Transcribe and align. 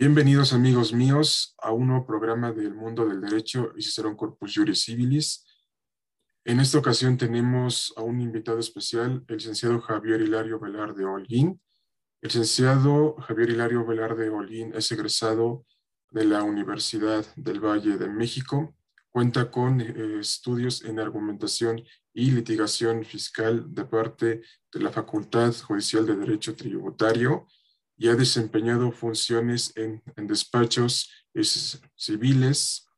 Bienvenidos 0.00 0.54
amigos 0.54 0.94
míos 0.94 1.54
a 1.58 1.72
un 1.72 1.88
nuevo 1.88 2.06
programa 2.06 2.52
del 2.52 2.72
mundo 2.74 3.06
del 3.06 3.20
derecho 3.20 3.74
y 3.76 3.82
Cicerón 3.82 4.16
Corpus 4.16 4.54
Juris 4.54 4.82
Civilis. 4.82 5.44
En 6.42 6.58
esta 6.58 6.78
ocasión 6.78 7.18
tenemos 7.18 7.92
a 7.98 8.00
un 8.00 8.18
invitado 8.22 8.58
especial, 8.60 9.22
el 9.28 9.36
licenciado 9.36 9.78
Javier 9.82 10.22
Hilario 10.22 10.58
Velarde 10.58 11.04
Holguín. 11.04 11.60
El 12.22 12.28
licenciado 12.28 13.16
Javier 13.16 13.50
Hilario 13.50 13.84
Velarde 13.84 14.30
Holguín 14.30 14.72
es 14.74 14.90
egresado 14.90 15.66
de 16.10 16.24
la 16.24 16.44
Universidad 16.44 17.26
del 17.36 17.60
Valle 17.60 17.98
de 17.98 18.08
México. 18.08 18.74
Cuenta 19.10 19.50
con 19.50 19.82
eh, 19.82 20.18
estudios 20.18 20.82
en 20.82 20.98
argumentación 20.98 21.84
y 22.14 22.30
litigación 22.30 23.04
fiscal 23.04 23.66
de 23.74 23.84
parte 23.84 24.40
de 24.72 24.80
la 24.80 24.92
Facultad 24.92 25.52
Judicial 25.52 26.06
de 26.06 26.16
Derecho 26.16 26.56
Tributario 26.56 27.46
y 28.00 28.08
ha 28.08 28.14
desempeñado 28.14 28.92
funciones 28.92 29.76
en, 29.76 30.02
despachos 30.26 31.12
civiles, 31.94 32.88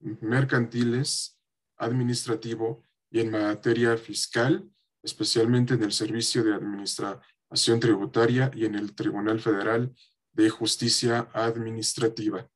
mercantiles, 0.00 1.38
administrativo 1.76 2.82
y 3.10 3.20
en 3.20 3.32
materia 3.32 3.98
fiscal, 3.98 4.66
especialmente 5.02 5.74
en 5.74 5.82
el 5.82 5.92
Servicio 5.92 6.42
de 6.42 6.54
Administración 6.54 7.80
Tributaria 7.80 8.50
y 8.54 8.64
en 8.64 8.76
el 8.76 8.94
Tribunal 8.94 9.40
Federal 9.40 9.94
de 10.32 10.48
Justicia 10.48 11.28
Administrativa. 11.34 12.48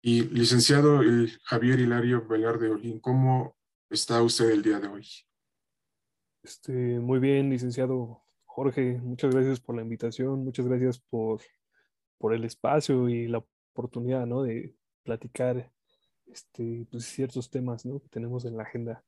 Y 0.00 0.22
licenciado 0.28 1.00
Javier 1.42 1.80
Hilario 1.80 2.24
Velarde 2.24 2.70
Olín, 2.70 3.00
¿cómo 3.00 3.56
está 3.90 4.22
usted 4.22 4.50
el 4.50 4.62
día 4.62 4.78
de 4.78 4.86
hoy? 4.86 5.08
Este, 6.44 6.70
muy 6.70 7.18
bien, 7.18 7.50
licenciado 7.50 8.22
Jorge, 8.52 8.98
muchas 8.98 9.32
gracias 9.32 9.60
por 9.60 9.76
la 9.76 9.82
invitación, 9.82 10.44
muchas 10.44 10.66
gracias 10.66 10.98
por, 10.98 11.40
por 12.18 12.34
el 12.34 12.44
espacio 12.44 13.08
y 13.08 13.28
la 13.28 13.38
oportunidad 13.72 14.26
¿no? 14.26 14.42
de 14.42 14.74
platicar 15.04 15.72
este, 16.26 16.84
pues, 16.90 17.04
ciertos 17.04 17.48
temas 17.48 17.86
¿no? 17.86 18.00
que 18.00 18.08
tenemos 18.08 18.44
en 18.44 18.56
la 18.56 18.64
agenda. 18.64 19.04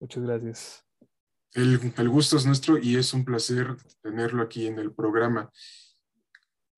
Muchas 0.00 0.22
gracias. 0.22 0.84
El, 1.52 1.92
el, 1.94 2.08
gusto 2.08 2.38
es 2.38 2.46
nuestro 2.46 2.78
y 2.78 2.96
es 2.96 3.12
un 3.12 3.22
placer 3.22 3.76
tenerlo 4.00 4.42
aquí 4.42 4.66
en 4.66 4.78
el 4.78 4.94
programa. 4.94 5.52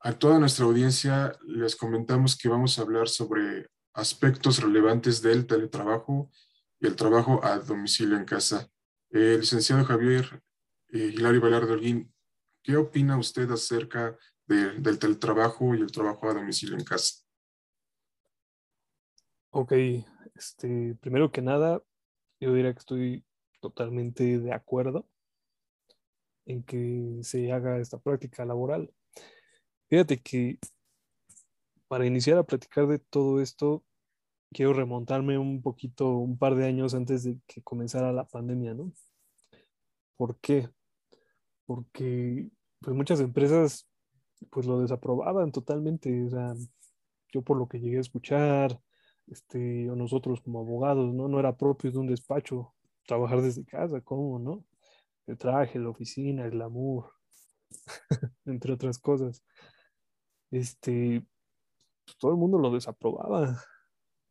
A 0.01 0.19
toda 0.19 0.41
nuestra 0.41 0.65
audiencia 0.65 1.39
les 1.47 1.77
comentamos 1.77 2.37
que 2.37 2.49
vamos 2.49 2.79
a 2.79 2.83
hablar 2.83 3.09
sobre 3.09 3.69
aspectos 3.95 4.61
relevantes 4.61 5.23
del 5.23 5.47
teletrabajo 5.47 6.33
y 6.81 6.89
el 6.89 6.97
trabajo 6.97 7.45
a 7.45 7.61
domicilio 7.61 8.17
en 8.17 8.25
casa. 8.25 8.69
El 9.11 9.41
licenciado 9.41 9.85
Javier 9.85 10.43
eh, 10.91 11.13
Hilario 11.15 11.41
Velardo 11.41 11.73
Holguín, 11.73 12.13
¿qué 12.63 12.77
opina 12.77 13.19
usted 13.19 13.51
acerca 13.51 14.17
del 14.47 14.99
teletrabajo 14.99 15.75
y 15.75 15.81
el 15.83 15.93
trabajo 15.93 16.29
a 16.29 16.35
domicilio 16.35 16.77
en 16.77 16.85
casa? 16.85 17.23
Ok, 19.51 19.73
este, 20.35 20.95
primero 21.01 21.31
que 21.31 21.43
nada, 21.43 21.83
yo 22.41 22.55
diría 22.55 22.73
que 22.73 22.79
estoy 22.79 23.25
totalmente 23.61 24.39
de 24.39 24.53
acuerdo 24.53 25.09
en 26.47 26.63
que 26.63 27.19
se 27.23 27.53
haga 27.53 27.79
esta 27.79 27.99
práctica 27.99 28.45
laboral. 28.45 28.93
Fíjate 29.91 30.19
que 30.19 30.59
para 31.89 32.07
iniciar 32.07 32.39
a 32.39 32.45
platicar 32.45 32.87
de 32.87 32.99
todo 32.99 33.41
esto, 33.41 33.85
quiero 34.53 34.73
remontarme 34.73 35.39
un 35.39 35.63
poquito, 35.63 36.11
un 36.11 36.39
par 36.39 36.55
de 36.55 36.67
años 36.67 36.95
antes 36.95 37.25
de 37.25 37.39
que 37.47 37.63
comenzara 37.63 38.13
la 38.13 38.27
pandemia, 38.27 38.75
¿no? 38.75 38.93
¿Por 40.17 40.39
qué? 40.41 40.69
Porque 41.69 42.49
pues 42.81 42.97
muchas 42.97 43.21
empresas 43.21 43.87
pues 44.51 44.65
lo 44.65 44.81
desaprobaban 44.81 45.53
totalmente, 45.53 46.25
o 46.25 46.55
yo 47.31 47.43
por 47.43 47.59
lo 47.59 47.69
que 47.69 47.79
llegué 47.79 47.99
a 47.99 48.01
escuchar, 48.01 48.81
este, 49.27 49.91
o 49.91 49.95
nosotros 49.95 50.41
como 50.41 50.61
abogados, 50.61 51.13
¿no? 51.13 51.29
No 51.29 51.39
era 51.39 51.59
propio 51.59 51.93
de 51.93 51.99
un 51.99 52.07
despacho 52.07 52.75
trabajar 53.07 53.43
desde 53.43 53.67
casa, 53.67 54.01
¿cómo, 54.01 54.39
no? 54.39 54.65
El 55.27 55.37
traje, 55.37 55.79
la 55.79 55.91
oficina, 55.91 56.47
el 56.47 56.53
glamour, 56.53 57.13
entre 58.47 58.73
otras 58.73 58.99
cosas. 58.99 59.45
Este, 60.51 61.23
pues, 62.07 62.17
todo 62.17 62.31
el 62.31 62.39
mundo 62.39 62.57
lo 62.57 62.71
desaprobaba, 62.71 63.63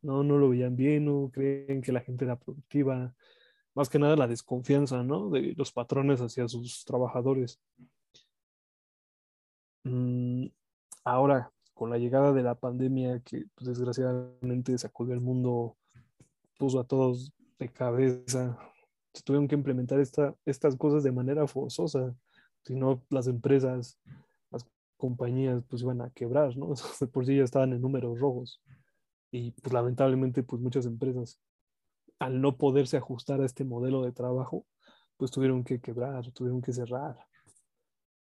¿no? 0.02 0.24
No 0.24 0.38
lo 0.38 0.48
veían 0.48 0.74
bien, 0.74 1.04
no 1.04 1.30
creen 1.32 1.82
que 1.82 1.92
la 1.92 2.00
gente 2.00 2.24
era 2.24 2.36
productiva, 2.36 3.14
más 3.78 3.88
que 3.88 4.00
nada 4.00 4.16
la 4.16 4.26
desconfianza, 4.26 5.04
¿no? 5.04 5.30
De 5.30 5.54
los 5.56 5.70
patrones 5.70 6.20
hacia 6.20 6.48
sus 6.48 6.84
trabajadores. 6.84 7.60
Mm, 9.84 10.46
ahora, 11.04 11.52
con 11.74 11.88
la 11.88 11.98
llegada 11.98 12.32
de 12.32 12.42
la 12.42 12.56
pandemia 12.56 13.20
que 13.20 13.44
pues, 13.54 13.68
desgraciadamente 13.68 14.76
sacudió 14.78 15.14
el 15.14 15.20
mundo, 15.20 15.76
puso 16.58 16.80
a 16.80 16.84
todos 16.84 17.32
de 17.60 17.68
cabeza, 17.68 18.58
se 19.14 19.22
tuvieron 19.22 19.46
que 19.46 19.54
implementar 19.54 20.00
esta, 20.00 20.34
estas 20.44 20.74
cosas 20.74 21.04
de 21.04 21.12
manera 21.12 21.46
forzosa, 21.46 22.12
si 22.64 22.74
no 22.74 23.00
las 23.10 23.28
empresas, 23.28 23.96
las 24.50 24.66
compañías 24.96 25.62
pues 25.68 25.82
iban 25.82 26.00
a 26.00 26.10
quebrar, 26.10 26.56
¿no? 26.56 26.74
por 27.12 27.24
sí 27.24 27.36
ya 27.36 27.44
estaban 27.44 27.72
en 27.72 27.80
números 27.80 28.18
rojos 28.18 28.60
y 29.30 29.52
pues 29.52 29.72
lamentablemente 29.72 30.42
pues 30.42 30.60
muchas 30.60 30.84
empresas 30.84 31.40
al 32.18 32.40
no 32.40 32.56
poderse 32.56 32.96
ajustar 32.96 33.40
a 33.40 33.46
este 33.46 33.64
modelo 33.64 34.02
de 34.02 34.12
trabajo, 34.12 34.66
pues 35.16 35.30
tuvieron 35.30 35.64
que 35.64 35.80
quebrar, 35.80 36.30
tuvieron 36.32 36.62
que 36.62 36.72
cerrar, 36.72 37.16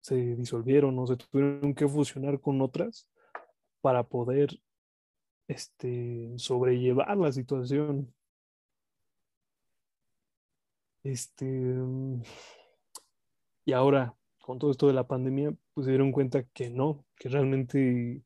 se 0.00 0.36
disolvieron 0.36 0.98
o 0.98 1.06
se 1.06 1.16
tuvieron 1.16 1.74
que 1.74 1.88
fusionar 1.88 2.40
con 2.40 2.60
otras 2.60 3.08
para 3.80 4.02
poder 4.04 4.60
este, 5.48 6.34
sobrellevar 6.36 7.16
la 7.16 7.32
situación. 7.32 8.14
Este, 11.02 11.46
y 13.64 13.72
ahora, 13.72 14.14
con 14.40 14.58
todo 14.58 14.70
esto 14.70 14.86
de 14.86 14.94
la 14.94 15.06
pandemia, 15.06 15.54
pues 15.74 15.84
se 15.86 15.90
dieron 15.90 16.12
cuenta 16.12 16.44
que 16.44 16.70
no, 16.70 17.04
que 17.16 17.28
realmente 17.28 18.22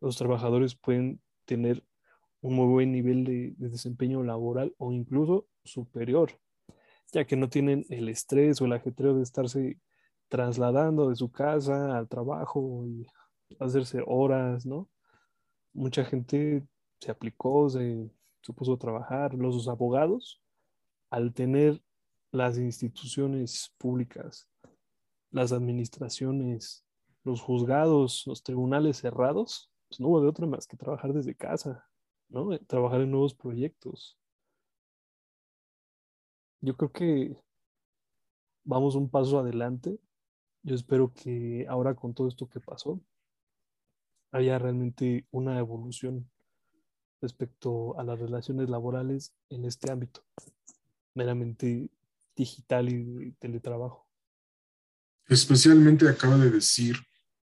los 0.00 0.16
trabajadores 0.16 0.74
pueden 0.74 1.20
tener 1.44 1.84
un 2.42 2.54
muy 2.56 2.66
buen 2.66 2.92
nivel 2.92 3.24
de, 3.24 3.54
desempeño 3.56 4.22
laboral 4.22 4.74
o 4.78 4.92
incluso 4.92 5.46
superior, 5.64 6.38
ya 7.12 7.24
que 7.24 7.36
no 7.36 7.48
tienen 7.48 7.86
el 7.88 8.08
estrés 8.08 8.60
o 8.60 8.66
el 8.66 8.72
ajetreo 8.74 9.14
de 9.14 9.22
estarse 9.22 9.80
trasladando 10.28 11.08
de 11.08 11.16
su 11.16 11.30
casa 11.30 11.96
al 11.96 12.08
trabajo 12.08 12.84
y 12.86 13.06
hacerse 13.60 14.02
horas, 14.06 14.66
¿no? 14.66 14.88
Mucha 15.72 16.04
gente 16.04 16.66
se 17.00 17.10
aplicó, 17.10 17.68
se, 17.70 18.10
puso 18.54 18.74
a 18.74 18.78
trabajar. 18.78 19.34
Los 19.34 19.68
abogados, 19.68 20.42
al 21.10 21.32
tener 21.32 21.82
las 22.32 22.58
instituciones 22.58 23.72
públicas, 23.78 24.48
las 25.30 25.52
administraciones, 25.52 26.84
los 27.24 27.40
juzgados, 27.40 28.24
los 28.26 28.42
tribunales 28.42 28.98
cerrados, 28.98 29.70
pues 29.88 30.00
no 30.00 30.08
hubo 30.08 30.22
de 30.22 30.28
otra 30.28 30.46
más 30.46 30.66
que 30.66 30.76
trabajar 30.76 31.12
desde 31.12 31.34
casa. 31.34 31.86
¿No? 32.32 32.58
Trabajar 32.60 33.02
en 33.02 33.10
nuevos 33.10 33.34
proyectos. 33.34 34.18
Yo 36.60 36.76
creo 36.76 36.92
que 36.92 37.36
vamos 38.64 38.94
un 38.94 39.10
paso 39.10 39.38
adelante. 39.38 40.00
Yo 40.62 40.74
espero 40.74 41.12
que 41.12 41.66
ahora 41.68 41.94
con 41.94 42.14
todo 42.14 42.28
esto 42.28 42.48
que 42.48 42.60
pasó, 42.60 43.00
haya 44.30 44.58
realmente 44.58 45.26
una 45.30 45.58
evolución 45.58 46.30
respecto 47.20 47.98
a 47.98 48.04
las 48.04 48.18
relaciones 48.18 48.70
laborales 48.70 49.34
en 49.50 49.64
este 49.66 49.92
ámbito, 49.92 50.24
meramente 51.14 51.90
digital 52.34 52.88
y 52.88 53.32
teletrabajo. 53.32 54.08
Especialmente 55.26 56.08
acaba 56.08 56.38
de 56.38 56.50
decir 56.50 56.96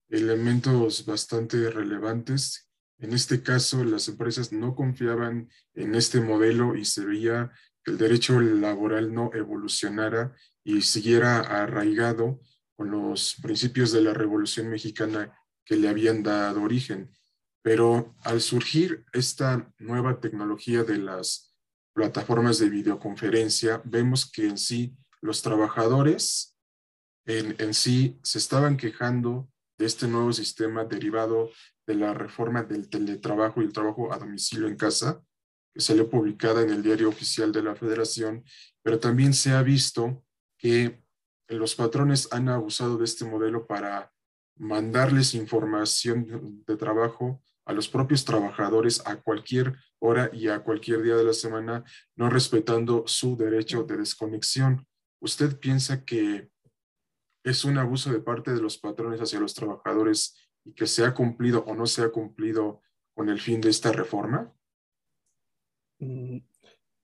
elementos 0.10 1.06
bastante 1.06 1.69
relevantes 1.69 2.70
en 3.01 3.13
este 3.13 3.42
caso, 3.42 3.83
las 3.83 4.07
empresas 4.07 4.53
no 4.53 4.75
confiaban 4.75 5.50
en 5.74 5.95
este 5.95 6.21
modelo 6.21 6.75
y 6.75 6.86
se 6.86 7.03
veía 7.03 7.51
que 7.83 7.92
el 7.92 7.98
derecho 7.98 8.39
laboral 8.39 9.12
no 9.12 9.31
evolucionara 9.33 10.36
y 10.63 10.83
siguiera 10.83 11.39
arraigado 11.39 12.39
con 12.75 12.92
los 12.92 13.38
principios 13.42 13.92
de 13.92 14.01
la 14.01 14.13
Revolución 14.13 14.69
Mexicana 14.69 15.36
que 15.65 15.77
le 15.77 15.89
habían 15.89 16.21
dado 16.21 16.62
origen. 16.62 17.12
Pero 17.63 18.15
al 18.24 18.39
surgir 18.39 19.04
esta 19.13 19.74
nueva 19.80 20.19
tecnología 20.19 20.83
de 20.83 21.00
las 21.00 21.56
plataformas 21.94 22.59
de 22.59 22.69
videoconferencia, 22.69 23.81
vemos 23.83 24.30
que 24.30 24.45
en 24.45 24.59
sí 24.59 24.95
los 25.21 25.42
trabajadores 25.42 26.56
en, 27.25 27.56
en 27.57 27.74
sí 27.74 28.19
se 28.21 28.38
estaban 28.38 28.77
quejando 28.77 29.50
de 29.80 29.88
este 29.88 30.07
nuevo 30.07 30.31
sistema 30.33 30.86
derivado 30.86 31.50
de 31.92 31.98
la 31.98 32.14
reforma 32.14 32.64
del 32.64 32.90
teletrabajo 32.90 33.62
y 33.62 33.66
el 33.66 33.74
trabajo 33.74 34.14
a 34.14 34.18
domicilio 34.18 34.68
en 34.68 34.78
casa, 34.78 35.22
que 35.74 35.82
salió 35.82 36.10
publicada 36.10 36.62
en 36.62 36.70
el 36.70 36.82
diario 36.82 37.10
oficial 37.10 37.52
de 37.52 37.64
la 37.64 37.76
Federación, 37.76 38.44
pero 38.82 39.00
también 39.00 39.34
se 39.34 39.52
ha 39.52 39.62
visto 39.62 40.24
que 40.58 41.04
los 41.50 41.76
patrones 41.76 42.30
han 42.32 42.48
abusado 42.48 42.98
de 42.98 43.06
este 43.06 43.26
modelo 43.26 43.68
para 43.68 44.14
mandarles 44.58 45.34
información 45.34 46.64
de 46.66 46.78
trabajo 46.78 47.42
a 47.66 47.74
los 47.74 47.90
propios 47.90 48.24
trabajadores 48.24 49.02
a 49.06 49.18
cualquier 49.18 49.76
hora 50.00 50.30
y 50.34 50.48
a 50.48 50.64
cualquier 50.64 51.02
día 51.02 51.16
de 51.16 51.24
la 51.26 51.34
semana, 51.34 51.84
no 52.16 52.30
respetando 52.30 53.04
su 53.06 53.36
derecho 53.36 53.84
de 53.84 53.98
desconexión. 53.98 54.88
¿Usted 55.20 55.60
piensa 55.60 56.06
que 56.06 56.50
es 57.44 57.66
un 57.66 57.78
abuso 57.78 58.12
de 58.12 58.22
parte 58.22 58.54
de 58.54 58.62
los 58.62 58.78
patrones 58.78 59.20
hacia 59.20 59.40
los 59.40 59.54
trabajadores 59.54 60.38
y 60.63 60.74
que 60.74 60.88
se 60.88 61.06
ha 61.06 61.13
cumplido 61.13 61.63
o 61.66 61.75
no 61.75 61.86
se 61.86 62.04
ha 62.04 62.12
cumplido 62.12 62.81
con 63.13 63.30
el 63.30 63.40
fin 63.40 63.62
de 63.62 63.69
esta 63.69 63.92
reforma? 63.92 64.54
Mm, 66.00 66.40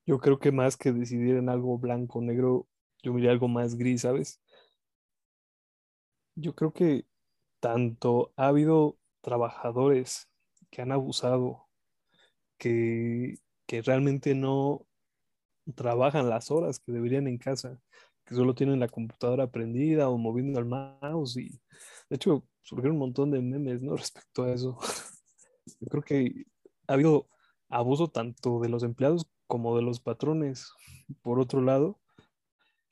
yo 0.05 0.19
creo 0.19 0.39
que 0.39 0.51
más 0.51 0.77
que 0.77 0.91
decidir 0.91 1.35
en 1.35 1.49
algo 1.49 1.77
blanco 1.77 2.19
o 2.19 2.21
negro, 2.21 2.67
yo 3.03 3.13
miraría 3.13 3.31
algo 3.31 3.47
más 3.47 3.75
gris, 3.75 4.01
¿sabes? 4.01 4.41
Yo 6.35 6.53
creo 6.55 6.71
que 6.71 7.05
tanto 7.59 8.31
ha 8.35 8.47
habido 8.47 8.97
trabajadores 9.21 10.29
que 10.69 10.81
han 10.81 10.91
abusado, 10.91 11.67
que, 12.57 13.39
que 13.65 13.81
realmente 13.81 14.35
no 14.35 14.85
trabajan 15.75 16.29
las 16.29 16.51
horas 16.51 16.79
que 16.79 16.91
deberían 16.91 17.27
en 17.27 17.37
casa, 17.37 17.79
que 18.25 18.35
solo 18.35 18.55
tienen 18.55 18.79
la 18.79 18.87
computadora 18.87 19.47
prendida 19.47 20.09
o 20.09 20.17
moviendo 20.17 20.59
el 20.59 20.65
mouse 20.65 21.37
y 21.37 21.61
de 22.09 22.15
hecho 22.15 22.43
surgieron 22.61 22.95
un 22.95 22.99
montón 22.99 23.31
de 23.31 23.41
memes, 23.41 23.81
¿no? 23.81 23.95
Respecto 23.97 24.43
a 24.43 24.53
eso. 24.53 24.77
Yo 25.79 25.87
creo 25.87 26.03
que 26.03 26.45
ha 26.87 26.93
habido 26.93 27.27
abuso 27.69 28.07
tanto 28.07 28.59
de 28.59 28.69
los 28.69 28.83
empleados 28.83 29.27
como 29.47 29.75
de 29.75 29.83
los 29.83 29.99
patrones. 29.99 30.71
Por 31.21 31.39
otro 31.39 31.61
lado, 31.61 31.99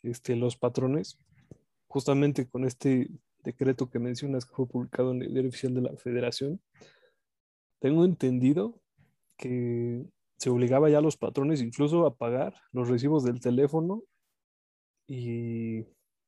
este, 0.04 0.36
los 0.36 0.58
patrones, 0.58 1.18
justamente 1.88 2.48
con 2.48 2.66
este 2.66 3.10
decreto 3.44 3.90
que 3.90 4.00
mencionas 4.00 4.46
que 4.46 4.56
fue 4.56 4.68
publicado 4.68 5.12
en 5.12 5.22
el 5.22 5.34
diario 5.34 5.50
oficial 5.50 5.74
de 5.74 5.82
la 5.82 5.96
Federación, 5.98 6.62
tengo 7.80 8.06
entendido 8.06 8.82
que 9.38 10.06
se 10.38 10.50
obligaba 10.50 10.90
ya 10.90 11.00
a 11.00 11.02
los 11.02 11.18
patrones 11.18 11.62
incluso 11.62 12.06
a 12.06 12.16
pagar 12.16 12.56
los 12.72 12.90
recibos 12.90 13.24
del 13.24 13.40
teléfono 13.40 14.04
y, 15.08 15.82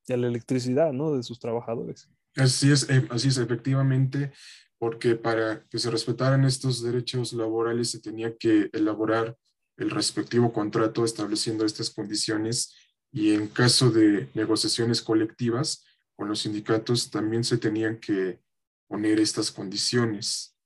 a 0.08 0.16
la 0.16 0.28
electricidad, 0.28 0.92
¿no? 0.92 1.12
De 1.12 1.22
sus 1.22 1.38
trabajadores. 1.38 2.08
Así 2.36 2.70
es, 2.70 2.88
eh, 2.88 3.06
así 3.10 3.28
es, 3.28 3.38
efectivamente, 3.38 4.32
porque 4.78 5.16
para 5.16 5.64
que 5.68 5.78
se 5.78 5.90
respetaran 5.90 6.44
estos 6.44 6.82
derechos 6.82 7.32
laborales 7.32 7.90
se 7.90 8.00
tenía 8.00 8.36
que 8.36 8.70
elaborar 8.72 9.36
el 9.76 9.90
respectivo 9.90 10.52
contrato 10.52 11.04
estableciendo 11.04 11.64
estas 11.64 11.90
condiciones 11.90 12.74
y 13.12 13.32
en 13.34 13.48
caso 13.48 13.90
de 13.90 14.28
negociaciones 14.34 15.02
colectivas 15.02 15.84
con 16.16 16.28
los 16.28 16.40
sindicatos 16.40 17.10
también 17.10 17.44
se 17.44 17.58
tenían 17.58 17.98
que 17.98 18.40
poner 18.88 19.20
estas 19.20 19.52
condiciones. 19.52 20.56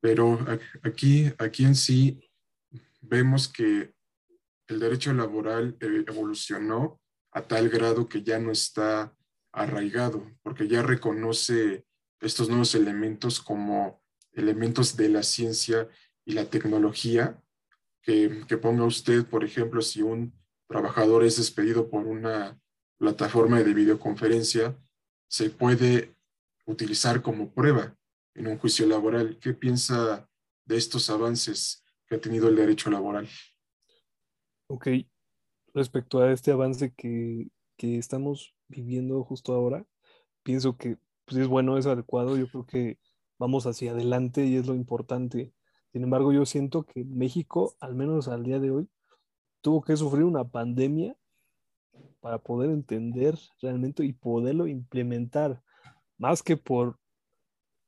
Pero 0.00 0.38
aquí, 0.82 1.32
aquí 1.38 1.64
en 1.64 1.74
sí 1.74 2.20
vemos 3.00 3.48
que 3.48 3.94
el 4.68 4.80
derecho 4.80 5.12
laboral 5.14 5.76
eh, 5.80 6.04
evolucionó 6.06 7.00
a 7.32 7.42
tal 7.42 7.68
grado 7.68 8.08
que 8.08 8.22
ya 8.22 8.38
no 8.38 8.50
está 8.50 9.15
arraigado, 9.56 10.30
porque 10.42 10.68
ya 10.68 10.82
reconoce 10.82 11.84
estos 12.20 12.48
nuevos 12.48 12.74
elementos 12.74 13.40
como 13.40 14.02
elementos 14.32 14.96
de 14.96 15.08
la 15.08 15.22
ciencia 15.22 15.88
y 16.24 16.32
la 16.32 16.44
tecnología, 16.44 17.42
que, 18.02 18.44
que 18.46 18.56
ponga 18.58 18.84
usted, 18.84 19.26
por 19.26 19.42
ejemplo, 19.42 19.82
si 19.82 20.02
un 20.02 20.32
trabajador 20.68 21.24
es 21.24 21.36
despedido 21.36 21.88
por 21.88 22.06
una 22.06 22.60
plataforma 22.98 23.60
de 23.62 23.74
videoconferencia, 23.74 24.76
se 25.28 25.50
puede 25.50 26.14
utilizar 26.66 27.22
como 27.22 27.52
prueba 27.52 27.96
en 28.34 28.46
un 28.48 28.58
juicio 28.58 28.86
laboral. 28.86 29.38
¿Qué 29.40 29.54
piensa 29.54 30.28
de 30.64 30.76
estos 30.76 31.10
avances 31.10 31.82
que 32.06 32.16
ha 32.16 32.20
tenido 32.20 32.48
el 32.48 32.56
derecho 32.56 32.90
laboral? 32.90 33.28
Ok, 34.68 34.88
respecto 35.74 36.20
a 36.20 36.32
este 36.32 36.50
avance 36.50 36.92
que, 36.94 37.48
estamos 37.78 38.55
viviendo 38.68 39.22
justo 39.24 39.54
ahora, 39.54 39.86
pienso 40.42 40.76
que 40.76 40.98
pues, 41.24 41.40
es 41.40 41.48
bueno, 41.48 41.78
es 41.78 41.86
adecuado, 41.86 42.36
yo 42.36 42.48
creo 42.48 42.66
que 42.66 42.98
vamos 43.38 43.66
hacia 43.66 43.92
adelante 43.92 44.46
y 44.46 44.56
es 44.56 44.66
lo 44.66 44.74
importante. 44.74 45.52
Sin 45.92 46.02
embargo, 46.02 46.32
yo 46.32 46.46
siento 46.46 46.84
que 46.84 47.04
México, 47.04 47.74
al 47.80 47.94
menos 47.94 48.28
al 48.28 48.44
día 48.44 48.58
de 48.58 48.70
hoy, 48.70 48.88
tuvo 49.60 49.82
que 49.82 49.96
sufrir 49.96 50.24
una 50.24 50.44
pandemia 50.44 51.16
para 52.20 52.38
poder 52.38 52.70
entender 52.70 53.36
realmente 53.60 54.04
y 54.04 54.12
poderlo 54.12 54.66
implementar, 54.66 55.62
más 56.18 56.42
que 56.42 56.56
por, 56.56 56.98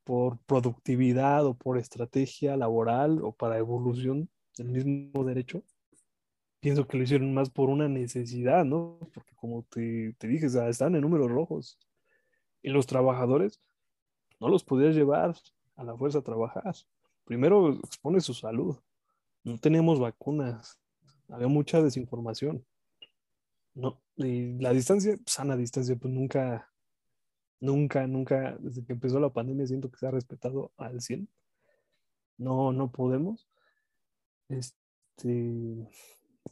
por 0.03 0.39
productividad 0.45 1.45
o 1.45 1.55
por 1.55 1.77
estrategia 1.77 2.57
laboral 2.57 3.21
o 3.23 3.31
para 3.31 3.57
evolución 3.57 4.29
del 4.57 4.69
mismo 4.69 5.23
derecho, 5.23 5.63
pienso 6.59 6.87
que 6.87 6.97
lo 6.97 7.03
hicieron 7.03 7.33
más 7.33 7.49
por 7.49 7.69
una 7.69 7.87
necesidad, 7.87 8.65
¿no? 8.65 8.99
Porque 9.13 9.33
como 9.35 9.63
te, 9.63 10.13
te 10.17 10.27
dije, 10.27 10.47
están 10.47 10.95
en 10.95 11.01
números 11.01 11.29
rojos. 11.31 11.79
Y 12.61 12.69
los 12.69 12.87
trabajadores 12.87 13.61
no 14.39 14.49
los 14.49 14.63
podías 14.63 14.95
llevar 14.95 15.35
a 15.75 15.83
la 15.83 15.95
fuerza 15.95 16.19
a 16.19 16.23
trabajar. 16.23 16.75
Primero 17.25 17.73
expone 17.75 18.19
su 18.21 18.33
salud. 18.33 18.77
No 19.43 19.57
teníamos 19.57 19.99
vacunas. 19.99 20.79
Había 21.29 21.47
mucha 21.47 21.81
desinformación. 21.81 22.65
No, 23.73 24.01
y 24.17 24.59
la 24.59 24.73
distancia, 24.73 25.17
sana 25.25 25.55
distancia, 25.55 25.95
pues 25.95 26.13
nunca, 26.13 26.69
nunca, 27.59 28.07
nunca, 28.07 28.57
desde 28.59 28.83
que 28.83 28.93
empezó 28.93 29.19
la 29.19 29.29
pandemia 29.29 29.67
siento 29.67 29.89
que 29.89 29.97
se 29.97 30.07
ha 30.07 30.11
respetado 30.11 30.71
al 30.75 31.01
100. 31.01 31.29
No, 32.37 32.73
no 32.73 32.91
podemos. 32.91 33.47
Este, 34.49 35.87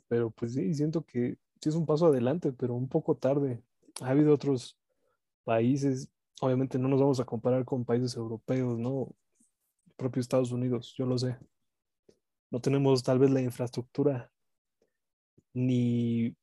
pero 0.07 0.31
pues 0.31 0.53
sí, 0.53 0.73
siento 0.73 1.03
que 1.03 1.37
sí 1.61 1.69
es 1.69 1.75
un 1.75 1.85
paso 1.85 2.07
adelante, 2.07 2.51
pero 2.53 2.75
un 2.75 2.87
poco 2.87 3.15
tarde. 3.15 3.61
Ha 4.01 4.09
habido 4.09 4.33
otros 4.33 4.77
países, 5.43 6.09
obviamente 6.41 6.77
no 6.77 6.87
nos 6.87 6.99
vamos 6.99 7.19
a 7.19 7.25
comparar 7.25 7.65
con 7.65 7.85
países 7.85 8.15
europeos, 8.15 8.77
¿no? 8.77 9.15
El 9.87 9.93
propio 9.95 10.21
Estados 10.21 10.51
Unidos, 10.51 10.93
yo 10.97 11.05
lo 11.05 11.17
sé. 11.17 11.37
No 12.51 12.59
tenemos 12.61 13.03
tal 13.03 13.19
vez 13.19 13.31
la 13.31 13.41
infraestructura 13.41 14.31
ni 15.53 16.35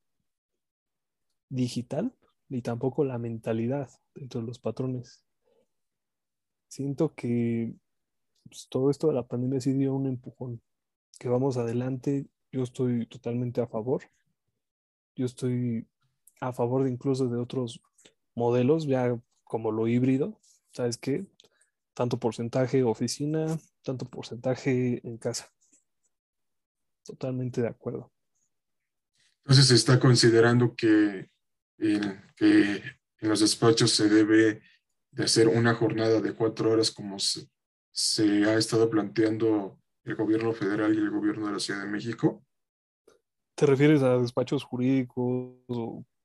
digital, 1.49 2.13
ni 2.49 2.61
tampoco 2.61 3.05
la 3.05 3.17
mentalidad 3.17 3.89
dentro 4.13 4.41
de 4.41 4.47
los 4.47 4.59
patrones. 4.59 5.23
Siento 6.67 7.13
que 7.15 7.73
pues, 8.49 8.67
todo 8.69 8.89
esto 8.89 9.07
de 9.07 9.13
la 9.13 9.27
pandemia 9.27 9.61
sí 9.61 9.73
dio 9.73 9.93
un 9.93 10.07
empujón, 10.07 10.61
que 11.19 11.29
vamos 11.29 11.57
adelante 11.57 12.27
yo 12.55 12.63
estoy 12.63 13.05
totalmente 13.05 13.59
a 13.59 13.67
favor. 13.67 14.03
Yo 15.13 15.25
estoy 15.25 15.85
a 16.39 16.53
favor 16.53 16.85
de 16.85 16.89
incluso 16.89 17.27
de 17.27 17.37
otros 17.37 17.81
modelos, 18.33 18.85
ya 18.87 19.21
como 19.43 19.71
lo 19.71 19.89
híbrido. 19.89 20.39
¿Sabes 20.71 20.97
qué? 20.97 21.25
Tanto 21.93 22.17
porcentaje 22.17 22.81
oficina, 22.83 23.59
tanto 23.83 24.05
porcentaje 24.05 25.05
en 25.05 25.17
casa. 25.17 25.51
Totalmente 27.03 27.61
de 27.61 27.67
acuerdo. 27.67 28.09
Entonces 29.43 29.67
se 29.67 29.75
está 29.75 29.99
considerando 29.99 30.75
que, 30.75 31.29
en 31.77 32.23
los 33.19 33.41
despachos 33.41 33.91
se 33.91 34.07
debe 34.07 34.61
de 35.11 35.23
hacer 35.25 35.49
una 35.49 35.73
jornada 35.73 36.21
de 36.21 36.33
cuatro 36.33 36.71
horas 36.71 36.89
como 36.89 37.17
se 37.19 38.45
ha 38.45 38.57
estado 38.57 38.89
planteando 38.89 39.77
el 40.05 40.15
gobierno 40.15 40.53
federal 40.53 40.93
y 40.93 40.99
el 40.99 41.09
gobierno 41.09 41.47
de 41.47 41.53
la 41.53 41.59
Ciudad 41.59 41.81
de 41.81 41.89
México. 41.89 42.45
¿Te 43.55 43.65
refieres 43.65 44.03
a 44.03 44.17
despachos 44.17 44.63
jurídicos? 44.63 45.55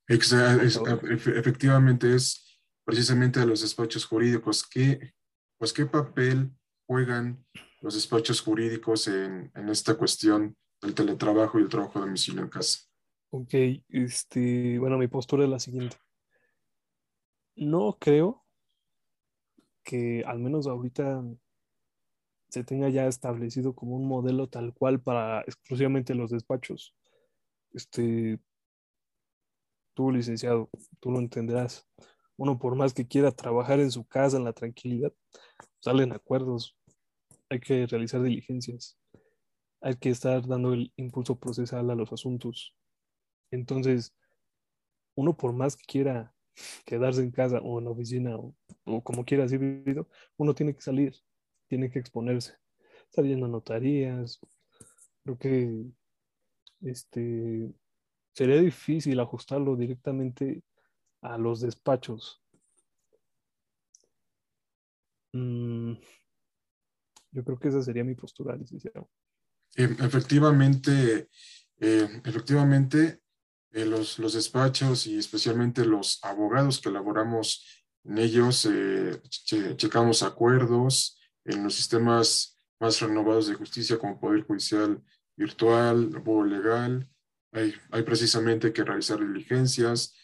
efectivamente 0.07 2.15
es 2.15 2.61
precisamente 2.85 3.41
a 3.41 3.47
los 3.47 3.63
despachos 3.63 4.05
jurídicos. 4.05 4.69
¿Qué, 4.69 5.15
pues, 5.57 5.73
¿Qué 5.73 5.87
papel 5.87 6.51
juegan 6.87 7.45
los 7.81 7.95
despachos 7.95 8.41
jurídicos 8.41 9.07
en, 9.07 9.51
en 9.55 9.69
esta 9.69 9.95
cuestión 9.95 10.57
del 10.83 10.95
teletrabajo 10.95 11.59
y 11.59 11.63
el 11.63 11.69
trabajo 11.69 12.01
de 12.01 12.07
domicilio 12.07 12.43
en 12.43 12.49
casa? 12.49 12.81
Ok, 13.31 13.55
este, 13.89 14.79
bueno, 14.81 14.99
mi 14.99 15.07
postura 15.07 15.45
es 15.45 15.51
la 15.51 15.61
siguiente. 15.61 15.97
No 17.55 17.97
creo 18.01 18.45
que 19.85 20.25
al 20.27 20.41
menos 20.41 20.67
ahorita 20.67 21.23
se 22.51 22.65
tenga 22.65 22.89
ya 22.89 23.07
establecido 23.07 23.75
como 23.75 23.97
un 23.97 24.07
modelo 24.07 24.49
tal 24.49 24.75
cual 24.75 25.01
para 25.01 25.41
exclusivamente 25.43 26.15
los 26.15 26.31
despachos. 26.31 26.95
Este, 27.73 28.39
tú, 29.95 30.11
licenciado, 30.11 30.71
tú 31.01 31.11
lo 31.11 31.19
entenderás. 31.19 31.87
Uno, 32.37 32.59
por 32.59 32.75
más 32.75 32.95
que 32.95 33.07
quiera 33.07 33.31
trabajar 33.33 33.81
en 33.81 33.91
su 33.91 34.05
casa, 34.07 34.37
en 34.37 34.45
la 34.45 34.53
tranquilidad, 34.53 35.13
salen 35.79 36.13
acuerdos, 36.13 36.77
hay 37.49 37.61
que 37.61 37.87
realizar 37.87 38.23
diligencias, 38.23 38.99
hay 39.81 39.97
que 39.97 40.11
estar 40.11 40.47
dando 40.47 40.73
el 40.73 40.93
impulso 40.97 41.39
procesal 41.39 41.91
a 41.91 41.95
los 41.95 42.13
asuntos. 42.13 42.75
Entonces, 43.51 44.15
uno, 45.15 45.37
por 45.37 45.53
más 45.53 45.77
que 45.77 45.85
quiera 45.87 46.35
quedarse 46.85 47.23
en 47.23 47.31
casa 47.31 47.59
o 47.63 47.79
en 47.79 47.85
la 47.85 47.91
oficina 47.91 48.37
o, 48.37 48.55
como 49.03 49.25
quiera 49.25 49.45
así 49.45 49.57
vivido, 49.59 50.09
uno 50.37 50.55
tiene 50.55 50.75
que 50.75 50.81
salir, 50.81 51.15
tiene 51.71 51.89
que 51.89 52.01
exponerse, 52.01 52.57
saliendo 53.11 53.47
a 53.47 53.49
notarías. 53.49 54.41
Creo 55.23 55.39
que 55.39 55.85
este, 56.83 57.73
sería 58.33 58.61
difícil 58.61 59.21
ajustarlo 59.21 59.77
directamente 59.77 60.65
a 61.23 61.39
los 61.39 61.61
despachos. 61.61 62.43
Mm, 65.33 65.93
yo 67.31 67.45
creo 67.45 67.59
que 67.61 67.69
esa 67.69 67.83
sería 67.83 68.03
mi 68.03 68.17
postura, 68.17 68.57
licenciado. 68.57 69.09
Eh, 69.77 69.97
efectivamente, 70.01 71.29
eh, 71.79 72.21
efectivamente, 72.25 73.21
eh, 73.71 73.85
los, 73.87 74.19
los, 74.19 74.33
despachos 74.33 75.07
y 75.07 75.17
especialmente 75.17 75.85
los 75.85 76.19
abogados 76.25 76.81
que 76.81 76.89
elaboramos 76.89 77.65
en 78.03 78.19
ellos, 78.19 78.69
checamos 79.77 80.25
acuerdos 80.25 81.20
en 81.45 81.65
los 81.65 81.75
sistemas 81.75 82.57
más 82.81 83.01
renovados 83.01 83.49
de 83.49 83.55
justicia 83.55 83.99
como 83.99 84.19
Poder 84.19 84.43
Judicial 84.43 85.03
Virtual, 85.37 86.23
o 86.25 86.45
Legal. 86.45 87.09
Hay, 87.53 87.75
hay 87.91 88.03
precisamente 88.03 88.73
que 88.73 88.85
realizar 88.85 89.19
diligencias, 89.19 90.15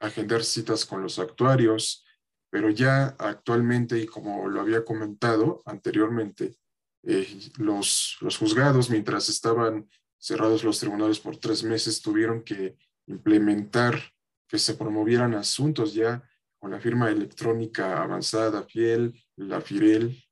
agendar 0.00 0.44
citas 0.44 0.84
con 0.86 1.02
los 1.02 1.18
actuarios, 1.18 2.04
pero 2.50 2.70
ya 2.70 3.14
actualmente, 3.18 3.98
y 3.98 4.06
como 4.06 4.48
lo 4.48 4.60
había 4.60 4.84
comentado 4.84 5.62
anteriormente, 5.66 6.56
eh, 7.04 7.26
los, 7.58 8.18
los 8.20 8.36
juzgados, 8.36 8.90
mientras 8.90 9.28
estaban 9.28 9.88
cerrados 10.18 10.64
los 10.64 10.78
tribunales 10.80 11.20
por 11.20 11.36
tres 11.36 11.62
meses, 11.62 12.02
tuvieron 12.02 12.42
que 12.42 12.76
implementar 13.06 14.00
que 14.48 14.58
se 14.58 14.74
promovieran 14.74 15.34
asuntos 15.34 15.94
ya 15.94 16.22
con 16.60 16.70
la 16.70 16.78
firma 16.78 17.10
electrónica 17.10 18.02
avanzada, 18.02 18.62
Fiel, 18.64 19.18
la 19.36 19.60
FIREL. 19.62 20.22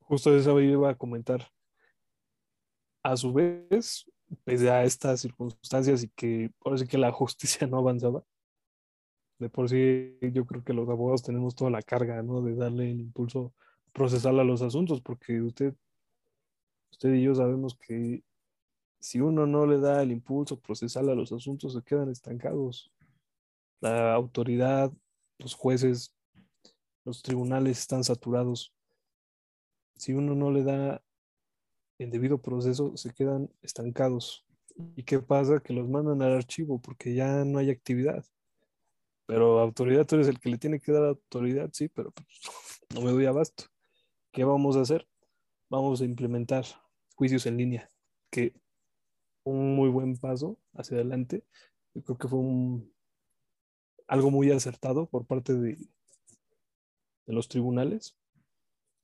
Justo 0.00 0.36
eso 0.36 0.60
iba 0.60 0.90
a 0.90 0.94
comentar. 0.94 1.50
A 3.02 3.16
su 3.16 3.32
vez, 3.32 4.04
pese 4.44 4.70
a 4.70 4.84
estas 4.84 5.22
circunstancias 5.22 6.02
y 6.02 6.08
que 6.10 6.50
sí 6.76 6.86
que 6.86 6.98
la 6.98 7.10
justicia 7.12 7.66
no 7.66 7.78
avanzaba, 7.78 8.22
de 9.38 9.48
por 9.48 9.70
sí 9.70 10.18
yo 10.20 10.44
creo 10.44 10.62
que 10.62 10.74
los 10.74 10.86
abogados 10.86 11.22
tenemos 11.22 11.54
toda 11.54 11.70
la 11.70 11.80
carga, 11.80 12.22
¿no? 12.22 12.42
De 12.42 12.54
darle 12.54 12.90
el 12.90 13.00
impulso 13.00 13.54
procesal 13.94 14.38
a 14.38 14.44
los 14.44 14.60
asuntos, 14.60 15.00
porque 15.00 15.40
usted, 15.40 15.74
usted 16.90 17.14
y 17.14 17.22
yo 17.22 17.34
sabemos 17.34 17.74
que 17.74 18.22
si 18.98 19.18
uno 19.18 19.46
no 19.46 19.64
le 19.64 19.80
da 19.80 20.02
el 20.02 20.12
impulso 20.12 20.60
procesal 20.60 21.08
a 21.08 21.14
los 21.14 21.32
asuntos, 21.32 21.72
se 21.72 21.82
quedan 21.82 22.10
estancados. 22.10 22.92
La 23.80 24.14
autoridad, 24.14 24.92
los 25.38 25.54
jueces, 25.54 26.14
los 27.04 27.22
tribunales 27.22 27.78
están 27.78 28.04
saturados. 28.04 28.74
Si 29.96 30.12
uno 30.12 30.34
no 30.34 30.50
le 30.50 30.62
da 30.62 31.02
el 31.98 32.10
debido 32.10 32.40
proceso, 32.40 32.96
se 32.96 33.12
quedan 33.12 33.50
estancados. 33.62 34.44
¿Y 34.96 35.02
qué 35.04 35.18
pasa? 35.18 35.60
Que 35.60 35.72
los 35.72 35.88
mandan 35.88 36.22
al 36.22 36.32
archivo 36.32 36.80
porque 36.80 37.14
ya 37.14 37.44
no 37.44 37.58
hay 37.58 37.70
actividad. 37.70 38.24
Pero 39.26 39.60
autoridad, 39.60 40.06
tú 40.06 40.16
eres 40.16 40.28
el 40.28 40.40
que 40.40 40.50
le 40.50 40.58
tiene 40.58 40.80
que 40.80 40.92
dar 40.92 41.04
autoridad, 41.04 41.70
sí, 41.72 41.88
pero 41.88 42.12
no 42.94 43.02
me 43.02 43.12
doy 43.12 43.26
abasto. 43.26 43.64
¿Qué 44.32 44.44
vamos 44.44 44.76
a 44.76 44.82
hacer? 44.82 45.06
Vamos 45.68 46.00
a 46.00 46.04
implementar 46.04 46.64
juicios 47.14 47.46
en 47.46 47.56
línea, 47.56 47.88
que 48.30 48.54
un 49.44 49.76
muy 49.76 49.88
buen 49.88 50.16
paso 50.16 50.58
hacia 50.74 50.96
adelante. 50.96 51.44
Yo 51.94 52.02
creo 52.02 52.18
que 52.18 52.28
fue 52.28 52.38
un, 52.38 52.92
algo 54.10 54.32
muy 54.32 54.50
acertado 54.50 55.06
por 55.06 55.24
parte 55.24 55.54
de, 55.54 55.78
los 57.26 57.48
tribunales. 57.48 58.16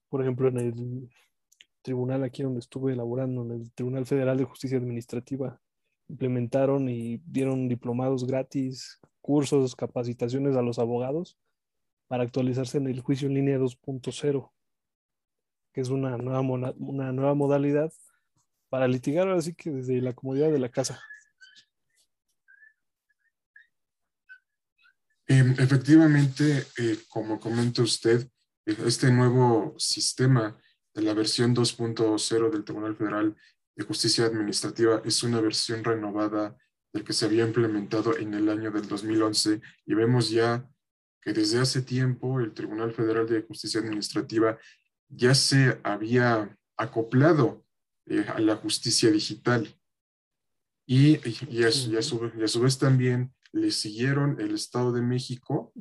Por 0.08 0.20
ejemplo, 0.20 0.48
en 0.48 0.58
el 0.58 1.08
tribunal 1.82 2.24
aquí 2.24 2.42
donde 2.42 2.58
estuve 2.58 2.92
elaborando, 2.92 3.42
en 3.42 3.52
el 3.52 3.72
Tribunal 3.72 4.04
Federal 4.04 4.36
de 4.36 4.44
Justicia 4.44 4.78
Administrativa, 4.78 5.60
implementaron 6.08 6.88
y 6.88 7.18
dieron 7.18 7.68
diplomados 7.68 8.26
gratis 8.26 9.00
cursos, 9.20 9.76
capacitaciones 9.76 10.56
a 10.56 10.62
los 10.62 10.80
abogados 10.80 11.38
para 12.08 12.24
actualizarse 12.24 12.78
en 12.78 12.88
el 12.88 13.00
juicio 13.00 13.28
en 13.28 13.34
línea 13.34 13.58
2.0, 13.58 14.50
que 15.72 15.80
es 15.80 15.88
una 15.88 16.16
nueva, 16.16 16.40
una 16.40 17.12
nueva 17.12 17.34
modalidad 17.34 17.92
para 18.68 18.88
litigar 18.88 19.28
así 19.28 19.54
que 19.54 19.70
desde 19.70 20.00
la 20.00 20.14
comodidad 20.14 20.50
de 20.50 20.58
la 20.58 20.68
casa. 20.68 21.00
Efectivamente, 25.28 26.66
eh, 26.78 26.98
como 27.08 27.40
comenta 27.40 27.82
usted, 27.82 28.28
este 28.64 29.10
nuevo 29.10 29.74
sistema 29.78 30.56
de 30.94 31.02
la 31.02 31.14
versión 31.14 31.54
2.0 31.54 32.50
del 32.50 32.64
Tribunal 32.64 32.96
Federal 32.96 33.36
de 33.76 33.84
Justicia 33.84 34.24
Administrativa 34.24 35.02
es 35.04 35.22
una 35.22 35.40
versión 35.40 35.84
renovada 35.84 36.56
el 36.92 37.04
que 37.04 37.12
se 37.12 37.26
había 37.26 37.44
implementado 37.44 38.16
en 38.16 38.34
el 38.34 38.48
año 38.48 38.70
del 38.70 38.88
2011 38.88 39.60
y 39.84 39.94
vemos 39.94 40.30
ya 40.30 40.68
que 41.20 41.32
desde 41.32 41.60
hace 41.60 41.82
tiempo 41.82 42.40
el 42.40 42.54
Tribunal 42.54 42.92
Federal 42.92 43.28
de 43.28 43.42
Justicia 43.42 43.80
Administrativa 43.80 44.58
ya 45.08 45.34
se 45.34 45.78
había 45.82 46.56
acoplado 46.76 47.64
eh, 48.06 48.24
a 48.28 48.40
la 48.40 48.56
justicia 48.56 49.10
digital 49.10 49.68
y, 50.86 51.18
y, 51.50 51.64
a, 51.64 51.72
su, 51.72 52.60
vez 52.60 52.78
también 52.78 53.34
le 53.52 53.70
siguieron 53.70 54.40
el 54.40 54.54
Estado 54.54 54.92
de 54.92 55.02
México 55.02 55.72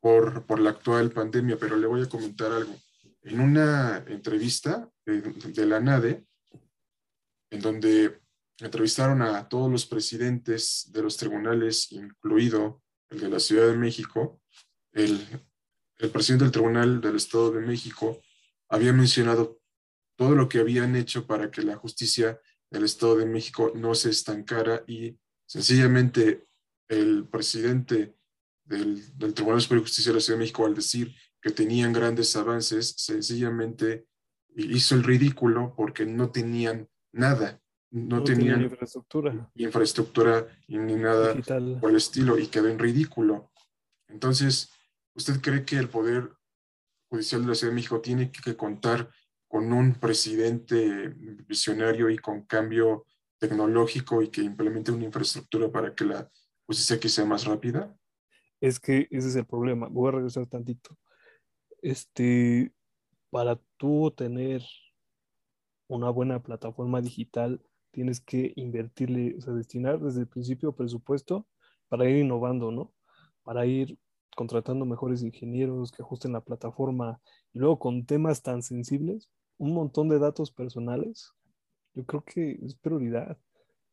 por, 0.00 0.46
por 0.46 0.60
la 0.60 0.70
actual 0.70 1.10
pandemia, 1.10 1.58
pero 1.58 1.76
le 1.76 1.86
voy 1.86 2.02
a 2.02 2.08
comentar 2.08 2.50
algo. 2.52 2.74
En 3.22 3.40
una 3.40 3.98
entrevista 4.06 4.90
de, 5.04 5.20
de 5.20 5.66
la 5.66 5.80
NADE, 5.80 6.24
en 7.50 7.60
donde 7.60 8.20
entrevistaron 8.58 9.22
a 9.22 9.48
todos 9.48 9.70
los 9.70 9.86
presidentes 9.86 10.90
de 10.92 11.02
los 11.02 11.16
tribunales, 11.16 11.92
incluido 11.92 12.82
el 13.10 13.20
de 13.20 13.28
la 13.28 13.40
Ciudad 13.40 13.68
de 13.68 13.76
México. 13.76 14.40
El, 14.92 15.20
el 15.98 16.10
presidente 16.10 16.44
del 16.44 16.52
Tribunal 16.52 17.00
del 17.00 17.16
Estado 17.16 17.52
de 17.52 17.66
México 17.66 18.20
había 18.68 18.92
mencionado 18.92 19.60
todo 20.16 20.34
lo 20.34 20.48
que 20.48 20.58
habían 20.58 20.96
hecho 20.96 21.26
para 21.26 21.50
que 21.50 21.62
la 21.62 21.76
justicia 21.76 22.40
del 22.70 22.84
Estado 22.84 23.16
de 23.16 23.26
México 23.26 23.72
no 23.74 23.94
se 23.94 24.10
estancara 24.10 24.84
y 24.86 25.18
sencillamente 25.46 26.46
el 26.88 27.26
presidente 27.28 28.16
del, 28.64 29.16
del 29.18 29.34
Tribunal 29.34 29.60
Superior 29.60 29.82
de 29.82 29.88
Justicia 29.88 30.12
de 30.12 30.16
la 30.16 30.20
Ciudad 30.20 30.38
de 30.38 30.42
México, 30.42 30.66
al 30.66 30.74
decir 30.74 31.14
que 31.40 31.50
tenían 31.50 31.92
grandes 31.92 32.34
avances, 32.36 32.94
sencillamente 32.98 34.06
hizo 34.56 34.94
el 34.94 35.04
ridículo 35.04 35.74
porque 35.76 36.04
no 36.04 36.30
tenían 36.30 36.88
nada 37.12 37.60
no, 37.90 38.22
tenían 38.22 38.62
infraestructura, 38.62 39.50
infraestructura 39.54 40.46
ni 40.66 40.94
nada 40.94 41.34
por 41.80 41.90
el 41.90 41.96
estilo 41.96 42.38
y 42.38 42.48
quedó 42.48 42.68
en 42.68 42.78
ridículo. 42.78 43.50
Entonces, 44.08 44.70
¿usted 45.14 45.40
cree 45.40 45.64
que 45.64 45.76
el 45.76 45.88
Poder 45.88 46.30
Judicial 47.10 47.42
de 47.42 47.48
la 47.48 47.54
Ciudad 47.54 47.70
de 47.70 47.76
México 47.76 48.00
tiene 48.00 48.30
que 48.30 48.56
contar 48.56 49.10
con 49.48 49.72
un 49.72 49.94
presidente 49.94 51.08
visionario 51.48 52.10
y 52.10 52.18
con 52.18 52.42
cambio 52.42 53.06
tecnológico 53.38 54.22
y 54.22 54.28
que 54.28 54.42
implemente 54.42 54.92
una 54.92 55.04
infraestructura 55.04 55.70
para 55.70 55.94
que 55.94 56.04
la 56.04 56.30
justicia 56.66 56.96
aquí 56.96 57.08
sea 57.08 57.24
más 57.24 57.44
rápida? 57.44 57.96
Es 58.60 58.78
que 58.78 59.08
ese 59.10 59.28
es 59.28 59.36
el 59.36 59.46
problema. 59.46 59.88
Voy 59.88 60.08
a 60.08 60.12
regresar 60.12 60.46
tantito. 60.46 60.96
Este, 61.80 62.72
para 63.30 63.58
tú 63.76 64.10
tener 64.10 64.62
una 65.86 66.10
buena 66.10 66.42
plataforma 66.42 67.00
digital, 67.00 67.62
tienes 67.90 68.20
que 68.20 68.52
invertirle, 68.56 69.36
o 69.38 69.40
sea, 69.40 69.54
destinar 69.54 70.00
desde 70.00 70.20
el 70.20 70.28
principio 70.28 70.72
presupuesto 70.72 71.46
para 71.88 72.08
ir 72.08 72.18
innovando, 72.18 72.70
¿no? 72.70 72.92
Para 73.42 73.64
ir 73.64 73.98
contratando 74.36 74.84
mejores 74.84 75.22
ingenieros 75.22 75.90
que 75.90 76.02
ajusten 76.02 76.32
la 76.32 76.42
plataforma 76.42 77.20
y 77.52 77.58
luego 77.58 77.78
con 77.78 78.04
temas 78.04 78.42
tan 78.42 78.62
sensibles, 78.62 79.30
un 79.58 79.74
montón 79.74 80.08
de 80.08 80.18
datos 80.18 80.50
personales, 80.50 81.32
yo 81.94 82.04
creo 82.06 82.24
que 82.24 82.58
es 82.62 82.74
prioridad 82.76 83.38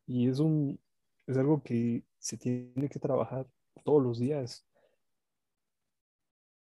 y 0.06 0.28
es 0.28 0.38
un 0.38 0.80
es 1.26 1.36
algo 1.36 1.62
que 1.62 2.04
se 2.18 2.38
tiene 2.38 2.88
que 2.88 3.00
trabajar 3.00 3.46
todos 3.84 4.02
los 4.02 4.18
días. 4.18 4.64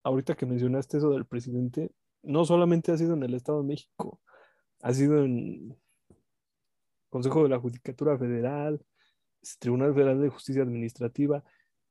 Ahorita 0.04 0.34
que 0.34 0.46
mencionaste 0.46 0.98
eso 0.98 1.10
del 1.10 1.26
presidente, 1.26 1.92
no 2.22 2.44
solamente 2.44 2.92
ha 2.92 2.96
sido 2.96 3.14
en 3.14 3.22
el 3.24 3.34
Estado 3.34 3.62
de 3.62 3.68
México, 3.68 4.20
ha 4.82 4.92
sido 4.92 5.24
en 5.24 5.76
Consejo 7.08 7.42
de 7.42 7.48
la 7.48 7.58
Judicatura 7.58 8.16
Federal, 8.16 8.84
Tribunal 9.58 9.94
Federal 9.94 10.20
de 10.20 10.28
Justicia 10.28 10.62
Administrativa, 10.62 11.44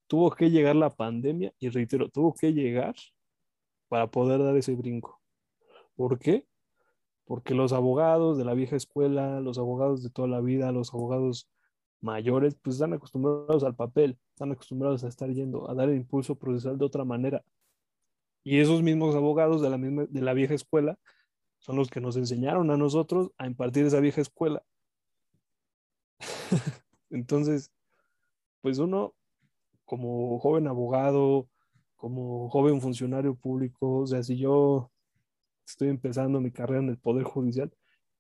tuvo 0.07 0.31
que 0.31 0.49
llegar 0.49 0.75
la 0.75 0.89
pandemia 0.89 1.53
y 1.59 1.69
reitero, 1.69 2.09
tuvo 2.09 2.33
que 2.33 2.53
llegar 2.53 2.95
para 3.87 4.09
poder 4.09 4.41
dar 4.41 4.55
ese 4.57 4.73
brinco. 4.73 5.21
¿Por 5.95 6.17
qué? 6.17 6.47
Porque 7.31 7.55
los 7.55 7.71
abogados 7.71 8.37
de 8.37 8.43
la 8.43 8.53
vieja 8.53 8.75
escuela, 8.75 9.39
los 9.39 9.57
abogados 9.57 10.03
de 10.03 10.09
toda 10.09 10.27
la 10.27 10.41
vida, 10.41 10.73
los 10.73 10.93
abogados 10.93 11.47
mayores, 12.01 12.57
pues 12.61 12.75
están 12.75 12.91
acostumbrados 12.91 13.63
al 13.63 13.73
papel, 13.73 14.19
están 14.33 14.51
acostumbrados 14.51 15.05
a 15.05 15.07
estar 15.07 15.29
yendo, 15.29 15.71
a 15.71 15.73
dar 15.73 15.87
el 15.87 15.95
impulso 15.95 16.35
procesal 16.35 16.77
de 16.77 16.83
otra 16.83 17.05
manera. 17.05 17.41
Y 18.43 18.59
esos 18.59 18.83
mismos 18.83 19.15
abogados 19.15 19.61
de 19.61 19.69
la, 19.69 19.77
misma, 19.77 20.07
de 20.09 20.21
la 20.21 20.33
vieja 20.33 20.55
escuela 20.55 20.99
son 21.59 21.77
los 21.77 21.89
que 21.89 22.01
nos 22.01 22.17
enseñaron 22.17 22.69
a 22.69 22.75
nosotros 22.75 23.31
a 23.37 23.47
impartir 23.47 23.85
esa 23.85 24.01
vieja 24.01 24.19
escuela. 24.19 24.61
Entonces, 27.09 27.71
pues 28.59 28.77
uno, 28.77 29.13
como 29.85 30.37
joven 30.39 30.67
abogado, 30.67 31.47
como 31.95 32.49
joven 32.49 32.81
funcionario 32.81 33.35
público, 33.35 33.99
o 33.99 34.07
sea, 34.07 34.21
si 34.21 34.35
yo 34.35 34.90
estoy 35.65 35.89
empezando 35.89 36.41
mi 36.41 36.51
carrera 36.51 36.81
en 36.81 36.89
el 36.89 36.97
Poder 36.97 37.23
Judicial, 37.23 37.71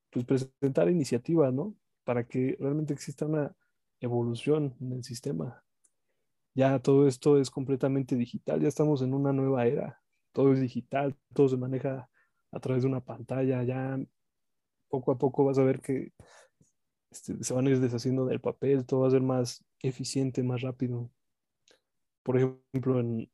pues 0.09 0.25
presentar 0.25 0.89
iniciativas, 0.89 1.53
¿no? 1.53 1.75
Para 2.03 2.27
que 2.27 2.57
realmente 2.59 2.93
exista 2.93 3.25
una 3.25 3.55
evolución 3.99 4.75
en 4.81 4.93
el 4.93 5.03
sistema. 5.03 5.63
Ya 6.53 6.79
todo 6.79 7.07
esto 7.07 7.39
es 7.39 7.49
completamente 7.49 8.15
digital, 8.15 8.61
ya 8.61 8.67
estamos 8.67 9.01
en 9.01 9.13
una 9.13 9.31
nueva 9.31 9.65
era, 9.67 10.01
todo 10.33 10.53
es 10.53 10.59
digital, 10.59 11.15
todo 11.33 11.47
se 11.49 11.57
maneja 11.57 12.09
a 12.51 12.59
través 12.59 12.83
de 12.83 12.89
una 12.89 13.01
pantalla, 13.03 13.63
ya 13.63 13.97
poco 14.89 15.11
a 15.11 15.17
poco 15.17 15.45
vas 15.45 15.57
a 15.57 15.63
ver 15.63 15.81
que 15.81 16.11
este, 17.09 17.43
se 17.43 17.53
van 17.53 17.67
a 17.67 17.69
ir 17.69 17.79
deshaciendo 17.79 18.25
del 18.25 18.41
papel, 18.41 18.85
todo 18.85 19.01
va 19.01 19.07
a 19.07 19.11
ser 19.11 19.21
más 19.21 19.63
eficiente, 19.81 20.43
más 20.43 20.61
rápido. 20.61 21.09
Por 22.23 22.37
ejemplo, 22.37 22.99
en, 22.99 23.31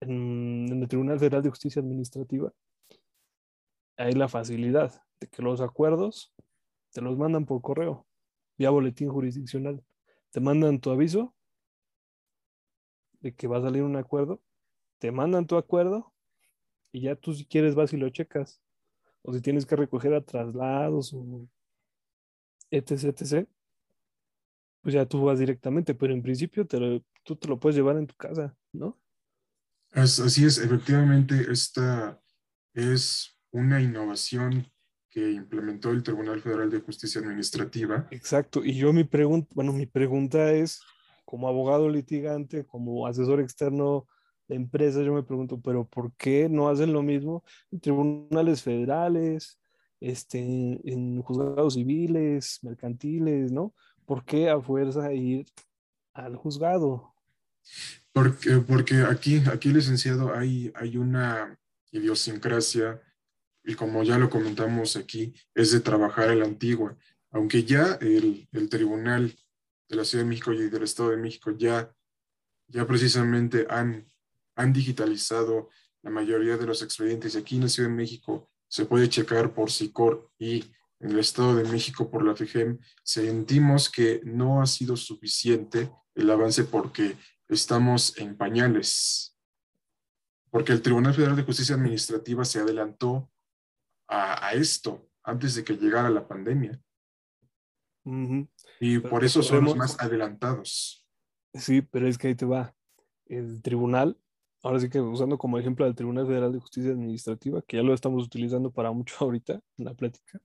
en, 0.00 0.82
el 0.82 0.88
Tribunal 0.88 1.18
Federal 1.18 1.42
de 1.42 1.50
Justicia 1.50 1.80
Administrativa 1.80 2.52
hay 3.98 4.12
la 4.12 4.28
facilidad 4.28 5.02
de 5.20 5.26
que 5.28 5.42
los 5.42 5.60
acuerdos 5.60 6.32
te 6.92 7.02
los 7.02 7.18
mandan 7.18 7.44
por 7.44 7.60
correo, 7.60 8.06
vía 8.56 8.70
boletín 8.70 9.10
jurisdiccional. 9.10 9.84
Te 10.30 10.40
mandan 10.40 10.80
tu 10.80 10.90
aviso 10.90 11.34
de 13.20 13.34
que 13.34 13.48
va 13.48 13.58
a 13.58 13.62
salir 13.62 13.82
un 13.82 13.96
acuerdo, 13.96 14.42
te 14.98 15.10
mandan 15.10 15.46
tu 15.46 15.56
acuerdo 15.56 16.14
y 16.92 17.02
ya 17.02 17.16
tú 17.16 17.34
si 17.34 17.44
quieres 17.44 17.74
vas 17.74 17.92
y 17.92 17.96
lo 17.96 18.08
checas. 18.08 18.62
O 19.22 19.34
si 19.34 19.40
tienes 19.40 19.66
que 19.66 19.76
recoger 19.76 20.14
a 20.14 20.24
traslados 20.24 21.12
o 21.12 21.48
etc, 22.70 22.90
etc, 23.04 23.48
pues 24.80 24.94
ya 24.94 25.04
tú 25.06 25.24
vas 25.24 25.40
directamente, 25.40 25.94
pero 25.94 26.14
en 26.14 26.22
principio 26.22 26.66
tú 26.66 27.36
te 27.36 27.48
lo 27.48 27.58
puedes 27.58 27.76
llevar 27.76 27.96
en 27.96 28.06
tu 28.06 28.14
casa, 28.14 28.56
¿no? 28.72 28.98
Así 29.92 30.44
es, 30.44 30.58
efectivamente, 30.58 31.50
esta 31.50 32.20
es 32.74 33.37
una 33.58 33.80
innovación 33.80 34.66
que 35.10 35.32
implementó 35.32 35.90
el 35.90 36.02
Tribunal 36.02 36.40
Federal 36.40 36.70
de 36.70 36.80
Justicia 36.80 37.20
Administrativa. 37.20 38.06
Exacto, 38.10 38.64
y 38.64 38.74
yo 38.74 38.92
mi 38.92 39.04
pregunta, 39.04 39.48
bueno, 39.54 39.72
mi 39.72 39.86
pregunta 39.86 40.52
es, 40.52 40.80
como 41.24 41.48
abogado 41.48 41.88
litigante, 41.88 42.64
como 42.64 43.06
asesor 43.06 43.40
externo 43.40 44.06
de 44.48 44.56
empresas, 44.56 45.04
yo 45.04 45.12
me 45.12 45.22
pregunto, 45.22 45.60
pero 45.60 45.86
¿por 45.86 46.12
qué 46.14 46.48
no 46.48 46.68
hacen 46.68 46.92
lo 46.92 47.02
mismo 47.02 47.44
en 47.70 47.80
tribunales 47.80 48.62
federales, 48.62 49.58
este, 50.00 50.38
en 50.38 51.20
juzgados 51.22 51.74
civiles, 51.74 52.58
mercantiles, 52.62 53.52
¿no? 53.52 53.74
¿Por 54.06 54.24
qué 54.24 54.48
a 54.48 54.60
fuerza 54.60 55.12
ir 55.12 55.46
al 56.14 56.36
juzgado? 56.36 57.14
Porque, 58.12 58.56
porque 58.66 59.02
aquí, 59.02 59.42
aquí, 59.52 59.68
licenciado, 59.70 60.34
hay, 60.34 60.72
hay 60.74 60.96
una 60.96 61.58
idiosincrasia, 61.92 63.02
y 63.68 63.74
como 63.74 64.02
ya 64.02 64.18
lo 64.18 64.28
comentamos 64.28 64.96
aquí, 64.96 65.32
es 65.54 65.70
de 65.70 65.80
trabajar 65.80 66.30
a 66.30 66.34
la 66.34 66.46
antigua. 66.46 66.96
Aunque 67.30 67.62
ya 67.62 67.98
el, 68.00 68.48
el 68.50 68.68
Tribunal 68.68 69.36
de 69.88 69.96
la 69.96 70.04
Ciudad 70.04 70.24
de 70.24 70.30
México 70.30 70.52
y 70.52 70.68
del 70.68 70.82
Estado 70.82 71.10
de 71.10 71.18
México 71.18 71.50
ya, 71.50 71.94
ya 72.66 72.86
precisamente 72.86 73.66
han 73.70 74.08
han 74.58 74.72
digitalizado 74.72 75.70
la 76.02 76.10
mayoría 76.10 76.56
de 76.56 76.66
los 76.66 76.82
expedientes. 76.82 77.36
Aquí 77.36 77.56
en 77.56 77.62
la 77.62 77.68
Ciudad 77.68 77.88
de 77.88 77.94
México 77.94 78.50
se 78.66 78.84
puede 78.84 79.08
checar 79.08 79.54
por 79.54 79.70
SICOR 79.70 80.30
y 80.38 80.64
en 81.00 81.12
el 81.12 81.20
Estado 81.20 81.54
de 81.54 81.64
México 81.64 82.10
por 82.10 82.24
la 82.24 82.34
FIGEM. 82.34 82.78
Sentimos 83.04 83.88
que 83.88 84.20
no 84.24 84.60
ha 84.60 84.66
sido 84.66 84.96
suficiente 84.96 85.90
el 86.16 86.28
avance 86.28 86.64
porque 86.64 87.16
estamos 87.48 88.18
en 88.18 88.36
pañales. 88.36 89.36
Porque 90.50 90.72
el 90.72 90.82
Tribunal 90.82 91.14
Federal 91.14 91.36
de 91.36 91.44
Justicia 91.44 91.76
Administrativa 91.76 92.44
se 92.44 92.58
adelantó 92.58 93.30
a, 94.08 94.52
esto 94.54 95.08
antes 95.22 95.54
de 95.54 95.64
que 95.64 95.74
llegara 95.74 96.08
la 96.10 96.26
pandemia. 96.26 96.80
Y 98.80 98.98
por 99.00 99.24
eso 99.24 99.42
son 99.42 99.64
los 99.64 99.76
más 99.76 100.00
adelantados. 100.00 101.06
Sí, 101.54 101.82
pero 101.82 102.08
es 102.08 102.16
que 102.16 102.28
ahí 102.28 102.34
te 102.34 102.46
va. 102.46 102.74
El 103.26 103.60
tribunal 103.60 104.18
ahora 104.62 104.80
sí 104.80 104.88
que 104.88 105.00
usando 105.00 105.38
como 105.38 105.58
ejemplo 105.58 105.84
al 105.84 105.94
Tribunal 105.94 106.26
Federal 106.26 106.52
de 106.52 106.58
Justicia 106.58 106.90
Administrativa, 106.90 107.62
que 107.62 107.76
ya 107.76 107.82
lo 107.82 107.94
estamos 107.94 108.24
utilizando 108.24 108.70
para 108.70 108.92
mucho 108.92 109.16
ahorita 109.20 109.60
en 109.76 109.84
la 109.84 109.94
plática, 109.94 110.40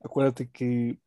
acuérdate 0.00 0.50
que 0.50 0.98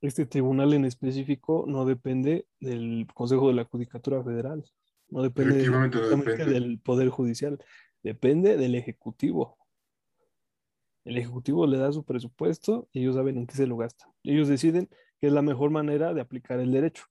este 0.00 0.26
tribunal 0.26 0.74
en 0.74 0.84
específico 0.84 1.64
no 1.66 1.84
depende 1.84 2.46
del 2.60 3.06
Consejo 3.14 3.48
de 3.48 3.54
la 3.54 3.64
Judicatura 3.64 4.22
Federal, 4.22 4.64
no 5.08 5.22
depende, 5.22 5.68
del 6.44 6.78
Poder 6.80 7.08
Judicial, 7.08 7.58
depende 8.02 8.56
del 8.56 8.74
Ejecutivo. 8.74 9.56
El 11.08 11.16
Ejecutivo 11.16 11.66
le 11.66 11.78
da 11.78 11.90
su 11.90 12.04
presupuesto 12.04 12.88
y 12.92 13.00
ellos 13.00 13.16
saben 13.16 13.38
en 13.38 13.46
qué 13.46 13.54
se 13.54 13.66
lo 13.66 13.78
gastan. 13.78 14.10
Ellos 14.24 14.46
deciden 14.46 14.88
qué 15.20 15.28
es 15.28 15.32
la 15.32 15.42
mejor 15.42 15.70
manera 15.70 16.12
de 16.12 16.20
aplicar 16.20 16.60
el 16.60 16.70
derecho 16.70 17.04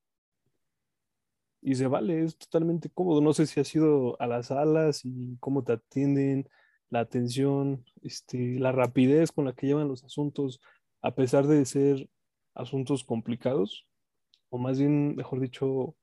y 1.62 1.76
se 1.76 1.88
vale, 1.88 2.24
es 2.24 2.38
totalmente 2.38 2.90
cómodo. 2.90 3.22
No 3.22 3.34
sé 3.34 3.48
si 3.48 3.60
has 3.60 3.74
ido 3.74 4.16
a 4.22 4.28
las 4.28 4.48
salas 4.48 5.02
y 5.04 5.38
cómo 5.40 5.64
te 5.64 5.74
atienden, 5.74 6.48
la 6.90 7.00
atención, 7.02 7.86
este, 8.04 8.60
la 8.60 8.72
rapidez 8.72 9.32
con 9.32 9.46
la 9.46 9.54
que 9.54 9.68
llevan 9.68 9.88
los 9.88 10.04
asuntos, 10.04 10.62
a 11.02 11.16
pesar 11.16 11.48
de 11.48 11.66
ser 11.66 12.10
asuntos 12.54 13.04
complicados, 13.04 13.88
o 14.50 14.58
más 14.58 14.80
bien, 14.80 15.16
mejor 15.16 15.40
dicho, 15.40 15.96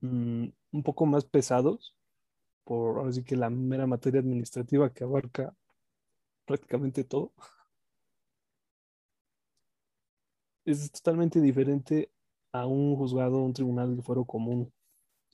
mm, 0.00 0.48
un 0.72 0.82
poco 0.82 1.06
más 1.06 1.24
pesados, 1.24 1.96
por 2.64 2.98
ahora 2.98 3.12
sí 3.12 3.24
que 3.24 3.36
la 3.36 3.50
mera 3.50 3.86
materia 3.86 4.20
administrativa 4.20 4.92
que 4.92 5.04
abarca 5.04 5.56
prácticamente 6.50 7.04
todo. 7.04 7.32
Es 10.64 10.90
totalmente 10.90 11.40
diferente 11.40 12.10
a 12.50 12.66
un 12.66 12.96
juzgado, 12.96 13.38
un 13.38 13.52
tribunal 13.52 13.94
de 13.94 14.02
fuero 14.02 14.24
común, 14.24 14.72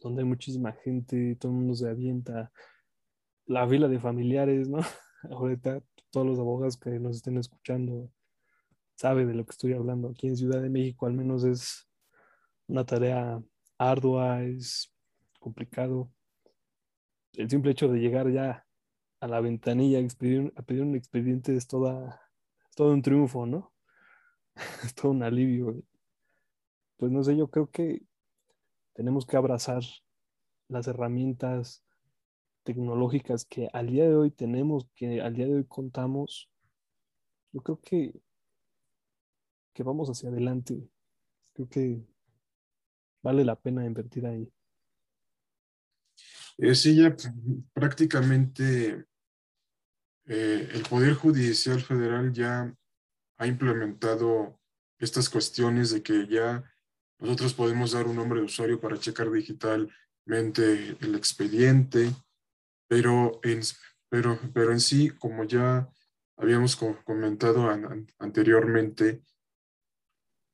donde 0.03 0.21
hay 0.21 0.29
muchísima 0.29 0.73
gente, 0.73 1.35
todo 1.37 1.53
el 1.53 1.59
mundo 1.59 1.75
se 1.75 1.89
avienta, 1.89 2.53
la 3.47 3.67
fila 3.67 3.89
de 3.89 3.99
familiares, 3.99 4.69
¿no? 4.69 4.81
Ahorita 5.31 5.83
todos 6.11 6.27
los 6.27 6.39
abogados 6.39 6.77
que 6.77 6.91
nos 7.01 7.17
estén 7.17 7.39
escuchando 7.39 8.13
saben 8.97 9.29
de 9.29 9.35
lo 9.35 9.47
que 9.47 9.53
estoy 9.53 9.73
hablando. 9.73 10.11
Aquí 10.11 10.27
en 10.27 10.37
Ciudad 10.37 10.61
de 10.61 10.69
México 10.69 11.07
al 11.07 11.15
menos 11.15 11.45
es 11.45 11.89
una 12.67 12.85
tarea 12.85 13.43
ardua, 13.79 14.43
es 14.43 14.93
complicado. 15.41 16.11
El 17.33 17.49
simple 17.49 17.71
hecho 17.73 17.89
de 17.89 18.01
llegar 18.01 18.31
ya 18.31 18.66
a 19.21 19.29
la 19.29 19.41
ventanilla 19.41 19.99
a, 19.99 20.63
pedir 20.63 20.83
un 20.83 20.95
expediente 20.95 21.57
es 21.57 21.67
toda, 21.67 22.21
todo 22.75 22.93
un 22.93 23.03
triunfo, 23.03 23.47
¿no? 23.47 23.73
es 24.85 24.95
todo 24.95 25.13
un 25.13 25.23
alivio 25.23 25.83
pues 26.97 27.13
no 27.13 27.23
sé, 27.23 27.37
yo 27.37 27.49
creo 27.49 27.71
que 27.71 28.03
tenemos 28.95 29.27
que 29.27 29.37
abrazar 29.37 29.83
las 30.69 30.87
herramientas 30.89 31.85
tecnológicas 32.65 33.45
que 33.45 33.69
al 33.73 33.89
día 33.89 34.09
de 34.09 34.17
hoy 34.17 34.31
tenemos, 34.31 34.89
que 34.95 35.21
al 35.21 35.35
día 35.35 35.47
de 35.47 35.57
hoy 35.57 35.65
contamos. 35.67 36.51
Yo 37.53 37.61
creo 37.61 37.81
que, 37.81 38.15
que 39.75 39.83
vamos 39.83 40.09
hacia 40.09 40.31
adelante. 40.31 40.89
Creo 41.53 41.69
que 41.69 42.07
vale 43.23 43.45
la 43.45 43.57
pena 43.57 43.85
invertir 43.85 44.27
ahí. 44.27 44.51
Sí, 46.59 46.97
ya 46.97 47.15
prácticamente 47.75 49.05
eh, 50.25 50.69
el 50.73 50.83
Poder 50.89 51.15
Judicial 51.15 51.81
Federal 51.83 52.33
ya 52.33 52.75
ha 53.39 53.47
implementado 53.47 54.59
estas 54.99 55.29
cuestiones 55.29 55.91
de 55.91 56.03
que 56.03 56.27
ya 56.27 56.65
nosotros 57.19 57.53
podemos 57.53 57.93
dar 57.93 58.07
un 58.07 58.17
nombre 58.17 58.41
de 58.41 58.47
usuario 58.47 58.81
para 58.81 58.99
checar 58.99 59.31
digitalmente 59.31 60.97
el 61.01 61.15
expediente, 61.15 62.11
pero 62.89 63.39
en, 63.43 63.61
pero, 64.09 64.39
pero 64.55 64.73
en 64.73 64.81
sí, 64.81 65.11
como 65.11 65.45
ya 65.45 65.89
habíamos 66.39 66.77
comentado 66.77 67.69
anteriormente, 68.19 69.23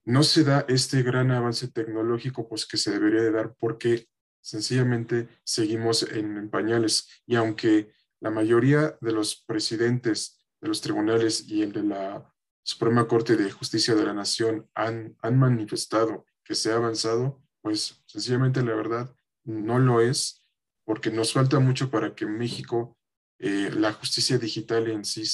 no 0.05 0.25
se 0.25 0.43
da 0.43 0.65
este 0.69 1.03
gran 1.03 1.31
avance 1.31 1.69
tecnológico 1.69 2.49
pues 2.49 2.67
que 2.67 2.77
se 2.77 2.91
debería 2.91 3.23
de 3.23 3.31
dar 3.31 3.55
porque 3.55 4.09
sencillamente 4.43 5.29
seguimos 5.45 6.03
en, 6.03 6.51
pañales. 6.51 7.09
Y 7.27 7.37
aunque 7.37 7.93
la 8.21 8.31
mayoría 8.31 8.99
de 9.01 9.13
los 9.13 9.43
presidentes 9.47 10.45
de 10.61 10.69
los 10.69 10.81
tribunales 10.81 11.49
y 11.49 11.63
el 11.63 11.73
de 11.73 11.85
la 11.85 12.33
Suprema 12.63 13.09
Corte 13.09 13.37
de 13.37 13.51
Justicia 13.51 13.95
de 13.95 14.05
la 14.05 14.13
Nación 14.13 14.69
han, 14.75 15.17
han 15.23 15.39
manifestado 15.39 16.27
que 16.45 16.55
se 16.55 16.71
ha 16.71 16.77
avanzado, 16.77 17.43
pues 17.61 18.03
sencillamente 18.07 18.63
la 18.63 18.75
verdad 18.75 19.15
no 19.45 19.79
lo 19.79 20.01
es, 20.01 20.43
porque 20.85 21.11
nos 21.11 21.33
falta 21.33 21.59
mucho 21.59 21.91
para 21.91 22.15
que 22.15 22.25
en 22.25 22.39
México 22.39 22.99
eh, 23.39 23.71
la 23.73 23.93
justicia 23.93 24.39
digital 24.39 24.89
en 24.89 25.05
sí, 25.05 25.25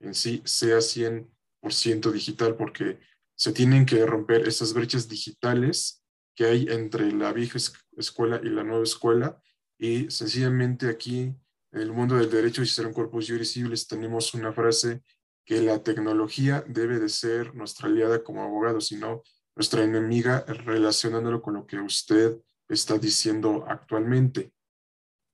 en 0.00 0.14
sí 0.14 0.42
sea 0.44 0.78
100% 0.78 2.10
digital, 2.12 2.56
porque 2.56 3.00
se 3.36 3.52
tienen 3.52 3.86
que 3.86 4.04
romper 4.04 4.46
esas 4.46 4.74
brechas 4.74 5.08
digitales 5.08 6.02
que 6.34 6.44
hay 6.44 6.66
entre 6.68 7.10
la 7.12 7.32
vieja 7.32 7.58
escuela 7.96 8.40
y 8.42 8.48
la 8.48 8.64
nueva 8.64 8.84
escuela, 8.84 9.40
y 9.78 10.10
sencillamente 10.10 10.88
aquí 10.88 11.34
en 11.72 11.80
el 11.80 11.92
mundo 11.92 12.16
del 12.16 12.30
derecho 12.30 12.62
y 12.62 12.66
ser 12.66 12.86
un 12.86 12.92
corpus 12.92 13.28
juris 13.28 13.88
tenemos 13.88 14.32
una 14.34 14.52
frase 14.52 15.02
que 15.44 15.60
la 15.60 15.82
tecnología 15.82 16.64
debe 16.66 16.98
de 16.98 17.08
ser 17.08 17.54
nuestra 17.54 17.88
aliada 17.88 18.22
como 18.22 18.42
abogado, 18.42 18.80
sino 18.80 19.22
nuestra 19.56 19.82
enemiga 19.84 20.44
relacionándolo 20.46 21.42
con 21.42 21.54
lo 21.54 21.66
que 21.66 21.78
usted 21.78 22.38
está 22.68 22.98
diciendo 22.98 23.64
actualmente. 23.68 24.52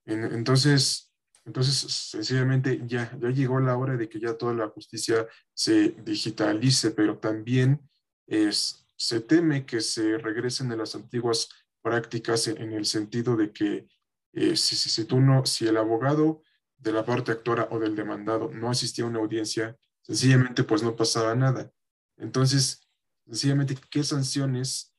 entonces, 0.06 1.12
entonces, 1.44 1.76
sencillamente 1.76 2.82
ya, 2.86 3.16
ya 3.18 3.30
llegó 3.30 3.60
la 3.60 3.76
hora 3.76 3.96
de 3.96 4.08
que 4.08 4.20
ya 4.20 4.36
toda 4.36 4.52
la 4.52 4.68
justicia 4.68 5.26
se 5.54 5.90
digitalice, 6.04 6.90
pero 6.90 7.18
también 7.18 7.80
es, 8.26 8.86
se 8.96 9.20
teme 9.20 9.64
que 9.64 9.80
se 9.80 10.18
regresen 10.18 10.70
a 10.72 10.76
las 10.76 10.94
antiguas 10.94 11.48
prácticas 11.82 12.48
en 12.48 12.72
el 12.72 12.86
sentido 12.86 13.36
de 13.36 13.52
que 13.52 13.88
eh, 14.32 14.56
si, 14.56 15.04
tú 15.04 15.20
no, 15.20 15.44
si 15.46 15.66
el 15.66 15.76
abogado 15.76 16.42
de 16.78 16.92
la 16.92 17.04
parte 17.04 17.32
actora 17.32 17.68
o 17.70 17.78
del 17.78 17.96
demandado 17.96 18.50
no 18.50 18.70
asistía 18.70 19.04
a 19.04 19.08
una 19.08 19.18
audiencia, 19.18 19.76
sencillamente 20.02 20.64
pues 20.64 20.82
no 20.82 20.96
pasaba 20.96 21.34
nada. 21.34 21.72
Entonces, 22.16 22.88
sencillamente, 23.26 23.76
¿qué 23.90 24.02
sanciones 24.02 24.94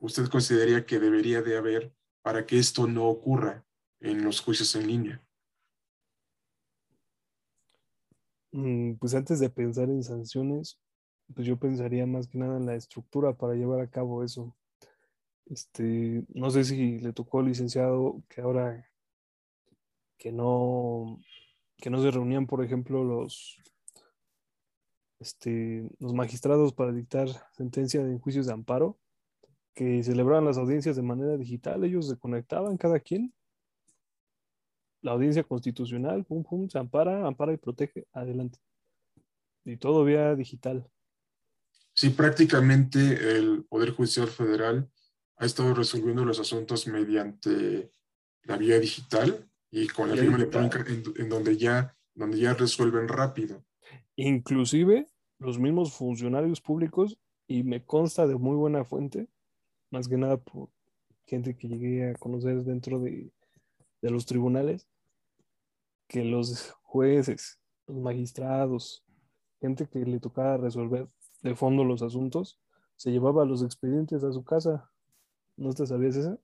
usted 0.00 0.28
consideraría 0.28 0.86
que 0.86 0.98
debería 0.98 1.42
de 1.42 1.56
haber 1.56 1.94
para 2.22 2.46
que 2.46 2.58
esto 2.58 2.86
no 2.86 3.08
ocurra 3.08 3.64
en 4.00 4.24
los 4.24 4.40
juicios 4.40 4.74
en 4.74 4.86
línea? 4.86 5.24
Mm, 8.52 8.94
pues 8.96 9.14
antes 9.14 9.40
de 9.40 9.48
pensar 9.48 9.88
en 9.88 10.02
sanciones, 10.02 10.78
pues 11.34 11.46
yo 11.46 11.58
pensaría 11.58 12.06
más 12.06 12.28
que 12.28 12.38
nada 12.38 12.58
en 12.58 12.66
la 12.66 12.74
estructura 12.74 13.34
para 13.34 13.54
llevar 13.54 13.80
a 13.80 13.90
cabo 13.90 14.22
eso. 14.22 14.54
Este, 15.52 16.24
no 16.32 16.50
sé 16.50 16.64
si 16.64 16.98
le 17.00 17.12
tocó 17.12 17.40
al 17.40 17.46
licenciado 17.46 18.22
que 18.30 18.40
ahora 18.40 18.88
que 20.16 20.32
no, 20.32 21.20
que 21.76 21.90
no 21.90 22.00
se 22.00 22.10
reunían, 22.10 22.46
por 22.46 22.64
ejemplo, 22.64 23.04
los, 23.04 23.58
este, 25.18 25.90
los 25.98 26.14
magistrados 26.14 26.72
para 26.72 26.90
dictar 26.90 27.28
sentencia 27.52 28.02
de 28.02 28.18
juicios 28.18 28.46
de 28.46 28.54
amparo, 28.54 28.98
que 29.74 30.02
celebraban 30.02 30.46
las 30.46 30.56
audiencias 30.56 30.96
de 30.96 31.02
manera 31.02 31.36
digital, 31.36 31.84
ellos 31.84 32.08
se 32.08 32.16
conectaban 32.16 32.78
cada 32.78 32.98
quien. 32.98 33.34
La 35.02 35.12
audiencia 35.12 35.42
constitucional, 35.42 36.24
pum, 36.24 36.44
pum, 36.44 36.66
se 36.70 36.78
ampara, 36.78 37.26
ampara 37.26 37.52
y 37.52 37.58
protege, 37.58 38.06
adelante. 38.14 38.58
Y 39.66 39.76
todo 39.76 40.02
vía 40.02 40.34
digital. 40.34 40.88
Sí, 41.92 42.08
prácticamente 42.08 43.36
el 43.36 43.64
Poder 43.64 43.90
Judicial 43.90 44.28
Federal 44.28 44.90
ha 45.42 45.46
estado 45.46 45.74
resolviendo 45.74 46.24
los 46.24 46.38
asuntos 46.38 46.86
mediante 46.86 47.90
la 48.44 48.56
vía 48.56 48.78
digital 48.78 49.50
y 49.72 49.88
con 49.88 50.08
la 50.08 50.16
firma 50.16 50.36
electrónica 50.36 50.84
en, 50.86 51.28
donde, 51.28 51.56
ya, 51.56 51.96
donde 52.14 52.38
ya 52.38 52.54
resuelven 52.54 53.08
rápido. 53.08 53.64
Inclusive 54.14 55.08
los 55.40 55.58
mismos 55.58 55.94
funcionarios 55.94 56.60
públicos, 56.60 57.18
y 57.48 57.64
me 57.64 57.84
consta 57.84 58.28
de 58.28 58.36
muy 58.36 58.54
buena 58.54 58.84
fuente, 58.84 59.26
más 59.90 60.06
que 60.06 60.16
nada 60.16 60.36
por 60.36 60.70
gente 61.26 61.56
que 61.56 61.66
llegué 61.66 62.10
a 62.10 62.14
conocer 62.14 62.62
dentro 62.62 63.00
de, 63.00 63.32
de 64.00 64.10
los 64.10 64.26
tribunales, 64.26 64.86
que 66.06 66.24
los 66.24 66.70
jueces, 66.82 67.58
los 67.88 67.96
magistrados, 67.96 69.04
gente 69.60 69.88
que 69.88 70.06
le 70.06 70.20
tocaba 70.20 70.56
resolver 70.56 71.08
de 71.40 71.56
fondo 71.56 71.82
los 71.82 72.00
asuntos, 72.02 72.60
se 72.94 73.10
llevaba 73.10 73.44
los 73.44 73.64
expedientes 73.64 74.22
a 74.22 74.32
su 74.32 74.44
casa. 74.44 74.91
¿No 75.62 75.72
te 75.72 75.86
sabías 75.86 76.16
eso? 76.16 76.40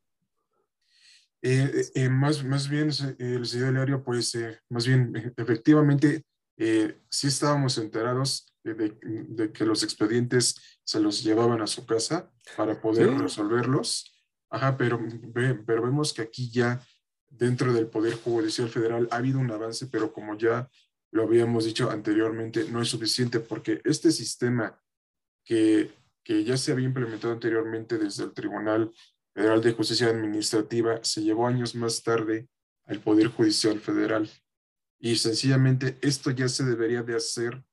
Eh, 1.42 1.90
eh, 1.94 2.08
más, 2.08 2.44
más 2.44 2.68
bien, 2.68 2.90
el 3.18 3.46
señor 3.46 3.72
Hilario, 3.72 4.04
pues, 4.04 4.34
eh, 4.36 4.60
más 4.68 4.86
bien, 4.86 5.12
efectivamente, 5.36 6.24
sí 7.10 7.28
estábamos 7.28 7.78
enterados 7.78 8.52
de, 8.64 9.52
que 9.52 9.64
los 9.64 9.82
expedientes 9.82 10.80
se 10.84 11.00
los 11.00 11.22
llevaban 11.22 11.60
a 11.62 11.66
su 11.66 11.86
casa 11.86 12.32
para 12.56 12.80
poder 12.80 13.10
resolverlos. 13.16 14.14
Ajá, 14.50 14.76
pero, 14.76 15.00
pero 15.32 15.82
vemos 15.82 16.12
que 16.12 16.22
aquí 16.22 16.50
ya 16.50 16.80
dentro 17.28 17.72
del 17.72 17.86
Poder 17.86 18.14
Judicial 18.14 18.68
Federal 18.68 19.08
ha 19.10 19.16
habido 19.16 19.38
un 19.38 19.50
avance, 19.50 19.86
pero 19.86 20.12
como 20.12 20.36
ya 20.36 20.68
lo 21.12 21.24
habíamos 21.24 21.64
dicho 21.64 21.90
anteriormente, 21.90 22.68
no 22.70 22.82
es 22.82 22.88
suficiente 22.88 23.38
porque 23.38 23.80
este 23.84 24.10
sistema 24.10 24.80
que, 25.44 25.92
que 26.28 26.44
ya 26.44 26.58
se 26.58 26.72
había 26.72 26.84
implementado 26.84 27.32
anteriormente 27.32 27.96
desde 27.96 28.24
el 28.24 28.34
Tribunal 28.34 28.92
Federal 29.34 29.62
de 29.62 29.72
Justicia 29.72 30.08
Administrativa 30.08 31.02
se 31.02 31.22
llevó 31.22 31.46
años 31.46 31.74
más 31.74 32.02
tarde 32.02 32.50
al 32.84 33.00
Poder 33.00 33.28
Judicial 33.28 33.80
Federal. 33.80 34.30
Y 35.00 35.16
sencillamente 35.16 35.96
esto 36.02 36.30
ya 36.30 36.46
se 36.50 36.66
debería 36.66 37.02
de 37.02 37.16
hacer 37.16 37.64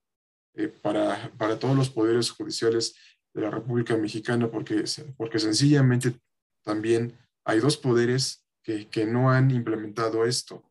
eh, 0.54 0.70
para, 0.70 1.34
para 1.38 1.60
todos 1.60 1.76
los 1.76 1.90
poderes 1.90 2.32
judiciales 2.32 2.96
de 3.34 3.42
la 3.42 3.52
República 3.52 3.98
Mexicana, 3.98 4.50
porque, 4.50 4.86
porque 5.18 5.38
sencillamente 5.38 6.18
también 6.64 7.14
hay 7.44 7.60
dos 7.60 7.76
poderes 7.76 8.48
que, 8.64 8.88
que 8.88 9.06
no 9.06 9.32
han 9.32 9.52
implementado 9.52 10.24
esto, 10.24 10.64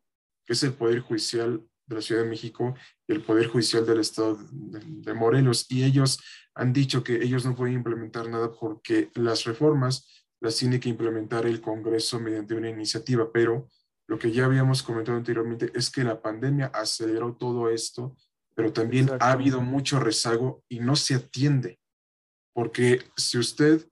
que 0.47 0.55
es 0.55 0.62
el 0.62 0.73
Poder 0.73 1.01
Judicial 1.01 1.62
de 1.87 1.97
la 1.97 2.03
Ciudad 2.03 2.23
de 2.23 2.29
México 2.29 2.75
y 3.07 3.12
el 3.12 3.23
Poder 3.23 3.49
Judicial 3.49 3.85
del 3.85 4.01
Estado 4.01 4.38
de, 4.51 4.81
de, 4.83 5.14
Morelos. 5.14 5.66
Y 5.70 5.85
ellos 5.85 6.20
han 6.55 6.73
dicho 6.73 7.03
que 7.03 7.16
ellos 7.16 7.44
no 7.44 7.55
pueden 7.55 7.75
implementar 7.75 8.29
nada 8.29 8.53
porque 8.53 9.11
las 9.14 9.44
reformas 9.44 10.25
las 10.40 10.57
tiene 10.57 10.79
que 10.79 10.88
implementar 10.88 11.47
el 11.47 11.61
Congreso 11.61 12.20
mediante 12.20 12.55
una 12.55 12.68
iniciativa, 12.68 13.31
pero 13.33 13.68
lo 14.07 14.18
que 14.18 14.31
ya 14.31 14.44
habíamos 14.44 14.83
comentado 14.83 15.16
anteriormente 15.16 15.73
es 15.75 15.90
que 15.90 16.05
la 16.05 16.20
pandemia 16.20 16.66
aceleró 16.66 17.35
todo 17.35 17.70
esto, 17.70 18.16
pero 18.55 18.73
también 18.73 19.11
ha 19.20 19.33
habido 19.33 19.61
mucho 19.61 19.99
rezago 19.99 20.62
y 20.68 20.81
no 20.81 20.97
se 20.97 21.14
atiende, 21.14 21.81
porque 22.53 23.03
si 23.16 23.38
usted 23.38 23.88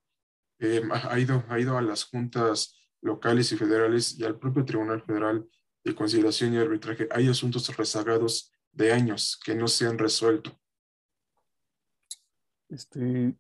eh, 0.61 0.83
ha, 0.91 1.19
ido, 1.19 1.43
ha 1.49 1.59
ido 1.59 1.79
a 1.79 1.83
las 1.83 2.05
juntas 2.05 2.79
locales 3.01 3.51
y 3.53 3.57
federales 3.57 4.19
y 4.19 4.25
al 4.25 4.39
propio 4.39 4.65
Tribunal 4.65 5.03
Federal 5.03 5.49
de 5.85 5.95
Conciliación 5.95 6.55
y 6.55 6.59
Arbitraje, 6.59 7.09
hay 7.11 7.29
asuntos 7.29 7.75
rezagados 7.77 8.53
de 8.73 8.93
años 8.93 9.39
que 9.45 9.55
no 9.55 9.69
se 9.69 9.87
han 9.87 9.99
resuelto. 9.99 10.59
Este, 12.69 13.37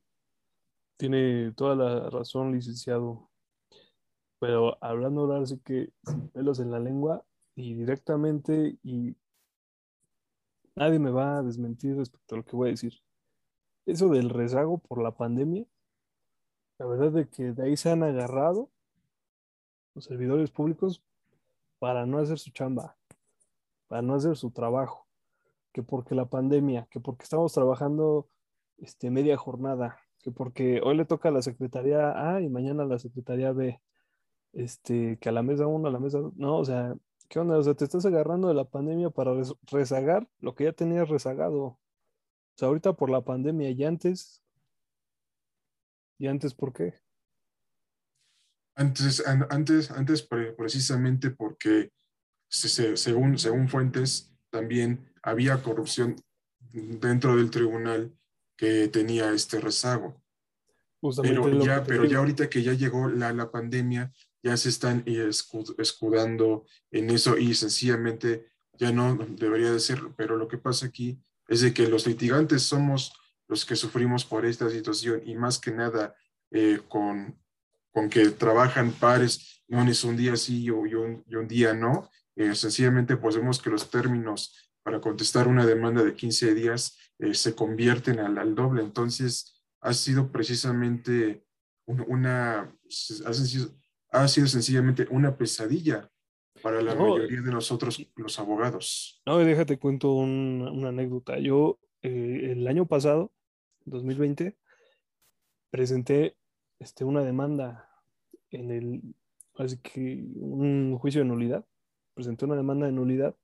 tiene 0.97 1.53
toda 1.53 1.75
la 1.75 2.11
razón, 2.11 2.53
licenciado. 2.53 3.31
Pero 4.39 4.77
hablando 4.83 5.23
ahora 5.23 5.47
sí 5.47 5.59
que 5.65 5.93
sin 6.05 6.29
pelos 6.31 6.59
en 6.59 6.71
la 6.71 6.81
lengua 6.81 7.25
y 7.55 7.75
directamente 7.75 8.77
y 8.83 9.17
nadie 10.75 10.99
me 10.99 11.11
va 11.11 11.39
a 11.39 11.43
desmentir 11.43 11.97
respecto 11.97 12.35
a 12.35 12.39
lo 12.39 12.45
que 12.45 12.57
voy 12.57 12.69
a 12.69 12.73
decir. 12.73 12.95
Eso 13.87 14.09
del 14.09 14.31
rezago 14.31 14.79
por 14.79 15.03
la 15.03 15.13
pandemia, 15.13 15.65
la 16.79 16.87
verdad 16.87 17.17
es 17.19 17.29
que 17.29 17.53
de 17.53 17.65
ahí 17.65 17.77
se 17.77 17.91
han 17.91 18.03
agarrado 18.03 18.71
los 19.95 20.05
servidores 20.05 20.51
públicos 20.51 21.03
para 21.83 22.07
no 22.07 22.19
hacer 22.19 22.39
su 22.39 22.53
chamba, 22.53 22.97
para 23.89 24.03
no 24.03 24.15
hacer 24.15 24.37
su 24.37 24.53
trabajo, 24.53 25.09
que 25.73 25.83
porque 25.83 26.15
la 26.15 26.27
pandemia, 26.27 26.87
que 26.89 27.01
porque 27.01 27.25
estamos 27.25 27.53
trabajando 27.53 28.29
este, 28.79 29.11
media 29.11 29.37
jornada, 29.37 29.99
que 30.21 30.31
porque 30.31 30.81
hoy 30.85 30.97
le 30.97 31.07
toca 31.07 31.31
a 31.31 31.33
la 31.33 31.43
secretaría 31.43 32.37
A 32.37 32.41
y 32.41 32.49
mañana 32.49 32.85
a 32.85 32.87
la 32.87 33.01
secretaría 33.01 33.51
B, 33.51 33.81
este, 34.53 35.19
que 35.19 35.29
a 35.29 35.33
la 35.33 35.43
mesa 35.43 35.67
1, 35.67 35.89
a 35.89 35.91
la 35.91 35.99
mesa 35.99 36.21
2, 36.21 36.37
no, 36.37 36.59
o 36.59 36.65
sea, 36.65 36.95
¿qué 37.29 37.41
onda? 37.41 37.59
O 37.59 37.63
sea, 37.65 37.75
te 37.75 37.83
estás 37.83 38.07
agarrando 38.07 38.47
de 38.47 38.55
la 38.55 38.65
pandemia 38.65 39.11
para 39.11 39.33
rezagar 39.63 40.29
lo 40.39 40.55
que 40.55 40.63
ya 40.63 40.73
tenías 40.73 41.09
rezagado. 41.09 41.63
O 41.65 41.79
sea, 42.55 42.69
ahorita 42.69 42.93
por 42.93 43.11
la 43.11 43.23
pandemia 43.23 43.71
y 43.71 43.83
antes, 43.83 44.41
¿y 46.17 46.29
antes 46.29 46.55
por 46.55 46.73
qué? 46.73 47.02
Antes, 48.75 49.23
antes, 49.27 49.91
antes 49.91 50.23
precisamente 50.57 51.31
porque 51.31 51.93
según, 52.49 53.39
según 53.39 53.69
fuentes 53.69 54.33
también 54.51 55.13
había 55.23 55.63
corrupción 55.63 56.17
dentro 56.73 57.37
del 57.37 57.51
tribunal 57.51 58.13
que 58.57 58.89
tenía 58.89 59.33
este 59.33 59.61
rezago. 59.61 60.23
pero 61.23 61.65
ya, 61.65 61.85
pero 61.85 62.05
ya 62.05 62.19
ahorita 62.19 62.49
que 62.49 62.63
ya 62.63 62.73
llegó 62.73 63.09
la, 63.09 63.33
la 63.33 63.51
pandemia, 63.51 64.13
ya 64.43 64.57
se 64.57 64.69
están 64.69 65.05
escudando 65.79 66.67
en 66.91 67.11
eso 67.11 67.39
y 67.39 67.55
sencillamente 67.55 68.53
ya 68.79 68.93
no 68.93 69.17
debería 69.17 69.73
de 69.73 69.81
ser, 69.81 70.01
pero 70.17 70.37
lo 70.37 70.49
que 70.49 70.59
pasa 70.59 70.87
aquí 70.87 71.19
es 71.49 71.61
de 71.61 71.73
que 71.73 71.89
los 71.89 72.07
litigantes 72.07 72.63
somos 72.63 73.13
los 73.49 73.65
que 73.65 73.77
sufrimos 73.77 74.25
por 74.25 74.47
esta 74.47 74.71
situación 74.71 75.23
y 75.25 75.35
más 75.35 75.59
que 75.59 75.73
nada 75.73 76.15
eh, 76.51 76.81
con, 76.89 77.39
con 77.93 78.09
que 78.09 78.31
trabajan 78.31 78.93
pares, 78.93 79.63
no 79.69 79.83
es 79.83 80.03
un 80.05 80.17
día 80.17 80.37
sí 80.37 80.65
y 80.65 80.71
un, 80.71 81.25
y 81.27 81.35
un 81.35 81.49
día 81.49 81.75
no. 81.75 82.11
Eh, 82.35 82.55
sencillamente, 82.55 83.17
pues 83.17 83.37
vemos 83.37 83.61
que 83.61 83.71
los 83.71 83.91
términos 83.91 84.71
para 84.83 85.01
contestar 85.01 85.47
una 85.47 85.67
demanda 85.67 86.03
de 86.03 86.15
15 86.15 86.55
días 86.55 86.99
eh, 87.19 87.35
se 87.35 87.55
convierten 87.55 88.19
al, 88.19 88.39
al, 88.39 88.55
doble. 88.55 88.83
Entonces, 88.83 89.63
ha 89.81 89.93
sido 89.93 90.33
precisamente 90.33 91.45
una, 91.87 92.75
ha 93.27 93.33
sido, 93.33 93.69
ha 94.11 94.29
sido 94.29 94.47
sencillamente 94.47 95.07
una 95.11 95.37
pesadilla 95.37 96.11
para 96.63 96.81
la 96.81 96.95
no, 96.95 97.17
mayoría 97.17 97.41
de 97.41 97.51
nosotros, 97.51 98.07
los 98.17 98.39
abogados. 98.39 99.21
No, 99.27 99.39
déjate 99.39 99.79
cuento 99.79 100.13
un, 100.13 100.69
una 100.73 100.89
anécdota. 100.89 101.39
Yo 101.39 101.81
eh, 102.03 102.53
el 102.53 102.67
año 102.69 102.87
pasado, 102.87 103.33
2020, 103.85 104.57
presenté 105.71 106.37
este, 106.83 107.05
una 107.05 107.23
demanda 107.23 107.89
en 108.51 108.71
el, 108.73 109.15
así 109.57 109.79
que 109.79 110.25
un 110.35 110.99
juicio 110.99 111.21
de 111.21 111.29
nulidad. 111.29 111.65
Presenté 112.15 112.45
una 112.45 112.57
demanda 112.57 112.87
de 112.87 112.93
nulidad 112.93 113.37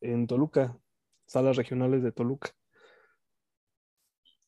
en 0.00 0.26
Toluca, 0.26 0.78
salas 1.26 1.56
regionales 1.56 2.02
de 2.02 2.12
Toluca. 2.12 2.50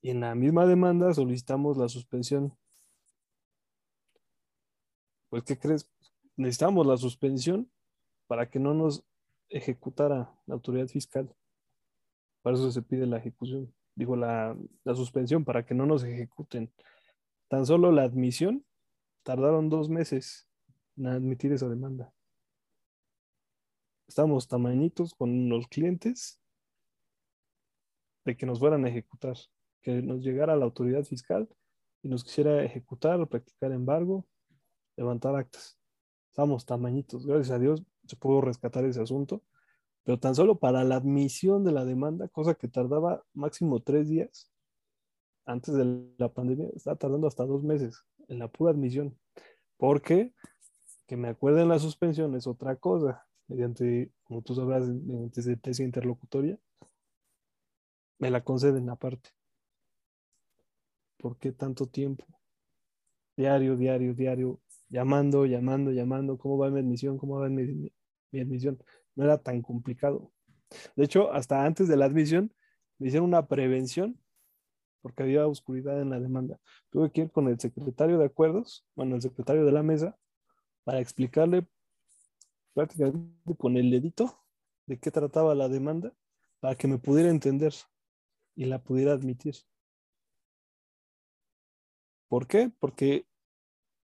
Y 0.03 0.11
en 0.11 0.21
la 0.21 0.35
misma 0.35 0.67
demanda 0.67 1.15
solicitamos 1.15 1.79
la 1.79 1.89
suspensión. 1.89 2.57
Pues, 5.31 5.43
¿qué 5.45 5.59
crees? 5.59 5.91
Necesitamos 6.37 6.87
la 6.87 6.99
suspensión 6.99 7.71
para 8.27 8.51
que 8.51 8.59
no 8.59 8.75
nos 8.75 9.05
ejecutara 9.49 10.39
la 10.47 10.55
autoridad 10.55 10.87
fiscal. 10.89 11.35
Para 12.43 12.57
eso 12.57 12.71
se 12.71 12.83
pide 12.83 13.07
la 13.07 13.17
ejecución, 13.17 13.75
digo, 13.95 14.17
la, 14.17 14.55
la 14.85 14.95
suspensión, 14.95 15.45
para 15.45 15.65
que 15.65 15.75
no 15.75 15.87
nos 15.87 16.05
ejecuten. 16.05 16.71
Tan 17.55 17.67
solo 17.67 17.93
la 17.93 18.03
admisión 18.03 18.67
tardaron 19.23 19.71
dos 19.71 19.89
meses 19.89 20.49
en 20.97 21.07
admitir 21.07 21.53
esa 21.53 21.69
demanda. 21.69 22.13
Estamos 24.09 24.49
tamañitos 24.49 25.15
con 25.15 25.49
los 25.49 25.69
clientes 25.69 26.41
de 28.25 28.37
que 28.37 28.45
nos 28.45 28.59
fueran 28.59 28.85
a 28.85 28.89
ejecutar, 28.89 29.37
que 29.83 30.03
nos 30.03 30.25
llegara 30.25 30.57
la 30.57 30.65
autoridad 30.65 31.05
fiscal 31.05 31.49
y 32.03 32.09
nos 32.09 32.25
quisiera 32.25 32.65
ejecutar, 32.65 33.25
practicar 33.29 33.71
embargo, 33.71 34.27
levantar 34.97 35.37
actas. 35.37 35.79
Estamos 36.31 36.67
tamañitos, 36.67 37.25
gracias 37.25 37.53
a 37.53 37.61
Dios 37.61 37.85
se 38.05 38.17
pudo 38.17 38.41
rescatar 38.41 38.85
ese 38.85 39.01
asunto, 39.01 39.45
pero 40.03 40.19
tan 40.19 40.35
solo 40.35 40.59
para 40.59 40.83
la 40.83 40.97
admisión 40.97 41.63
de 41.63 41.71
la 41.71 41.85
demanda, 41.85 42.27
cosa 42.27 42.57
que 42.57 42.67
tardaba 42.67 43.25
máximo 43.33 43.81
tres 43.81 44.09
días, 44.09 44.51
antes 45.47 45.75
de 45.75 46.09
la 46.19 46.33
pandemia, 46.33 46.69
estaba 46.75 46.97
tardando 46.97 47.27
hasta 47.27 47.45
dos 47.45 47.63
meses 47.63 48.05
en 48.29 48.39
la 48.39 48.49
pura 48.49 48.73
admisión. 48.73 49.17
Porque, 49.77 50.33
que 51.07 51.17
me 51.17 51.29
acuerden 51.29 51.69
la 51.69 51.79
suspensión 51.79 52.35
es 52.35 52.47
otra 52.47 52.77
cosa, 52.77 53.27
mediante, 53.49 54.11
como 54.25 54.43
tú 54.43 54.55
sabrás, 54.55 54.89
mediante 54.89 55.43
sentencia 55.43 55.85
interlocutoria, 55.85 56.59
me 58.19 58.31
la 58.31 58.43
conceden 58.43 58.89
aparte. 58.89 59.31
¿Por 61.19 61.39
qué 61.39 61.53
tanto 61.53 61.87
tiempo? 61.87 62.25
Diario, 63.37 63.77
diario, 63.77 64.15
diario, 64.15 64.61
llamando, 64.89 65.45
llamando, 65.47 65.91
llamando, 65.91 66.39
¿cómo 66.39 66.57
va 66.59 66.71
mi 66.71 66.81
admisión? 66.81 67.19
¿Cómo 67.19 67.41
va 67.41 67.49
mi, 67.49 67.91
mi 68.31 68.41
admisión? 68.41 68.79
No 69.15 69.25
era 69.25 69.39
tan 69.39 69.61
complicado. 69.61 70.33
De 70.97 71.05
hecho, 71.05 71.33
hasta 71.33 71.65
antes 71.65 71.89
de 71.89 71.97
la 71.97 72.05
admisión, 72.05 72.53
me 72.99 73.09
hicieron 73.09 73.29
una 73.29 73.47
prevención 73.47 74.19
porque 75.05 75.23
había 75.23 75.47
oscuridad 75.47 76.01
en 76.01 76.09
la 76.09 76.19
demanda. 76.19 76.59
Tuve 76.89 77.13
que 77.13 77.21
ir 77.21 77.31
con 77.31 77.47
el 77.49 77.61
secretario 77.61 78.17
de 78.17 78.25
acuerdos, 78.25 78.87
bueno, 78.97 79.17
el 79.17 79.21
secretario 79.21 79.67
de 79.67 79.71
la 79.71 79.83
mesa, 79.83 80.17
para 80.83 80.99
explicarle 80.99 81.69
prácticamente 82.73 83.55
con 83.59 83.77
el 83.77 83.91
dedito 83.91 84.35
de 84.87 84.99
qué 84.99 85.11
trataba 85.11 85.55
la 85.55 85.69
demanda, 85.69 86.15
para 86.59 86.75
que 86.75 86.89
me 86.89 86.97
pudiera 86.97 87.29
entender 87.29 87.75
y 88.57 88.65
la 88.65 88.83
pudiera 88.83 89.13
admitir. 89.13 89.57
¿Por 92.27 92.47
qué? 92.47 92.73
Porque 92.81 93.27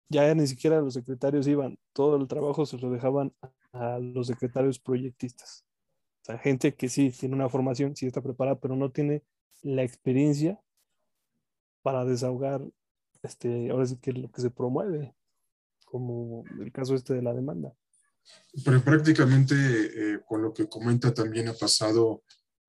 ya 0.10 0.34
ni 0.34 0.48
siquiera 0.48 0.82
los 0.82 0.96
secretarios 0.96 1.46
iban, 1.46 1.78
todo 1.94 2.16
el 2.16 2.28
trabajo 2.28 2.66
se 2.66 2.80
lo 2.80 2.90
dejaban 2.90 3.32
a 3.74 4.00
los 4.00 4.26
secretarios 4.26 4.80
proyectistas. 4.80 5.68
O 6.24 6.26
sea, 6.26 6.40
gente 6.40 6.74
que 6.74 6.90
sí 6.90 7.12
tiene 7.12 7.36
una 7.36 7.48
formación, 7.48 7.96
sí 7.96 8.08
está 8.08 8.24
preparada, 8.24 8.60
pero 8.60 8.76
no 8.76 8.92
tiene 8.92 9.22
la 9.62 9.84
experiencia 9.84 10.60
para 11.82 12.06
desahogar, 12.06 12.62
este, 13.24 13.70
ahora 13.72 13.86
sí 13.86 13.98
que 13.98 14.14
lo 14.14 14.30
que 14.32 14.42
se 14.42 14.50
promueve, 14.50 15.16
como 15.86 16.44
el 16.60 16.72
caso 16.72 16.96
este 16.96 17.14
de 17.14 17.22
la 17.22 17.34
demanda. 17.34 17.74
Pero 18.64 18.82
prácticamente 18.84 19.56
eh, 19.56 20.20
con 20.26 20.42
lo 20.42 20.54
que 20.54 20.68
comenta 20.68 21.14
también 21.14 21.48
ha 21.48 21.54
pasado 21.54 22.24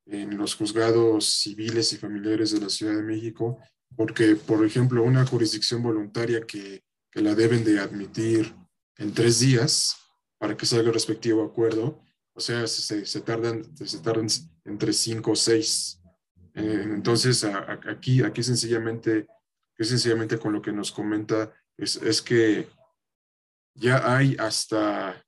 en 0.06 0.36
los 0.36 0.54
juzgados 0.54 1.26
civiles 1.26 1.92
y 1.92 1.96
familiares 1.96 2.50
de 2.50 2.60
la 2.60 2.68
Ciudad 2.68 2.96
de 2.96 3.02
México, 3.02 3.58
porque, 3.96 4.36
por 4.36 4.64
ejemplo, 4.64 5.02
una 5.02 5.26
jurisdicción 5.26 5.82
voluntaria 5.82 6.40
que, 6.46 6.82
que 7.10 7.20
la 7.20 7.34
deben 7.34 7.64
de 7.64 7.80
admitir 7.80 8.54
en 8.96 9.12
tres 9.12 9.40
días 9.40 9.96
para 10.38 10.56
que 10.56 10.66
salga 10.66 10.88
el 10.88 10.94
respectivo 10.94 11.44
acuerdo, 11.44 12.02
o 12.32 12.40
sea, 12.40 12.66
se, 12.66 13.04
se 13.04 13.20
tardan, 13.20 13.64
se 13.76 13.98
tardan 13.98 14.26
entre 14.64 14.92
cinco 14.92 15.32
o 15.32 15.36
seis. 15.36 15.99
Eh, 16.54 16.82
entonces, 16.84 17.44
aquí, 17.44 18.22
aquí 18.22 18.42
sencillamente, 18.42 19.26
sencillamente 19.78 20.38
con 20.38 20.52
lo 20.52 20.62
que 20.62 20.72
nos 20.72 20.92
comenta 20.92 21.52
es, 21.76 21.96
es 21.96 22.20
que 22.22 22.68
ya 23.74 24.16
hay 24.16 24.36
hasta 24.38 25.24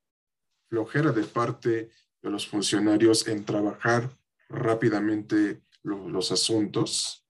flojera 0.69 1.13
de 1.13 1.25
parte 1.25 1.91
de 2.23 2.31
los 2.31 2.47
funcionarios 2.47 3.27
en 3.29 3.45
trabajar 3.45 4.11
rápidamente 4.49 5.63
los 5.83 6.31
asuntos. 6.33 7.27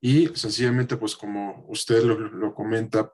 Y 0.00 0.28
sencillamente, 0.28 0.96
pues 0.96 1.16
como 1.16 1.64
usted 1.68 2.02
lo, 2.02 2.18
lo 2.18 2.54
comenta, 2.54 3.12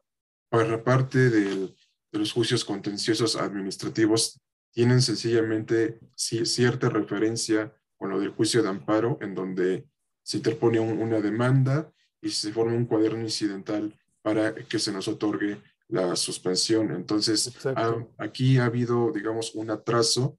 para 0.48 0.82
parte 0.82 1.30
del, 1.30 1.76
de 2.12 2.18
los 2.18 2.32
juicios 2.32 2.64
contenciosos 2.64 3.36
administrativos 3.36 4.40
tienen 4.72 5.00
sencillamente 5.00 5.98
cierta 6.16 6.88
referencia 6.88 7.74
con 7.96 8.10
lo 8.10 8.20
del 8.20 8.30
juicio 8.30 8.62
de 8.62 8.68
amparo, 8.68 9.18
en 9.20 9.34
donde 9.34 9.88
se 10.22 10.38
interpone 10.38 10.80
una 10.80 11.20
demanda 11.20 11.90
y 12.20 12.30
se 12.30 12.52
forma 12.52 12.74
un 12.74 12.86
cuaderno 12.86 13.20
incidental 13.20 13.94
para 14.22 14.54
que 14.54 14.78
se 14.78 14.92
nos 14.92 15.08
otorgue 15.08 15.60
la 15.88 16.14
suspensión. 16.16 16.92
Entonces, 16.92 17.52
aquí 18.18 18.58
ha 18.58 18.66
habido, 18.66 19.10
digamos, 19.12 19.54
un 19.54 19.70
atraso 19.70 20.38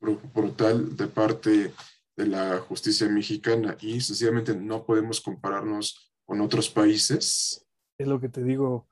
brutal 0.00 0.96
de 0.96 1.06
parte 1.06 1.72
de 2.16 2.26
la 2.26 2.58
justicia 2.60 3.08
mexicana 3.08 3.76
y 3.80 4.00
sencillamente 4.00 4.54
no 4.54 4.84
podemos 4.84 5.20
compararnos 5.20 6.12
con 6.24 6.40
otros 6.40 6.70
países. 6.70 7.66
Es 7.98 8.06
lo 8.06 8.20
que 8.20 8.28
te 8.28 8.42
digo. 8.42 8.86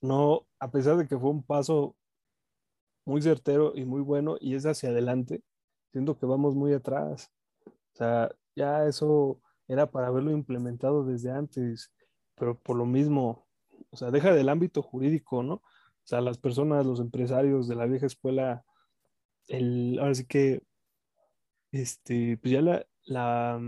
No, 0.00 0.46
a 0.58 0.70
pesar 0.70 0.96
de 0.96 1.06
que 1.06 1.18
fue 1.18 1.30
un 1.30 1.42
paso 1.42 1.94
muy 3.06 3.22
certero 3.22 3.72
y 3.74 3.84
muy 3.84 4.00
bueno 4.00 4.36
y 4.40 4.54
es 4.54 4.66
hacia 4.66 4.90
adelante, 4.90 5.42
siento 5.92 6.18
que 6.18 6.26
vamos 6.26 6.54
muy 6.54 6.72
atrás. 6.72 7.30
O 7.66 7.96
sea, 7.96 8.34
ya 8.56 8.86
eso 8.86 9.40
era 9.70 9.88
para 9.88 10.08
haberlo 10.08 10.32
implementado 10.32 11.04
desde 11.04 11.30
antes, 11.30 11.92
pero 12.34 12.58
por 12.58 12.76
lo 12.76 12.86
mismo, 12.86 13.46
o 13.90 13.96
sea, 13.96 14.10
deja 14.10 14.34
del 14.34 14.48
ámbito 14.48 14.82
jurídico, 14.82 15.44
¿no? 15.44 15.54
O 15.54 16.06
sea, 16.10 16.20
las 16.20 16.38
personas, 16.38 16.84
los 16.84 16.98
empresarios 16.98 17.68
de 17.68 17.76
la 17.76 17.86
vieja 17.86 18.06
escuela, 18.06 18.64
el, 19.46 19.96
ahora 20.00 20.14
sí 20.14 20.26
que, 20.26 20.64
este, 21.70 22.36
pues 22.38 22.52
ya 22.52 22.62
la, 22.62 22.84
la, 23.04 23.60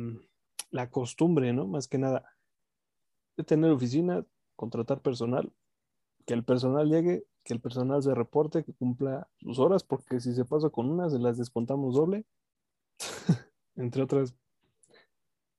la 0.71 0.91
costumbre, 0.91 1.53
¿no? 1.53 1.69
Más 1.69 1.87
que 1.87 1.99
nada, 1.99 2.37
de 3.37 3.45
tener 3.45 3.71
oficina, 3.71 4.27
contratar 4.57 5.03
personal, 5.03 5.53
que 6.27 6.35
el 6.35 6.45
personal 6.45 6.89
llegue, 6.89 7.25
que 7.45 7.55
el 7.55 7.61
personal 7.61 8.03
se 8.03 8.13
reporte, 8.13 8.65
que 8.65 8.75
cumpla 8.75 9.29
sus 9.39 9.61
horas, 9.61 9.85
porque 9.85 10.19
si 10.19 10.35
se 10.35 10.45
pasa 10.45 10.69
con 10.69 10.91
una, 10.91 11.09
se 11.11 11.21
las 11.21 11.39
descontamos 11.39 11.95
doble, 11.95 12.27
entre 13.77 14.03
otras 14.03 14.35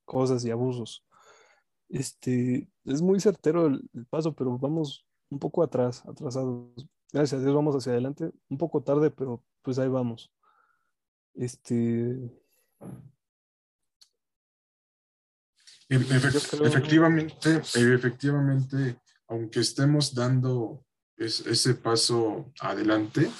cosas 0.04 0.44
y 0.44 0.50
abusos. 0.50 1.04
Este, 1.88 2.68
es 2.84 3.02
muy 3.02 3.20
certero 3.20 3.66
el, 3.66 3.88
paso, 4.08 4.34
pero 4.34 4.58
vamos 4.58 5.06
un 5.30 5.38
poco 5.38 5.62
atrás, 5.62 6.02
atrasados. 6.06 6.88
Gracias 7.12 7.40
a 7.40 7.44
Dios 7.44 7.54
vamos 7.54 7.76
hacia 7.76 7.92
adelante, 7.92 8.30
un 8.48 8.58
poco 8.58 8.82
tarde, 8.82 9.10
pero 9.10 9.42
pues 9.62 9.78
ahí 9.78 9.88
vamos. 9.88 10.32
Este. 11.34 12.30
efectivamente, 15.88 17.60
efectivamente, 17.74 18.98
aunque 19.28 19.60
estemos 19.60 20.14
dando 20.14 20.84
ese 21.16 21.74
paso 21.74 22.52
adelante, 22.60 23.30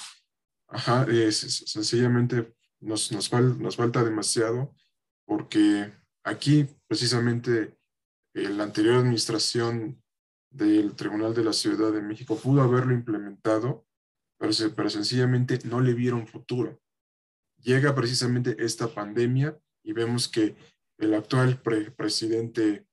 ajá, 0.68 1.06
sencillamente 1.30 2.54
nos, 2.80 3.10
nos, 3.10 3.32
nos 3.32 3.76
falta 3.76 4.04
demasiado 4.04 4.74
porque 5.24 5.92
aquí 6.24 6.66
precisamente 6.88 7.76
la 8.32 8.64
anterior 8.64 8.96
administración 8.96 10.02
del 10.50 10.94
Tribunal 10.94 11.34
de 11.34 11.44
la 11.44 11.52
Ciudad 11.52 11.92
de 11.92 12.02
México 12.02 12.36
pudo 12.36 12.62
haberlo 12.62 12.94
implementado, 12.94 13.86
pero, 14.38 14.52
sencillamente 14.90 15.58
no 15.64 15.80
le 15.80 15.94
vieron 15.94 16.26
futuro. 16.26 16.80
Llega 17.62 17.94
precisamente 17.94 18.56
esta 18.58 18.88
pandemia 18.88 19.58
y 19.82 19.92
vemos 19.92 20.28
que 20.28 20.56
el 20.98 21.14
actual 21.14 21.60
presidente 21.96 22.86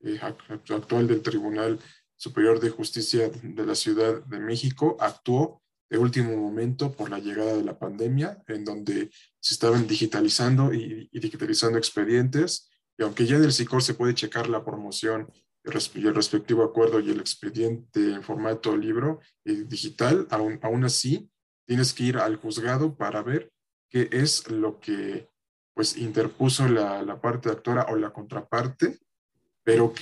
eh, 0.00 0.20
actual 0.20 1.06
del 1.06 1.22
Tribunal 1.22 1.78
Superior 2.16 2.60
de 2.60 2.70
Justicia 2.70 3.28
de 3.28 3.66
la 3.66 3.74
Ciudad 3.74 4.24
de 4.24 4.38
México 4.38 4.96
actuó 5.00 5.62
de 5.90 5.98
último 5.98 6.34
momento 6.36 6.92
por 6.92 7.10
la 7.10 7.18
llegada 7.18 7.54
de 7.54 7.64
la 7.64 7.78
pandemia, 7.78 8.42
en 8.48 8.64
donde 8.64 9.10
se 9.40 9.52
estaban 9.54 9.86
digitalizando 9.86 10.72
y, 10.72 11.10
digitalizando 11.12 11.76
expedientes, 11.76 12.70
aunque 13.02 13.26
ya 13.26 13.36
en 13.36 13.44
el 13.44 13.52
SICOR 13.52 13.82
se 13.82 13.94
puede 13.94 14.14
checar 14.14 14.48
la 14.48 14.64
promoción 14.64 15.30
y 15.94 16.06
el 16.06 16.14
respectivo 16.14 16.64
acuerdo 16.64 16.98
y 17.00 17.10
el 17.10 17.20
expediente 17.20 18.14
en 18.14 18.22
formato 18.22 18.76
libro 18.76 19.20
y 19.44 19.64
digital, 19.64 20.26
aún, 20.30 20.58
aún 20.62 20.84
así 20.84 21.30
tienes 21.66 21.94
que 21.94 22.04
ir 22.04 22.18
al 22.18 22.36
juzgado 22.36 22.96
para 22.96 23.22
ver 23.22 23.52
qué 23.88 24.08
es 24.10 24.50
lo 24.50 24.80
que 24.80 25.28
pues 25.74 25.96
interpuso 25.96 26.68
la, 26.68 27.02
la 27.02 27.20
parte 27.20 27.48
actora 27.48 27.86
o 27.90 27.96
la 27.96 28.12
contraparte, 28.12 28.98
pero 29.64 29.94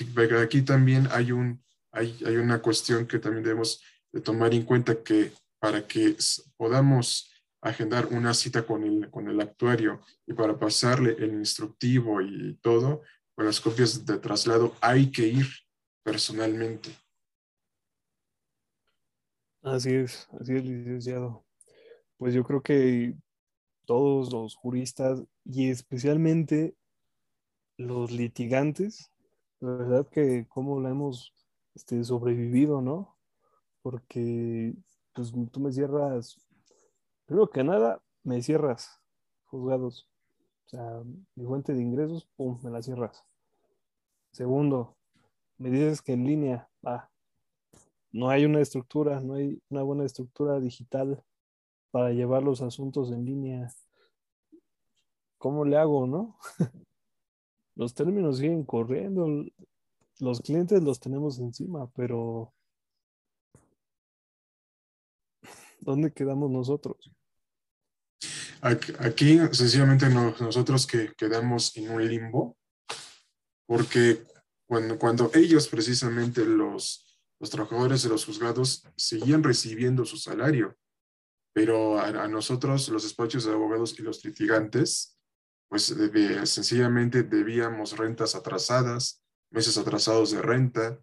aquí 0.42 0.62
también 0.62 1.06
hay, 1.12 1.32
un, 1.32 1.62
hay, 1.92 2.18
hay 2.26 2.36
una 2.36 2.60
cuestión 2.60 3.06
que 3.06 3.18
también 3.18 3.44
debemos 3.44 3.82
de 4.10 4.20
tomar 4.20 4.52
en 4.54 4.64
cuenta 4.64 5.02
que 5.02 5.32
para 5.60 5.86
que 5.86 6.16
podamos 6.56 7.29
agendar 7.60 8.06
una 8.06 8.34
cita 8.34 8.66
con 8.66 8.84
el, 8.84 9.10
con 9.10 9.28
el 9.28 9.40
actuario 9.40 10.00
y 10.26 10.32
para 10.32 10.58
pasarle 10.58 11.12
el 11.18 11.32
instructivo 11.34 12.20
y 12.22 12.54
todo, 12.62 13.02
con 13.34 13.46
las 13.46 13.60
copias 13.60 14.04
de 14.06 14.18
traslado 14.18 14.74
hay 14.80 15.10
que 15.10 15.26
ir 15.26 15.46
personalmente. 16.02 16.90
Así 19.62 19.90
es, 19.90 20.28
así 20.40 20.54
es, 20.54 20.64
licenciado. 20.64 21.44
Pues 22.16 22.32
yo 22.32 22.44
creo 22.44 22.62
que 22.62 23.14
todos 23.84 24.32
los 24.32 24.54
juristas 24.54 25.22
y 25.44 25.70
especialmente 25.70 26.74
los 27.76 28.10
litigantes, 28.10 29.10
la 29.60 29.72
verdad 29.72 30.08
que 30.08 30.46
cómo 30.48 30.80
la 30.80 30.90
hemos 30.90 31.34
este, 31.74 32.02
sobrevivido, 32.04 32.80
¿no? 32.80 33.16
Porque 33.82 34.74
pues 35.12 35.32
tú 35.50 35.60
me 35.60 35.72
cierras, 35.72 36.38
primero 37.30 37.48
que 37.48 37.62
nada, 37.62 38.02
me 38.24 38.42
cierras 38.42 39.00
juzgados. 39.44 40.08
O 40.66 40.68
sea, 40.68 41.00
mi 41.36 41.44
fuente 41.44 41.72
de 41.72 41.80
ingresos, 41.80 42.28
pum, 42.34 42.58
me 42.64 42.70
la 42.70 42.82
cierras. 42.82 43.24
Segundo, 44.32 44.96
me 45.56 45.70
dices 45.70 46.02
que 46.02 46.14
en 46.14 46.26
línea, 46.26 46.68
ah, 46.82 47.08
no 48.10 48.30
hay 48.30 48.46
una 48.46 48.60
estructura, 48.60 49.20
no 49.20 49.34
hay 49.34 49.62
una 49.68 49.84
buena 49.84 50.04
estructura 50.04 50.58
digital 50.58 51.22
para 51.92 52.10
llevar 52.10 52.42
los 52.42 52.62
asuntos 52.62 53.12
en 53.12 53.24
línea. 53.24 53.72
¿Cómo 55.38 55.64
le 55.64 55.76
hago, 55.76 56.08
no? 56.08 56.36
los 57.76 57.94
términos 57.94 58.38
siguen 58.38 58.64
corriendo, 58.64 59.28
los 60.18 60.40
clientes 60.40 60.82
los 60.82 60.98
tenemos 60.98 61.38
encima, 61.38 61.88
pero 61.94 62.52
¿dónde 65.78 66.12
quedamos 66.12 66.50
nosotros? 66.50 67.12
Aquí, 68.62 69.38
sencillamente 69.52 70.08
nosotros 70.08 70.86
que 70.86 71.12
quedamos 71.16 71.76
en 71.76 71.90
un 71.90 72.06
limbo, 72.06 72.58
porque 73.66 74.22
cuando, 74.66 74.98
cuando 74.98 75.30
ellos 75.34 75.68
precisamente 75.68 76.44
los, 76.44 77.18
los 77.38 77.50
trabajadores 77.50 78.02
de 78.02 78.10
los 78.10 78.26
juzgados 78.26 78.84
seguían 78.96 79.42
recibiendo 79.42 80.04
su 80.04 80.16
salario, 80.18 80.76
pero 81.52 81.98
a, 81.98 82.28
nosotros, 82.28 82.88
los 82.90 83.02
despachos 83.02 83.44
de 83.44 83.52
abogados 83.52 83.98
y 83.98 84.02
los 84.02 84.24
litigantes, 84.24 85.18
pues 85.68 85.94
sencillamente 86.44 87.22
debíamos 87.22 87.96
rentas 87.96 88.34
atrasadas, 88.34 89.22
meses 89.50 89.78
atrasados 89.78 90.32
de 90.32 90.42
renta, 90.42 91.00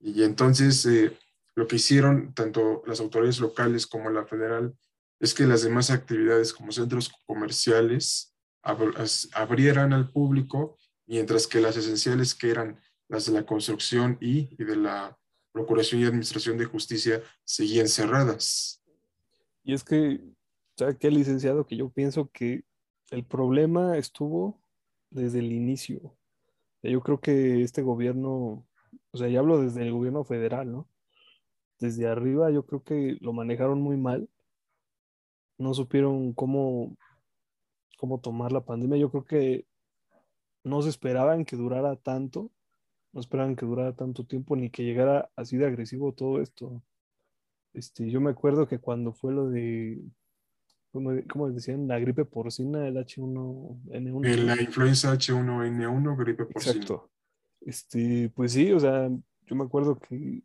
y 0.00 0.22
entonces 0.22 0.84
eh, 0.86 1.16
lo 1.56 1.66
que 1.66 1.76
hicieron 1.76 2.34
tanto 2.34 2.82
las 2.86 3.00
autoridades 3.00 3.40
locales 3.40 3.86
como 3.86 4.10
la 4.10 4.24
federal 4.26 4.76
es 5.20 5.34
que 5.34 5.46
las 5.46 5.62
demás 5.62 5.90
actividades 5.90 6.52
como 6.52 6.72
centros 6.72 7.10
comerciales 7.26 8.34
abrieran 9.32 9.92
al 9.92 10.10
público, 10.10 10.76
mientras 11.06 11.46
que 11.46 11.60
las 11.60 11.76
esenciales 11.76 12.34
que 12.34 12.50
eran 12.50 12.80
las 13.08 13.26
de 13.26 13.32
la 13.32 13.46
construcción 13.46 14.18
y, 14.20 14.54
de 14.62 14.76
la 14.76 15.18
Procuración 15.52 16.00
y 16.00 16.04
Administración 16.04 16.58
de 16.58 16.66
Justicia 16.66 17.22
seguían 17.42 17.88
cerradas. 17.88 18.82
Y 19.64 19.72
es 19.72 19.82
que, 19.82 20.20
¿sabe 20.76 20.96
qué, 20.98 21.10
licenciado? 21.10 21.66
Que 21.66 21.76
yo 21.76 21.88
pienso 21.88 22.30
que 22.30 22.64
el 23.10 23.24
problema 23.24 23.96
estuvo 23.96 24.60
desde 25.10 25.38
el 25.38 25.52
inicio. 25.52 26.14
Yo 26.82 27.00
creo 27.00 27.20
que 27.20 27.62
este 27.62 27.82
gobierno, 27.82 28.66
o 29.10 29.18
sea, 29.18 29.28
ya 29.28 29.40
hablo 29.40 29.60
desde 29.60 29.82
el 29.82 29.92
gobierno 29.92 30.22
federal, 30.24 30.70
¿no? 30.70 30.88
Desde 31.80 32.06
arriba 32.06 32.50
yo 32.50 32.66
creo 32.66 32.82
que 32.82 33.16
lo 33.20 33.32
manejaron 33.32 33.80
muy 33.80 33.96
mal. 33.96 34.28
No 35.58 35.74
supieron 35.74 36.32
cómo, 36.32 36.96
cómo 37.98 38.20
tomar 38.20 38.52
la 38.52 38.64
pandemia. 38.64 38.98
Yo 38.98 39.10
creo 39.10 39.24
que 39.24 39.66
no 40.64 40.82
se 40.82 40.88
esperaban 40.88 41.44
que 41.44 41.56
durara 41.56 41.96
tanto. 41.96 42.50
No 43.12 43.20
esperaban 43.20 43.56
que 43.56 43.66
durara 43.66 43.94
tanto 43.94 44.24
tiempo 44.24 44.56
ni 44.56 44.70
que 44.70 44.84
llegara 44.84 45.30
así 45.36 45.56
de 45.56 45.66
agresivo 45.66 46.12
todo 46.12 46.40
esto. 46.40 46.82
Este, 47.72 48.10
yo 48.10 48.20
me 48.20 48.30
acuerdo 48.30 48.66
que 48.68 48.78
cuando 48.78 49.12
fue 49.12 49.32
lo 49.32 49.48
de 49.48 50.00
como, 50.90 51.50
decían, 51.50 51.86
la 51.86 51.98
gripe 51.98 52.24
porcina, 52.24 52.86
el 52.88 52.96
H1N1. 52.96 54.26
En 54.26 54.46
la 54.46 54.60
influenza 54.60 55.12
H1N1, 55.12 56.16
gripe 56.16 56.46
porcina. 56.46 56.74
Exacto. 56.74 57.10
Este, 57.60 58.30
pues 58.34 58.52
sí, 58.52 58.72
o 58.72 58.80
sea, 58.80 59.10
yo 59.46 59.54
me 59.54 59.64
acuerdo 59.64 59.98
que 59.98 60.42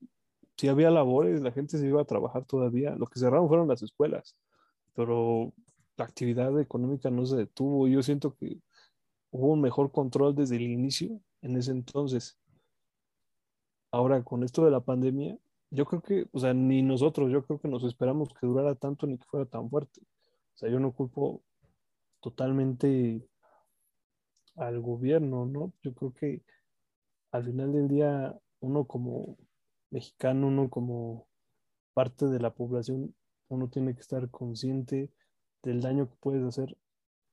si 0.58 0.68
había 0.68 0.92
labores, 0.92 1.42
la 1.42 1.52
gente 1.52 1.78
se 1.78 1.88
iba 1.88 2.02
a 2.02 2.06
trabajar 2.06 2.46
todavía. 2.46 2.96
Lo 2.96 3.08
que 3.08 3.20
cerraron 3.20 3.48
fueron 3.48 3.68
las 3.68 3.82
escuelas, 3.82 4.36
pero 4.96 5.54
la 5.98 6.06
actividad 6.06 6.60
económica 6.60 7.10
no 7.10 7.26
se 7.26 7.36
detuvo. 7.36 7.88
Yo 7.88 8.02
siento 8.04 8.36
que 8.36 8.60
hubo 9.32 9.48
un 9.54 9.62
mejor 9.62 9.92
control 9.92 10.36
desde 10.36 10.56
el 10.58 10.64
inicio 10.64 11.20
en 11.42 11.58
ese 11.58 11.72
entonces. 11.72 12.38
Ahora, 13.92 14.24
con 14.24 14.44
esto 14.44 14.66
de 14.66 14.72
la 14.72 14.82
pandemia, 14.82 15.38
yo 15.70 15.86
creo 15.86 16.02
que, 16.02 16.28
o 16.32 16.40
sea, 16.40 16.54
ni 16.54 16.82
nosotros, 16.82 17.32
yo 17.32 17.44
creo 17.46 17.60
que 17.60 17.68
nos 17.68 17.84
esperamos 17.84 18.30
que 18.34 18.48
durara 18.48 18.76
tanto 18.76 19.08
ni 19.08 19.18
que 19.18 19.26
fuera 19.26 19.46
tan 19.46 19.70
fuerte. 19.70 20.02
O 20.02 20.58
sea, 20.58 20.70
yo 20.70 20.80
no 20.80 20.92
culpo 20.94 21.44
totalmente 22.22 23.28
al 24.56 24.80
gobierno, 24.80 25.46
¿no? 25.46 25.74
Yo 25.82 25.94
creo 25.94 26.14
que 26.14 26.44
al 27.32 27.44
final 27.46 27.74
del 27.74 27.88
día, 27.88 28.40
uno 28.60 28.86
como 28.86 29.38
mexicano, 29.90 30.48
uno 30.48 30.70
como 30.70 31.28
parte 31.94 32.28
de 32.28 32.40
la 32.40 32.54
población, 32.54 33.16
uno 33.54 33.70
tiene 33.70 33.94
que 33.96 34.02
estar 34.02 34.30
consciente 34.30 35.12
del 35.64 35.82
daño 35.82 36.10
que 36.10 36.16
puedes 36.18 36.44
hacer 36.44 36.78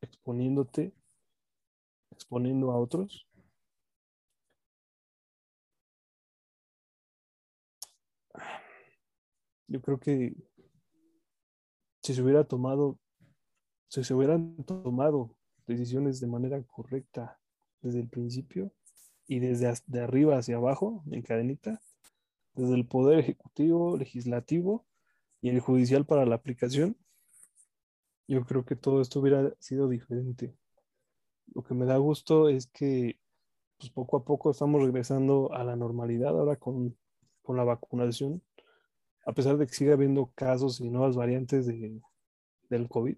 exponiéndote, 0.01 0.95
exponiendo 2.11 2.71
a 2.73 2.79
otros. 2.79 3.27
Yo 9.67 9.81
creo 9.81 10.01
que 10.01 10.35
si 12.03 12.15
se 12.15 12.23
hubiera 12.23 12.45
tomado 12.45 12.99
si 13.91 14.05
se 14.05 14.15
hubieran 14.15 14.57
tomado 14.65 15.37
decisiones 15.67 16.21
de 16.21 16.29
manera 16.29 16.63
correcta 16.63 17.41
desde 17.83 17.99
el 17.99 18.09
principio 18.09 18.73
y 19.27 19.41
desde 19.41 19.73
de 19.87 20.01
arriba 20.01 20.39
hacia 20.39 20.57
abajo, 20.57 21.03
en 21.11 21.23
cadenita, 21.23 21.81
desde 22.55 22.75
el 22.75 22.87
poder 22.87 23.19
ejecutivo, 23.19 23.97
legislativo 23.97 24.87
y 25.41 25.49
el 25.51 25.61
judicial 25.61 26.05
para 26.07 26.27
la 26.27 26.37
aplicación, 26.37 26.97
yo 28.29 28.45
creo 28.45 28.65
que 28.65 28.77
todo 28.77 29.01
esto 29.01 29.21
hubiera 29.21 29.53
sido 29.59 29.89
diferente. 29.89 30.55
Lo 31.55 31.63
que 31.63 31.75
me 31.75 31.87
da 31.87 31.97
gusto 31.97 32.49
es 32.49 32.67
que 32.69 33.19
pues, 33.79 33.91
poco 33.91 34.19
a 34.19 34.25
poco 34.25 34.51
estamos 34.51 34.83
regresando 34.83 35.53
a 35.53 35.65
la 35.65 35.77
normalidad 35.77 36.39
ahora 36.39 36.57
con, 36.57 36.97
con 37.43 37.57
la 37.57 37.65
vacunación, 37.65 38.43
a 39.27 39.33
pesar 39.33 39.57
de 39.59 39.67
que 39.67 39.75
siga 39.75 39.95
habiendo 39.95 40.33
casos 40.35 40.81
y 40.81 40.91
nuevas 40.91 41.17
variantes 41.17 41.67
de, 41.67 42.01
del 42.69 42.89
COVID 42.89 43.17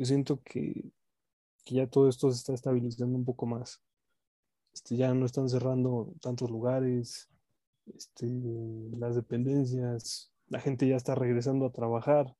yo 0.00 0.06
siento 0.06 0.40
que, 0.42 0.90
ya 1.66 1.86
todo 1.86 2.08
esto 2.08 2.30
se 2.32 2.38
está 2.38 2.54
estabilizando 2.54 3.18
un 3.18 3.24
poco 3.26 3.44
más. 3.44 3.82
Este, 4.72 4.96
ya 4.96 5.12
no 5.12 5.26
están 5.26 5.46
cerrando 5.50 6.14
tantos 6.22 6.50
lugares, 6.50 7.28
este, 7.94 8.26
las 8.96 9.14
dependencias, 9.14 10.32
la 10.50 10.60
gente 10.60 10.86
ya 10.86 10.96
está 10.96 11.14
regresando 11.14 11.64
a 11.64 11.72
trabajar, 11.72 12.36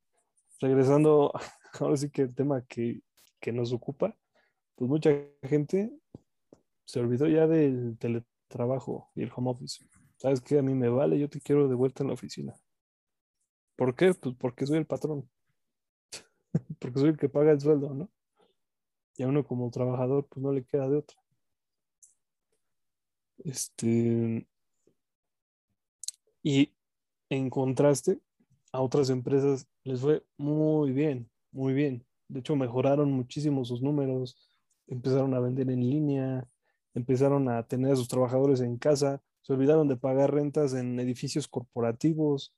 regresando, 0.61 1.33
ahora 1.81 1.97
sí 1.97 2.11
que 2.11 2.23
el 2.23 2.35
tema 2.35 2.63
que, 2.67 3.01
que 3.41 3.53
nos 3.53 3.73
ocupa, 3.73 4.15
pues 4.75 4.91
mucha 4.91 5.11
gente 5.43 5.91
se 6.85 7.01
olvidó 7.01 7.27
ya 7.27 7.47
del 7.47 7.97
teletrabajo 7.99 9.11
y 9.15 9.23
el 9.23 9.33
home 9.35 9.51
office. 9.51 9.87
¿sabes 10.21 10.43
qué? 10.43 10.59
A 10.59 10.63
mí 10.63 10.75
me 10.75 10.91
vale, 10.91 11.19
yo 11.19 11.31
te 11.31 11.41
quiero 11.41 11.67
de 11.67 11.75
vuelta 11.75 12.03
en 12.03 12.09
la 12.09 12.15
oficina. 12.15 12.55
¿Por 13.75 13.97
qué? 13.97 14.13
Pues 14.13 14.35
porque 14.39 14.67
soy 14.67 14.77
el 14.77 14.87
patrón. 14.87 15.31
porque 16.79 17.01
soy 17.01 17.09
el 17.09 17.17
que 17.17 17.31
paga 17.31 17.53
el 17.53 17.61
sueldo, 17.61 17.95
¿no? 17.95 18.11
Y 19.17 19.23
a 19.23 19.29
uno 19.29 19.47
como 19.47 19.71
trabajador, 19.71 20.27
pues 20.29 20.43
no 20.43 20.53
le 20.53 20.65
queda 20.65 20.89
de 20.89 20.97
otra. 20.97 21.17
Este. 23.45 24.47
Y 26.43 26.73
en 27.31 27.49
contraste, 27.49 28.21
a 28.73 28.81
otras 28.83 29.09
empresas 29.11 29.67
les 29.85 30.01
fue 30.01 30.25
muy 30.37 30.93
bien, 30.93 31.31
muy 31.53 31.73
bien. 31.73 32.05
De 32.29 32.41
hecho, 32.41 32.55
mejoraron 32.55 33.11
muchísimo 33.11 33.65
sus 33.65 33.83
números, 33.83 34.37
empezaron 34.87 35.35
a 35.35 35.41
vender 35.41 35.71
en 35.71 35.81
línea, 35.81 36.47
empezaron 36.95 37.49
a 37.49 37.67
tener 37.67 37.93
a 37.93 37.97
sus 37.97 38.09
trabajadores 38.09 38.61
en 38.61 38.77
casa, 38.77 39.23
se 39.41 39.53
olvidaron 39.53 39.89
de 39.89 39.97
pagar 39.97 40.35
rentas 40.35 40.75
en 40.75 41.01
edificios 41.01 41.49
corporativos, 41.49 42.53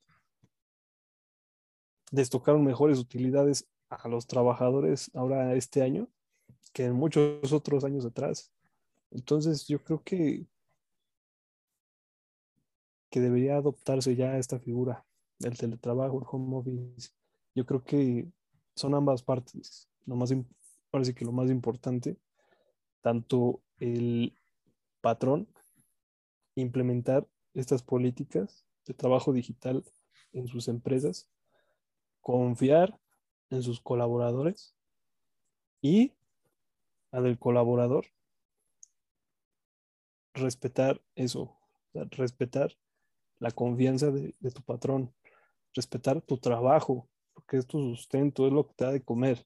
les 2.11 2.29
tocaron 2.29 2.65
mejores 2.65 2.99
utilidades 2.99 3.67
a 3.89 4.09
los 4.09 4.27
trabajadores 4.27 5.11
ahora 5.15 5.55
este 5.55 5.83
año 5.83 6.09
que 6.73 6.87
en 6.87 6.95
muchos 6.95 7.53
otros 7.53 7.85
años 7.85 8.05
atrás. 8.05 8.51
Entonces 9.11 9.67
yo 9.67 9.83
creo 9.83 10.03
que, 10.03 10.47
que 13.13 13.21
debería 13.21 13.59
adoptarse 13.59 14.17
ya 14.17 14.39
esta 14.39 14.59
figura 14.59 15.05
del 15.39 15.59
teletrabajo, 15.59 16.19
el 16.19 16.27
home 16.27 16.57
office. 16.57 17.11
Yo 17.55 17.67
creo 17.67 17.85
que 17.85 18.27
son 18.75 18.95
ambas 18.95 19.23
partes. 19.23 19.87
Lo 20.07 20.17
más, 20.17 20.35
parece 20.91 21.15
que 21.15 21.27
lo 21.27 21.31
más 21.31 21.51
importante, 21.51 22.17
tanto 23.03 23.61
el 23.81 24.35
patrón 25.03 25.47
implementar 26.55 27.29
estas 27.53 27.83
políticas 27.83 28.65
de 28.87 28.95
trabajo 28.95 29.35
digital 29.35 29.85
en 30.33 30.49
sus 30.49 30.69
empresas, 30.69 31.29
confiar 32.23 32.99
en 33.51 33.63
sus 33.63 33.79
colaboradores 33.83 34.75
y 35.83 36.15
al 37.11 37.25
del 37.25 37.39
colaborador 37.39 38.07
respetar 40.33 41.03
eso, 41.15 41.55
respetar 41.93 42.75
la 43.43 43.51
confianza 43.51 44.13
de, 44.13 44.33
tu 44.55 44.63
patrón, 44.63 45.13
respetar 45.75 46.23
tu 46.23 46.39
trabajo, 46.39 47.09
porque 47.35 47.57
es 47.57 47.67
tu 47.67 47.81
sustento, 47.81 48.47
es 48.47 48.53
lo 48.53 48.69
que 48.69 48.75
te 48.75 48.85
da 48.85 48.93
de 48.93 49.03
comer. 49.03 49.45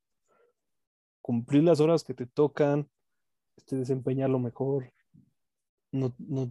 Cumplir 1.22 1.64
las 1.64 1.80
horas 1.80 2.04
que 2.04 2.12
te 2.12 2.26
tocan, 2.26 2.90
este, 3.56 3.76
desempeñarlo 3.76 4.38
mejor, 4.38 4.92
no, 5.92 6.14
no, 6.18 6.50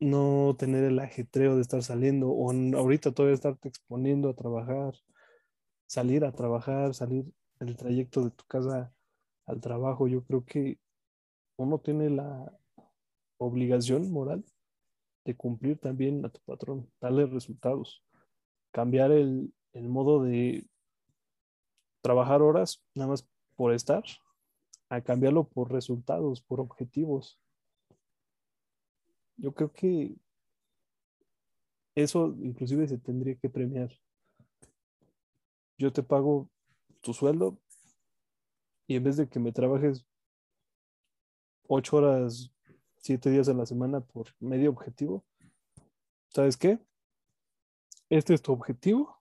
no 0.00 0.56
tener 0.58 0.82
el 0.82 0.98
ajetreo 0.98 1.54
de 1.54 1.62
estar 1.62 1.84
saliendo 1.84 2.30
o 2.30 2.50
ahorita 2.50 3.12
todavía 3.12 3.34
estarte 3.34 3.68
exponiendo 3.68 4.28
a 4.28 4.34
trabajar, 4.34 4.94
salir 5.86 6.24
a 6.24 6.32
trabajar, 6.32 6.94
salir 6.94 7.32
el 7.60 7.76
trayecto 7.76 8.24
de 8.24 8.30
tu 8.32 8.44
casa 8.46 8.92
al 9.46 9.60
trabajo. 9.60 10.08
Yo 10.08 10.24
creo 10.24 10.44
que 10.44 10.80
uno 11.56 11.78
tiene 11.78 12.10
la 12.10 12.52
obligación 13.38 14.10
moral 14.10 14.44
de 15.24 15.36
cumplir 15.36 15.78
también 15.78 16.24
a 16.24 16.28
tu 16.28 16.40
patrón, 16.40 16.90
darle 17.00 17.26
resultados, 17.26 18.02
cambiar 18.72 19.12
el, 19.12 19.52
el 19.72 19.88
modo 19.88 20.22
de 20.22 20.66
trabajar 22.00 22.42
horas 22.42 22.82
nada 22.94 23.10
más 23.10 23.28
por 23.56 23.72
estar, 23.72 24.02
a 24.88 25.00
cambiarlo 25.00 25.44
por 25.44 25.72
resultados, 25.72 26.42
por 26.42 26.60
objetivos. 26.60 27.38
Yo 29.36 29.54
creo 29.54 29.72
que 29.72 30.16
eso 31.94 32.34
inclusive 32.40 32.86
se 32.88 32.98
tendría 32.98 33.36
que 33.36 33.48
premiar. 33.48 33.90
Yo 35.78 35.92
te 35.92 36.02
pago 36.02 36.48
tu 37.00 37.12
sueldo 37.12 37.58
y 38.86 38.96
en 38.96 39.04
vez 39.04 39.16
de 39.16 39.28
que 39.28 39.40
me 39.40 39.52
trabajes 39.52 40.06
ocho 41.66 41.96
horas, 41.96 42.52
siete 43.02 43.30
días 43.30 43.48
a 43.48 43.54
la 43.54 43.66
semana 43.66 44.00
por 44.00 44.28
medio 44.40 44.70
objetivo, 44.70 45.24
¿sabes 46.28 46.56
qué? 46.56 46.78
Este 48.08 48.34
es 48.34 48.42
tu 48.42 48.52
objetivo, 48.52 49.20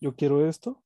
yo 0.00 0.16
quiero 0.16 0.48
esto, 0.48 0.82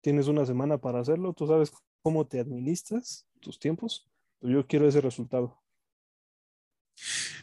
tienes 0.00 0.28
una 0.28 0.46
semana 0.46 0.78
para 0.78 1.00
hacerlo, 1.00 1.32
tú 1.32 1.46
sabes 1.46 1.72
cómo 2.02 2.26
te 2.26 2.38
administras 2.38 3.26
tus 3.40 3.58
tiempos, 3.58 4.08
yo 4.40 4.66
quiero 4.66 4.86
ese 4.86 5.00
resultado. 5.00 5.60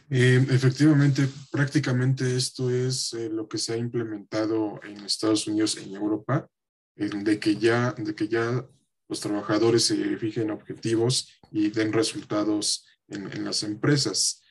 Eh, 0.08 0.44
efectivamente, 0.50 1.28
prácticamente 1.50 2.36
esto 2.36 2.70
es 2.70 3.12
eh, 3.12 3.28
lo 3.28 3.48
que 3.48 3.58
se 3.58 3.74
ha 3.74 3.76
implementado 3.76 4.80
en 4.84 5.04
Estados 5.04 5.46
Unidos, 5.46 5.76
en 5.76 5.94
Europa, 5.94 6.48
de, 6.94 7.38
que 7.38 7.56
ya, 7.56 7.92
de 7.92 8.14
que 8.14 8.28
ya 8.28 8.66
los 9.08 9.20
trabajadores 9.20 9.84
se 9.84 10.16
fijen 10.16 10.50
objetivos 10.50 11.28
y 11.50 11.70
den 11.70 11.92
resultados 11.92 12.86
en, 13.08 13.44
las 13.44 13.62
empresas. 13.62 14.42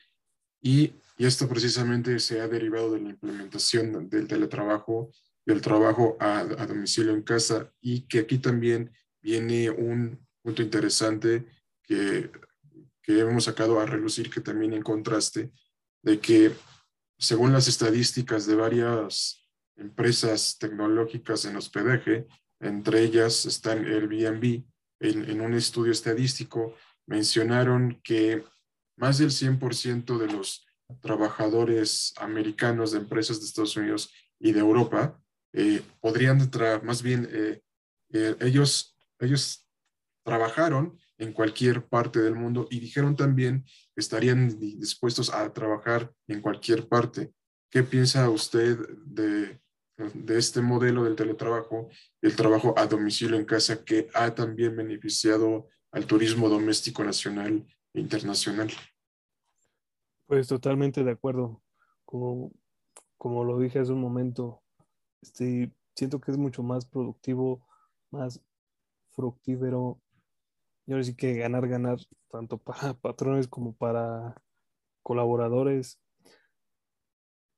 Y, 0.60 0.94
esto 1.18 1.48
precisamente 1.48 2.18
se 2.18 2.42
ha 2.42 2.46
derivado 2.46 2.92
de 2.92 3.00
la 3.00 3.08
implementación 3.08 4.06
del 4.10 4.28
teletrabajo, 4.28 5.10
del 5.46 5.62
trabajo 5.62 6.18
a, 6.20 6.40
a 6.40 6.66
domicilio 6.66 7.14
en 7.14 7.22
casa, 7.22 7.72
y 7.80 8.02
que 8.02 8.18
aquí 8.18 8.36
también 8.36 8.92
viene 9.22 9.70
un 9.70 10.20
punto 10.42 10.60
interesante 10.60 11.46
que 11.82 12.30
que 13.06 13.20
hemos 13.20 13.44
sacado 13.44 13.78
a 13.78 13.86
relucir, 13.86 14.30
que 14.30 14.40
también 14.40 14.72
en 14.72 14.82
contraste, 14.82 15.52
de 16.02 16.18
que 16.18 16.52
según 17.18 17.52
las 17.52 17.68
estadísticas 17.68 18.46
de 18.46 18.56
varias 18.56 19.48
empresas 19.76 20.56
tecnológicas 20.58 21.44
en 21.44 21.54
hospedaje, 21.54 22.26
entre 22.58 23.02
ellas 23.02 23.46
están 23.46 23.84
Airbnb, 23.84 24.64
en, 24.98 25.30
en 25.30 25.40
un 25.40 25.54
estudio 25.54 25.92
estadístico 25.92 26.74
mencionaron 27.06 28.00
que 28.02 28.44
más 28.96 29.18
del 29.18 29.30
100% 29.30 30.18
de 30.18 30.32
los 30.32 30.66
trabajadores 31.00 32.14
americanos 32.18 32.92
de 32.92 32.98
empresas 32.98 33.40
de 33.40 33.46
Estados 33.46 33.76
Unidos 33.76 34.12
y 34.38 34.52
de 34.52 34.60
Europa 34.60 35.20
eh, 35.52 35.82
podrían, 36.00 36.50
más 36.82 37.02
bien, 37.02 37.28
eh, 37.30 37.60
eh, 38.12 38.36
ellos, 38.40 38.96
ellos 39.18 39.66
trabajaron 40.24 40.98
en 41.18 41.32
cualquier 41.32 41.86
parte 41.86 42.20
del 42.20 42.34
mundo 42.34 42.68
y 42.70 42.80
dijeron 42.80 43.16
también 43.16 43.64
que 43.64 44.00
estarían 44.00 44.58
dispuestos 44.58 45.32
a 45.32 45.50
trabajar 45.52 46.12
en 46.28 46.40
cualquier 46.40 46.88
parte. 46.88 47.32
¿Qué 47.70 47.82
piensa 47.82 48.28
usted 48.28 48.78
de, 49.06 49.60
de 49.96 50.38
este 50.38 50.60
modelo 50.60 51.04
del 51.04 51.16
teletrabajo, 51.16 51.88
el 52.20 52.36
trabajo 52.36 52.74
a 52.76 52.86
domicilio 52.86 53.36
en 53.36 53.46
casa 53.46 53.82
que 53.82 54.08
ha 54.14 54.34
también 54.34 54.76
beneficiado 54.76 55.68
al 55.96 56.06
turismo 56.06 56.50
doméstico 56.50 57.02
nacional 57.02 57.66
e 57.94 58.00
internacional? 58.00 58.68
Pues 60.26 60.46
totalmente 60.46 61.02
de 61.02 61.10
acuerdo. 61.10 61.62
Como, 62.04 62.52
como 63.16 63.44
lo 63.44 63.58
dije 63.58 63.78
hace 63.78 63.92
un 63.92 64.02
momento, 64.02 64.62
este, 65.22 65.72
siento 65.94 66.20
que 66.20 66.32
es 66.32 66.36
mucho 66.36 66.62
más 66.62 66.84
productivo, 66.84 67.66
más 68.10 68.42
fructífero 69.12 69.98
y 70.84 70.92
ahora 70.92 71.02
sí 71.02 71.16
que 71.16 71.32
ganar, 71.32 71.66
ganar, 71.66 71.98
tanto 72.30 72.58
para 72.58 72.92
patrones 73.00 73.48
como 73.48 73.74
para 73.74 74.34
colaboradores. 75.02 75.98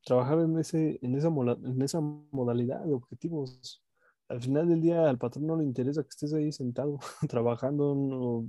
Trabajar 0.04 0.38
en, 0.38 0.56
ese, 0.60 1.00
en, 1.02 1.16
esa, 1.16 1.26
en 1.26 1.82
esa 1.82 2.00
modalidad 2.00 2.84
de 2.84 2.94
objetivos. 2.94 3.82
Al 4.28 4.40
final 4.40 4.68
del 4.68 4.80
día 4.80 5.08
al 5.08 5.18
patrón 5.18 5.46
no 5.46 5.56
le 5.56 5.64
interesa 5.64 6.02
que 6.02 6.10
estés 6.10 6.32
ahí 6.34 6.52
sentado, 6.52 6.98
trabajando, 7.28 7.92
o 7.92 8.46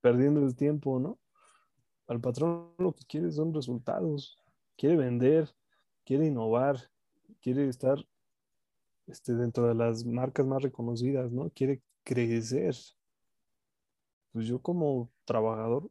perdiendo 0.00 0.40
el 0.40 0.54
tiempo, 0.56 0.98
¿no? 0.98 1.18
Al 2.06 2.20
patrón 2.20 2.74
lo 2.78 2.92
que 2.92 3.04
quiere 3.04 3.30
son 3.32 3.54
resultados. 3.54 4.36
Quiere 4.76 4.96
vender, 4.96 5.54
quiere 6.04 6.26
innovar, 6.26 6.90
quiere 7.40 7.68
estar 7.68 8.04
este, 9.06 9.34
dentro 9.34 9.68
de 9.68 9.74
las 9.74 10.04
marcas 10.04 10.46
más 10.46 10.62
reconocidas, 10.62 11.30
¿no? 11.30 11.50
Quiere 11.50 11.82
crecer 12.02 12.74
pues 14.34 14.48
yo 14.48 14.60
como 14.60 15.12
trabajador, 15.24 15.88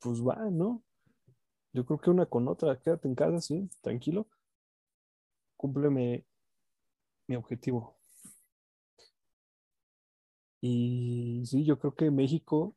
pues 0.00 0.20
va, 0.20 0.50
¿no? 0.50 0.82
Yo 1.72 1.86
creo 1.86 2.00
que 2.00 2.10
una 2.10 2.26
con 2.26 2.48
otra, 2.48 2.76
quédate 2.80 3.06
en 3.06 3.14
casa, 3.14 3.40
sí, 3.40 3.70
tranquilo, 3.82 4.26
cúmpleme 5.56 6.24
mi 7.30 7.36
objetivo. 7.36 7.96
Y 10.60 11.42
sí, 11.46 11.64
yo 11.64 11.78
creo 11.78 11.94
que 11.94 12.10
México, 12.10 12.74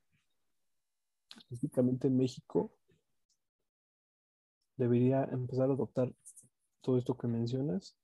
específicamente 1.36 2.08
México, 2.12 2.72
debería 4.78 5.24
empezar 5.24 5.72
a 5.72 5.74
adoptar 5.74 6.14
todo 6.82 7.00
esto 7.00 7.18
que 7.18 7.28
mencionas. 7.28 7.98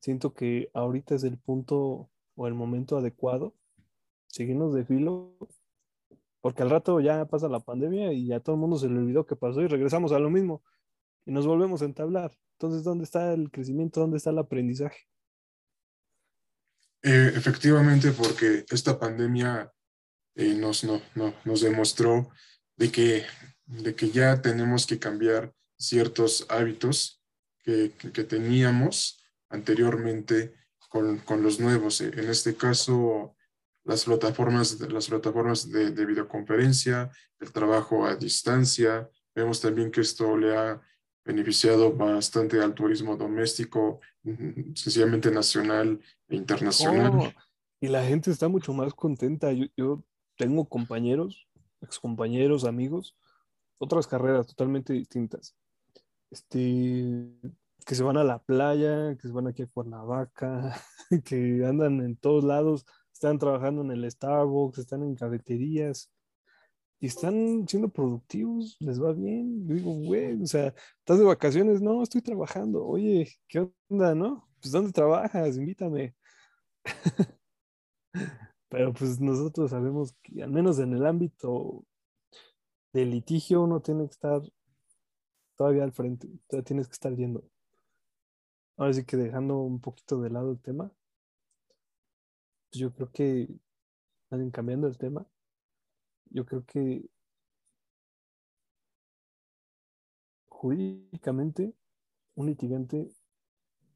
Siento 0.00 0.34
que 0.34 0.70
ahorita 0.74 1.14
es 1.14 1.24
el 1.24 1.38
punto 1.38 2.10
o 2.34 2.46
el 2.46 2.54
momento 2.54 2.98
adecuado 2.98 3.54
seguirnos 4.26 4.74
de 4.74 4.84
filo 4.84 5.36
porque 6.42 6.62
al 6.62 6.70
rato 6.70 7.00
ya 7.00 7.24
pasa 7.26 7.48
la 7.48 7.60
pandemia 7.60 8.12
y 8.12 8.26
ya 8.26 8.40
todo 8.40 8.56
el 8.56 8.60
mundo 8.60 8.76
se 8.76 8.88
le 8.88 8.98
olvidó 8.98 9.26
qué 9.26 9.36
pasó 9.36 9.62
y 9.62 9.68
regresamos 9.68 10.12
a 10.12 10.18
lo 10.18 10.28
mismo 10.28 10.62
y 11.24 11.32
nos 11.32 11.46
volvemos 11.46 11.82
a 11.82 11.86
entablar. 11.86 12.36
Entonces, 12.58 12.84
¿dónde 12.84 13.04
está 13.04 13.32
el 13.32 13.50
crecimiento? 13.50 14.00
¿Dónde 14.00 14.16
está 14.16 14.30
el 14.30 14.38
aprendizaje? 14.38 15.06
Eh, 17.02 17.32
efectivamente, 17.34 18.12
porque 18.12 18.64
esta 18.70 18.98
pandemia 18.98 19.72
eh, 20.36 20.54
nos, 20.54 20.86
nos 21.44 21.60
demostró 21.60 22.30
de 22.76 22.92
que, 22.92 23.24
de 23.66 23.94
que 23.94 24.10
ya 24.10 24.40
tenemos 24.40 24.86
que 24.86 24.98
cambiar 24.98 25.52
ciertos 25.76 26.46
hábitos 26.48 27.22
que, 27.64 27.92
que 28.12 28.24
teníamos 28.24 29.24
anteriormente 29.48 30.54
con, 30.88 31.18
con, 31.18 31.42
los 31.42 31.58
nuevos. 31.58 32.00
En 32.00 32.28
este 32.28 32.54
caso, 32.54 33.36
las 33.84 34.04
plataformas, 34.04 34.80
las 34.80 35.08
plataformas 35.08 35.70
de, 35.70 35.90
de, 35.90 36.06
videoconferencia, 36.06 37.10
el 37.40 37.52
trabajo 37.52 38.06
a 38.06 38.16
distancia. 38.16 39.08
Vemos 39.34 39.60
también 39.60 39.90
que 39.90 40.02
esto 40.02 40.36
le 40.36 40.56
ha 40.56 40.80
beneficiado 41.24 41.92
bastante 41.92 42.60
al 42.60 42.74
turismo 42.74 43.16
doméstico, 43.16 44.00
sencillamente 44.74 45.30
nacional 45.30 46.00
e 46.28 46.36
internacional. 46.36 47.12
Oh, 47.14 47.32
y 47.80 47.88
la 47.88 48.04
gente 48.04 48.30
está 48.30 48.48
mucho 48.48 48.72
más 48.72 48.94
contenta. 48.94 49.52
Yo, 49.52 49.66
yo 49.76 50.04
tengo 50.36 50.68
compañeros, 50.68 51.48
excompañeros, 51.80 52.64
amigos, 52.64 53.16
otras 53.78 54.06
carreras 54.06 54.46
totalmente 54.46 54.92
distintas. 54.92 55.56
Este, 56.30 57.38
que 57.84 57.94
se 57.94 58.02
van 58.02 58.16
a 58.16 58.24
la 58.24 58.38
playa, 58.38 59.16
que 59.16 59.28
se 59.28 59.32
van 59.32 59.46
aquí 59.46 59.62
a 59.62 59.66
Cuernavaca, 59.66 60.74
que 61.24 61.64
andan 61.66 62.00
en 62.00 62.16
todos 62.16 62.44
lados, 62.44 62.86
están 63.12 63.38
trabajando 63.38 63.82
en 63.82 63.90
el 63.90 64.10
Starbucks, 64.10 64.78
están 64.78 65.02
en 65.02 65.14
cafeterías 65.14 66.10
y 67.02 67.06
están 67.06 67.66
siendo 67.66 67.88
productivos, 67.88 68.76
les 68.78 69.02
va 69.02 69.12
bien. 69.12 69.66
Yo 69.66 69.74
digo, 69.74 69.90
güey, 69.92 70.40
o 70.40 70.46
sea, 70.46 70.72
¿estás 71.00 71.18
de 71.18 71.24
vacaciones? 71.24 71.82
No, 71.82 72.00
estoy 72.00 72.22
trabajando. 72.22 72.86
Oye, 72.86 73.28
¿qué 73.48 73.68
onda, 73.88 74.14
no? 74.14 74.48
Pues 74.60 74.70
¿dónde 74.70 74.92
trabajas? 74.92 75.56
Invítame. 75.56 76.14
Pero 78.68 78.92
pues 78.92 79.20
nosotros 79.20 79.72
sabemos 79.72 80.14
que 80.22 80.44
al 80.44 80.52
menos 80.52 80.78
en 80.78 80.92
el 80.92 81.04
ámbito 81.04 81.84
del 82.92 83.10
litigio 83.10 83.62
uno 83.62 83.82
tiene 83.82 84.06
que 84.06 84.12
estar 84.12 84.40
todavía 85.56 85.82
al 85.82 85.90
frente, 85.90 86.28
todavía 86.46 86.64
tienes 86.64 86.86
que 86.86 86.92
estar 86.92 87.16
yendo. 87.16 87.44
Ahora 88.76 88.92
sí 88.92 89.04
que 89.04 89.16
dejando 89.16 89.58
un 89.58 89.80
poquito 89.80 90.20
de 90.20 90.30
lado 90.30 90.52
el 90.52 90.60
tema, 90.60 90.92
pues 92.70 92.80
yo 92.80 92.94
creo 92.94 93.10
que, 93.10 93.48
cambiando 94.52 94.86
el 94.86 94.96
tema, 94.98 95.26
yo 96.32 96.44
creo 96.44 96.64
que 96.64 97.08
jurídicamente 100.48 101.74
un 102.34 102.46
litigante 102.46 103.08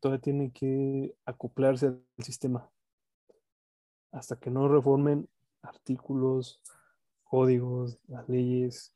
todavía 0.01 0.21
tiene 0.21 0.53
que 0.53 1.17
acoplarse 1.25 1.87
al 1.87 2.05
sistema 2.19 2.71
hasta 4.13 4.39
que 4.39 4.51
no 4.51 4.69
reformen 4.69 5.29
artículos, 5.63 6.61
códigos, 7.25 7.99
las 8.07 8.29
leyes 8.29 8.95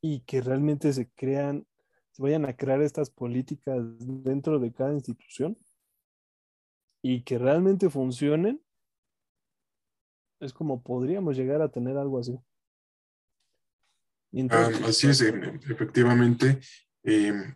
y 0.00 0.20
que 0.20 0.40
realmente 0.40 0.92
se 0.92 1.10
crean 1.10 1.66
vayan 2.18 2.44
a 2.46 2.56
crear 2.56 2.82
estas 2.82 3.10
políticas 3.10 3.80
dentro 4.00 4.58
de 4.58 4.72
cada 4.72 4.92
institución 4.92 5.56
y 7.00 7.22
que 7.22 7.38
realmente 7.38 7.90
funcionen, 7.90 8.60
es 10.40 10.52
como 10.52 10.82
podríamos 10.82 11.36
llegar 11.36 11.62
a 11.62 11.70
tener 11.70 11.96
algo 11.96 12.18
así. 12.18 12.38
Ah, 14.50 14.70
así 14.86 15.08
es, 15.08 15.20
efectivamente. 15.20 16.60
Em, 17.02 17.54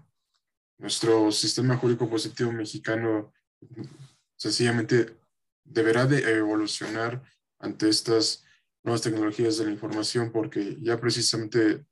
nuestro 0.79 1.31
sistema 1.31 1.77
jurídico 1.77 2.09
positivo 2.09 2.53
mexicano 2.53 3.33
sencillamente 4.37 5.17
deberá 5.65 6.07
de 6.07 6.19
evolucionar 6.39 7.23
ante 7.59 7.89
estas 7.89 8.45
nuevas 8.83 9.03
tecnologías 9.03 9.59
de 9.59 9.67
la 9.67 9.71
información 9.71 10.33
porque 10.33 10.77
ya 10.81 10.99
precisamente 10.99 11.87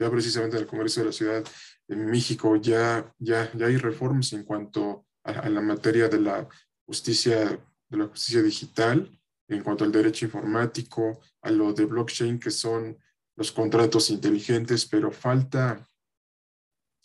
ya 0.00 0.10
precisamente 0.10 0.56
en 0.56 0.62
el 0.62 0.68
Congreso 0.68 1.00
de 1.00 1.06
la 1.06 1.12
Ciudad 1.12 1.44
de 1.86 1.96
México 1.96 2.56
ya, 2.56 3.14
ya, 3.18 3.52
ya 3.52 3.66
hay 3.66 3.76
reformas 3.76 4.32
en 4.32 4.44
cuanto 4.44 5.06
a, 5.22 5.48
la 5.48 5.60
materia 5.60 6.08
de 6.08 6.18
la 6.18 6.48
justicia, 6.86 7.60
de 7.88 7.96
la 7.96 8.06
justicia 8.06 8.42
digital, 8.42 9.10
en 9.46 9.62
cuanto 9.62 9.84
al 9.84 9.92
derecho 9.92 10.24
informático, 10.24 11.20
a 11.42 11.50
lo 11.50 11.74
de 11.74 11.84
blockchain, 11.84 12.40
que 12.40 12.50
son 12.50 12.96
los 13.36 13.52
contratos 13.52 14.10
inteligentes, 14.10 14.86
pero 14.86 15.10
falta 15.10 15.86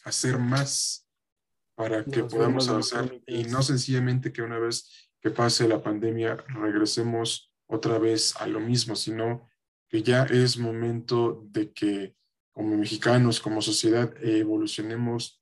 hacer 0.04 0.38
más 0.38 1.08
para 1.76 2.04
que 2.06 2.24
podamos 2.24 2.70
avanzar 2.70 3.12
y 3.26 3.44
no 3.44 3.62
sencillamente 3.62 4.32
que 4.32 4.42
una 4.42 4.60
vez 4.60 5.10
que 5.20 5.32
pase 5.32 5.68
la 5.68 5.82
pandemia 5.82 6.36
regresemos 6.48 7.52
otra 7.68 7.98
vez 7.98 8.36
a 8.38 8.48
lo 8.48 8.60
mismo, 8.60 8.96
sino 8.96 9.50
que 9.90 10.04
ya 10.04 10.24
es 10.24 10.58
momento 10.58 11.44
de 11.50 11.72
que 11.72 12.16
como 12.52 12.78
mexicanos, 12.78 13.42
como 13.42 13.62
sociedad, 13.62 14.14
evolucionemos 14.24 15.42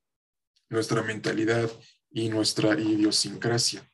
nuestra 0.69 1.03
mentalidad 1.03 1.69
y 2.09 2.29
nuestra 2.29 2.79
idiosincrasia. 2.79 3.87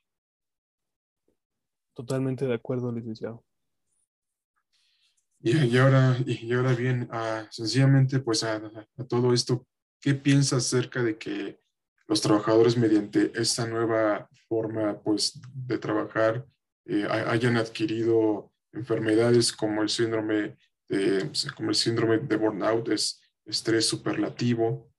Totalmente 1.93 2.45
de 2.45 2.53
acuerdo, 2.53 2.91
licenciado. 2.93 3.43
Y, 5.41 5.77
ahora, 5.77 6.17
y 6.25 6.53
ahora 6.53 6.73
bien, 6.73 7.09
sencillamente, 7.49 8.19
pues 8.19 8.43
a, 8.43 8.61
todo 9.07 9.33
esto, 9.33 9.65
¿qué 10.01 10.13
piensa 10.13 10.57
acerca 10.57 11.01
de 11.01 11.17
que 11.17 11.59
los 12.07 12.21
trabajadores 12.21 12.75
mediante 12.75 13.31
esta 13.35 13.65
nueva 13.65 14.27
forma 14.47 14.99
pues, 15.01 15.39
de 15.53 15.77
trabajar 15.77 16.45
eh, 16.85 17.07
hayan 17.09 17.55
adquirido 17.55 18.51
enfermedades 18.73 19.53
como 19.53 19.81
el 19.81 19.89
síndrome 19.89 20.57
como 21.55 21.69
el 21.69 21.75
síndrome 21.75 22.17
de 22.17 22.35
burnout, 22.35 22.89
es 22.89 23.21
estrés 23.45 23.87
superlativo. 23.87 24.91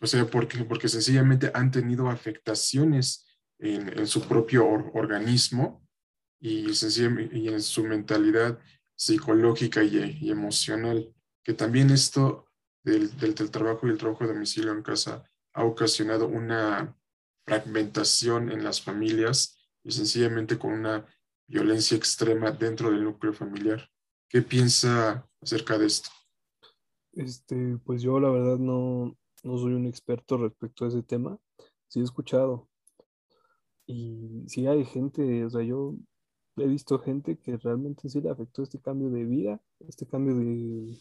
O 0.00 0.06
sea, 0.06 0.26
porque, 0.26 0.64
porque 0.64 0.88
sencillamente 0.88 1.50
han 1.54 1.70
tenido 1.70 2.08
afectaciones 2.08 3.26
en, 3.58 4.06
su 4.06 4.28
propio 4.28 4.68
organismo 4.68 5.88
y, 6.38 6.66
y, 6.68 7.48
en 7.48 7.62
su 7.62 7.82
mentalidad 7.84 8.58
psicológica 8.96 9.84
y, 9.84 10.30
emocional. 10.30 11.14
Que 11.44 11.54
también 11.54 11.90
esto 11.90 12.46
del, 12.82 13.16
del, 13.18 13.34
del 13.34 13.50
trabajo 13.50 13.86
y 13.86 13.90
el 13.90 13.98
trabajo 13.98 14.24
de 14.24 14.32
domicilio 14.32 14.72
en 14.72 14.82
casa 14.82 15.24
ha 15.52 15.64
ocasionado 15.64 16.26
una 16.26 16.96
fragmentación 17.44 18.50
en 18.50 18.64
las 18.64 18.82
familias 18.82 19.56
y 19.84 19.92
sencillamente 19.92 20.58
con 20.58 20.72
una 20.72 21.06
violencia 21.46 21.96
extrema 21.96 22.50
dentro 22.50 22.90
del 22.90 23.04
núcleo 23.04 23.32
familiar. 23.32 23.88
¿Qué 24.28 24.42
piensa 24.42 25.28
acerca 25.40 25.78
de 25.78 25.86
esto? 25.86 26.10
Este, 27.12 27.78
pues 27.84 28.02
yo 28.02 28.18
la 28.18 28.30
verdad 28.30 28.58
no, 28.58 29.16
no 29.44 29.58
soy 29.58 29.74
un 29.74 29.86
experto 29.86 30.36
respecto 30.36 30.84
a 30.84 30.88
ese 30.88 31.02
tema. 31.02 31.38
Sí 31.88 32.00
he 32.00 32.02
escuchado. 32.02 32.68
Y 33.86 34.44
sí 34.48 34.66
hay 34.66 34.84
gente, 34.84 35.44
o 35.44 35.50
sea, 35.50 35.62
yo 35.62 35.94
he 36.56 36.66
visto 36.66 36.98
gente 36.98 37.38
que 37.38 37.56
realmente 37.56 38.08
sí 38.08 38.20
le 38.20 38.30
afectó 38.30 38.62
este 38.62 38.80
cambio 38.80 39.10
de 39.10 39.24
vida, 39.24 39.60
este 39.80 40.06
cambio 40.06 40.36
de, 40.36 40.98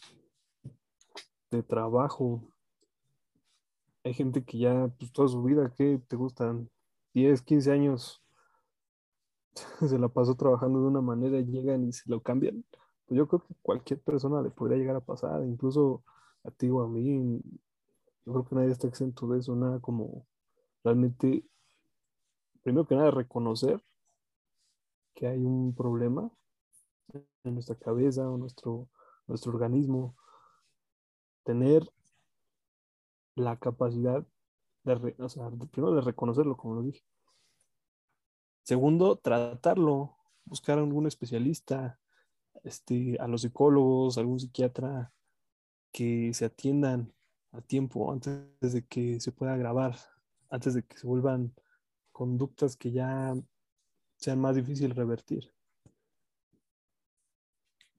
de 1.51 1.63
trabajo. 1.63 2.41
Hay 4.03 4.13
gente 4.13 4.43
que 4.43 4.59
ya, 4.59 4.91
pues 4.99 5.11
toda 5.11 5.27
su 5.27 5.41
vida, 5.43 5.73
¿qué 5.75 5.99
te 6.07 6.15
gustan? 6.15 6.69
10, 7.13 7.41
15 7.41 7.71
años 7.71 8.21
se 9.87 9.97
la 9.97 10.09
pasó 10.09 10.35
trabajando 10.35 10.81
de 10.81 10.87
una 10.87 11.01
manera, 11.01 11.39
llegan 11.39 11.87
y 11.87 11.93
se 11.93 12.09
lo 12.09 12.21
cambian 12.21 12.65
pues 13.05 13.17
yo 13.17 13.27
creo 13.27 13.45
que 13.45 13.53
cualquier 13.61 14.01
persona 14.01 14.41
le 14.41 14.49
podría 14.49 14.77
llegar 14.77 14.95
a 14.95 15.05
pasar, 15.05 15.43
incluso 15.43 16.03
a 16.43 16.51
ti 16.51 16.69
o 16.69 16.81
a 16.81 16.87
mí. 16.87 17.41
Yo 18.25 18.33
creo 18.33 18.45
que 18.45 18.55
nadie 18.55 18.71
está 18.71 18.87
exento 18.87 19.27
de 19.27 19.39
eso, 19.39 19.55
nada 19.55 19.79
como 19.79 20.25
realmente, 20.83 21.45
primero 22.63 22.87
que 22.87 22.95
nada, 22.95 23.11
reconocer 23.11 23.81
que 25.15 25.27
hay 25.27 25.43
un 25.43 25.73
problema 25.73 26.29
en 27.43 27.53
nuestra 27.53 27.75
cabeza 27.75 28.29
o 28.29 28.37
nuestro, 28.37 28.89
nuestro 29.27 29.53
organismo, 29.53 30.15
tener 31.43 31.89
la 33.35 33.57
capacidad 33.57 34.25
de, 34.83 34.95
primero 35.71 35.95
de 35.95 36.01
reconocerlo, 36.01 36.57
como 36.57 36.75
lo 36.75 36.83
dije. 36.83 37.03
Segundo, 38.63 39.15
tratarlo, 39.15 40.15
buscar 40.43 40.77
a 40.77 40.81
algún 40.81 41.07
especialista, 41.07 41.99
este, 42.63 43.17
a 43.19 43.27
los 43.27 43.41
psicólogos, 43.41 44.17
algún 44.17 44.39
psiquiatra, 44.39 45.11
que 45.91 46.33
se 46.33 46.45
atiendan 46.45 47.13
a 47.51 47.61
tiempo 47.61 48.11
antes 48.11 48.43
de 48.59 48.85
que 48.85 49.19
se 49.21 49.31
pueda 49.31 49.53
agravar, 49.53 49.95
antes 50.49 50.73
de 50.73 50.83
que 50.83 50.97
se 50.97 51.07
vuelvan 51.07 51.53
conductas 52.11 52.75
que 52.75 52.91
ya 52.91 53.33
sean 54.25 54.41
más 54.41 54.55
difíciles 54.55 54.97
revertir. 54.97 55.51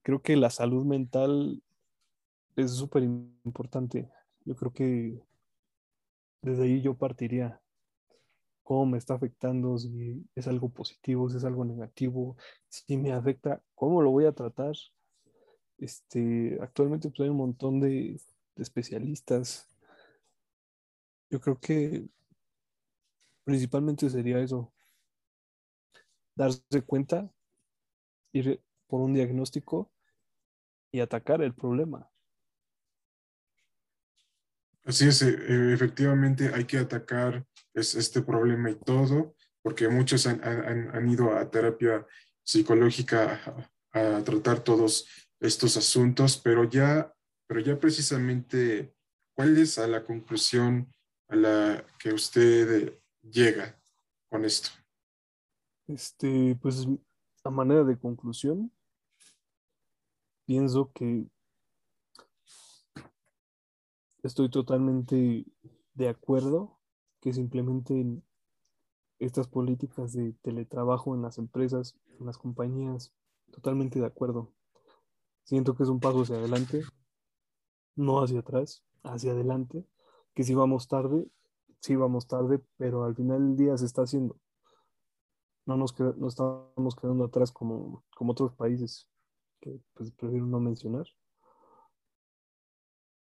creo 0.02 0.20
que 0.22 0.36
la 0.36 0.50
salud 0.50 0.84
mental 0.84 1.62
es 2.56 2.72
súper 2.72 3.04
importante. 3.04 4.10
Yo 4.44 4.56
creo 4.56 4.72
que 4.72 5.22
desde 6.42 6.64
ahí 6.64 6.82
yo 6.82 6.94
partiría. 6.94 7.60
¿Cómo 8.64 8.86
me 8.86 8.98
está 8.98 9.14
afectando? 9.14 9.78
Si 9.78 10.24
es 10.34 10.48
algo 10.48 10.68
positivo, 10.68 11.28
si 11.30 11.36
es 11.36 11.44
algo 11.44 11.64
negativo, 11.64 12.36
si 12.68 12.96
me 12.96 13.12
afecta, 13.12 13.62
¿cómo 13.76 14.02
lo 14.02 14.10
voy 14.10 14.26
a 14.26 14.32
tratar? 14.32 14.74
Este, 15.78 16.58
actualmente 16.60 17.08
pues, 17.08 17.20
hay 17.20 17.28
un 17.28 17.36
montón 17.36 17.78
de 17.80 18.20
especialistas. 18.56 19.68
Yo 21.30 21.40
creo 21.40 21.58
que 21.60 22.08
principalmente 23.44 24.10
sería 24.10 24.40
eso, 24.40 24.72
darse 26.36 26.82
cuenta, 26.84 27.32
ir 28.32 28.62
por 28.86 29.00
un 29.00 29.14
diagnóstico 29.14 29.90
y 30.92 31.00
atacar 31.00 31.42
el 31.42 31.54
problema. 31.54 32.08
Así 34.84 35.08
es, 35.08 35.20
eh, 35.22 35.72
efectivamente 35.72 36.52
hay 36.54 36.64
que 36.64 36.78
atacar 36.78 37.44
este 37.74 38.22
problema 38.22 38.70
y 38.70 38.76
todo, 38.76 39.34
porque 39.60 39.88
muchos 39.88 40.26
han, 40.28 41.10
ido 41.10 41.36
a 41.36 41.50
terapia 41.50 42.06
psicológica 42.44 43.68
a, 43.92 44.22
tratar 44.22 44.60
todos 44.62 45.08
estos 45.40 45.76
asuntos, 45.76 46.38
pero 46.38 46.64
ya, 46.64 47.12
pero 47.48 47.60
ya 47.60 47.80
precisamente, 47.80 48.94
¿cuál 49.34 49.58
es 49.58 49.78
a 49.78 49.88
la 49.88 50.04
conclusión 50.04 50.88
a 51.28 51.36
la 51.36 51.86
que 51.98 52.12
usted 52.12 53.00
llega 53.22 53.80
con 54.30 54.44
esto? 54.44 54.70
Este, 55.88 56.56
pues 56.60 56.88
a 57.44 57.50
manera 57.50 57.84
de 57.84 57.98
conclusión, 57.98 58.72
pienso 60.44 60.90
que 60.92 61.28
estoy 64.22 64.50
totalmente 64.50 65.46
de 65.94 66.08
acuerdo 66.08 66.78
que 67.20 67.32
se 67.32 67.40
implementen 67.40 68.24
estas 69.18 69.48
políticas 69.48 70.12
de 70.12 70.32
teletrabajo 70.42 71.14
en 71.14 71.22
las 71.22 71.38
empresas, 71.38 71.96
en 72.18 72.26
las 72.26 72.38
compañías. 72.38 73.12
Totalmente 73.50 74.00
de 74.00 74.06
acuerdo. 74.06 74.52
Siento 75.44 75.76
que 75.76 75.84
es 75.84 75.88
un 75.88 76.00
paso 76.00 76.22
hacia 76.22 76.36
adelante, 76.36 76.82
no 77.94 78.22
hacia 78.22 78.40
atrás, 78.40 78.82
hacia 79.04 79.32
adelante, 79.32 79.86
que 80.34 80.42
si 80.42 80.54
vamos 80.54 80.88
tarde, 80.88 81.28
sí 81.80 81.94
vamos 81.94 82.26
tarde, 82.26 82.60
pero 82.76 83.04
al 83.04 83.14
final 83.14 83.46
del 83.46 83.56
día 83.56 83.78
se 83.78 83.86
está 83.86 84.02
haciendo. 84.02 84.36
No 85.66 85.76
nos, 85.76 85.98
no 85.98 86.28
estamos 86.28 86.96
quedando 86.96 87.24
atrás 87.24 87.52
como, 87.52 88.04
como 88.16 88.32
otros 88.32 88.52
países 88.54 89.08
que 89.60 89.80
pues, 89.94 90.12
prefiero 90.12 90.46
no 90.46 90.60
mencionar. 90.60 91.06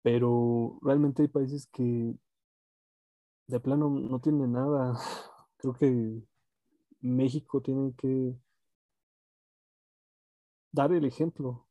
Pero 0.02 0.78
realmente 0.82 1.22
hay 1.22 1.28
países 1.28 1.66
que 1.66 2.16
de 3.46 3.60
plano 3.60 3.90
no 3.90 4.20
tienen 4.20 4.52
nada. 4.52 4.98
Creo 5.58 5.74
que 5.74 6.22
México 7.00 7.60
tiene 7.60 7.94
que 7.94 8.34
dar 10.72 10.92
el 10.92 11.04
ejemplo. 11.04 11.66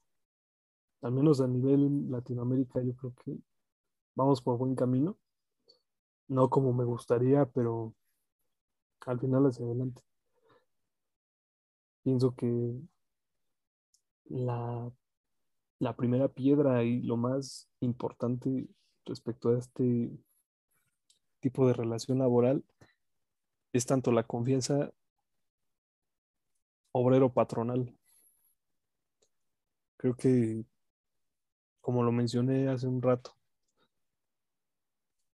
Al 1.01 1.13
menos 1.13 1.41
a 1.41 1.47
nivel 1.47 2.11
Latinoamérica, 2.11 2.81
yo 2.83 2.93
creo 2.95 3.13
que 3.23 3.37
vamos 4.15 4.41
por 4.41 4.57
buen 4.57 4.75
camino. 4.75 5.17
No 6.27 6.49
como 6.49 6.73
me 6.73 6.83
gustaría, 6.83 7.45
pero 7.45 7.95
al 9.05 9.19
final 9.19 9.45
hacia 9.45 9.65
adelante. 9.65 10.01
Pienso 12.03 12.35
que 12.35 12.79
la, 14.25 14.91
la 15.79 15.95
primera 15.95 16.27
piedra 16.27 16.83
y 16.83 17.01
lo 17.01 17.17
más 17.17 17.69
importante 17.81 18.67
respecto 19.05 19.49
a 19.49 19.59
este 19.59 20.11
tipo 21.39 21.67
de 21.67 21.73
relación 21.73 22.19
laboral 22.19 22.63
es 23.73 23.85
tanto 23.85 24.11
la 24.11 24.23
confianza 24.23 24.91
obrero-patronal. 26.91 27.95
Creo 29.97 30.15
que, 30.15 30.65
como 31.81 32.03
lo 32.03 32.11
mencioné 32.11 32.69
hace 32.69 32.87
un 32.87 33.01
rato, 33.01 33.35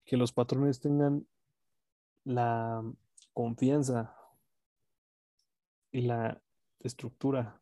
que 0.05 0.17
los 0.17 0.31
patrones 0.31 0.79
tengan 0.79 1.25
la 2.23 2.83
confianza 3.33 4.15
y 5.91 6.01
la 6.01 6.41
estructura 6.87 7.61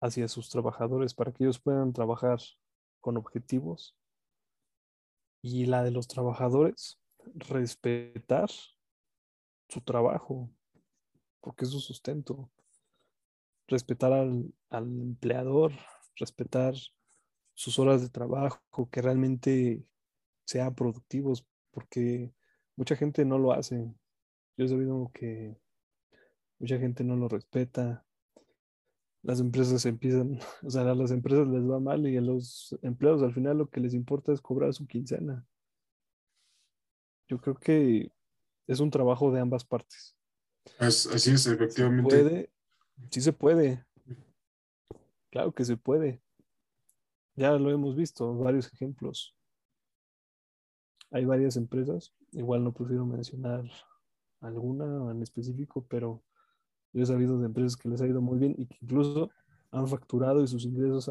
hacia 0.00 0.28
sus 0.28 0.48
trabajadores 0.48 1.14
para 1.14 1.32
que 1.32 1.44
ellos 1.44 1.60
puedan 1.60 1.92
trabajar 1.92 2.38
con 3.00 3.16
objetivos 3.16 3.96
y 5.42 5.66
la 5.66 5.82
de 5.82 5.90
los 5.90 6.08
trabajadores 6.08 7.00
respetar 7.24 8.50
su 9.68 9.80
trabajo 9.80 10.50
porque 11.40 11.64
es 11.64 11.70
su 11.70 11.80
sustento. 11.80 12.50
Respetar 13.68 14.12
al, 14.12 14.52
al 14.70 14.84
empleador 14.84 15.72
respetar 16.16 16.74
sus 17.54 17.78
horas 17.78 18.02
de 18.02 18.08
trabajo 18.08 18.88
que 18.90 19.02
realmente 19.02 19.84
sean 20.44 20.74
productivos 20.74 21.46
porque 21.70 22.32
mucha 22.76 22.96
gente 22.96 23.24
no 23.24 23.38
lo 23.38 23.52
hace. 23.52 23.92
Yo 24.56 24.64
he 24.64 24.68
sabido 24.68 25.10
que 25.14 25.56
mucha 26.62 26.78
gente 26.78 27.04
no 27.04 27.16
lo 27.16 27.28
respeta 27.28 28.06
las 29.22 29.40
empresas 29.40 29.86
empiezan, 29.86 30.38
o 30.62 30.70
sea, 30.70 30.82
a 30.82 30.94
las 30.94 31.10
empresas 31.10 31.46
les 31.48 31.68
va 31.68 31.80
mal 31.80 32.06
y 32.06 32.16
a 32.16 32.20
los 32.20 32.76
empleados 32.82 33.22
al 33.22 33.32
final 33.32 33.58
lo 33.58 33.70
que 33.70 33.80
les 33.80 33.94
importa 33.94 34.32
es 34.32 34.40
cobrar 34.40 34.74
su 34.74 34.86
quincena. 34.86 35.46
Yo 37.28 37.40
creo 37.40 37.54
que 37.54 38.12
es 38.66 38.80
un 38.80 38.90
trabajo 38.90 39.32
de 39.32 39.40
ambas 39.40 39.64
partes. 39.64 40.16
así 40.78 41.30
es, 41.30 41.46
efectivamente. 41.46 42.10
¿Se 42.10 42.22
puede? 42.22 42.50
Sí 43.10 43.20
se 43.20 43.32
puede. 43.32 43.86
Claro 45.30 45.52
que 45.52 45.64
se 45.64 45.76
puede. 45.76 46.20
Ya 47.36 47.52
lo 47.52 47.70
hemos 47.70 47.96
visto, 47.96 48.36
varios 48.36 48.70
ejemplos. 48.72 49.34
Hay 51.10 51.24
varias 51.24 51.56
empresas, 51.56 52.12
igual 52.32 52.64
no 52.64 52.72
prefiero 52.72 53.06
mencionar 53.06 53.64
alguna 54.40 55.12
en 55.12 55.22
específico, 55.22 55.86
pero 55.88 56.22
yo 56.92 57.02
he 57.02 57.06
sabido 57.06 57.38
de 57.38 57.46
empresas 57.46 57.76
que 57.76 57.88
les 57.88 58.00
ha 58.00 58.06
ido 58.06 58.20
muy 58.20 58.38
bien 58.38 58.54
y 58.58 58.66
que 58.66 58.76
incluso 58.80 59.30
han 59.70 59.88
facturado 59.88 60.42
y 60.42 60.48
sus 60.48 60.64
ingresos 60.64 61.10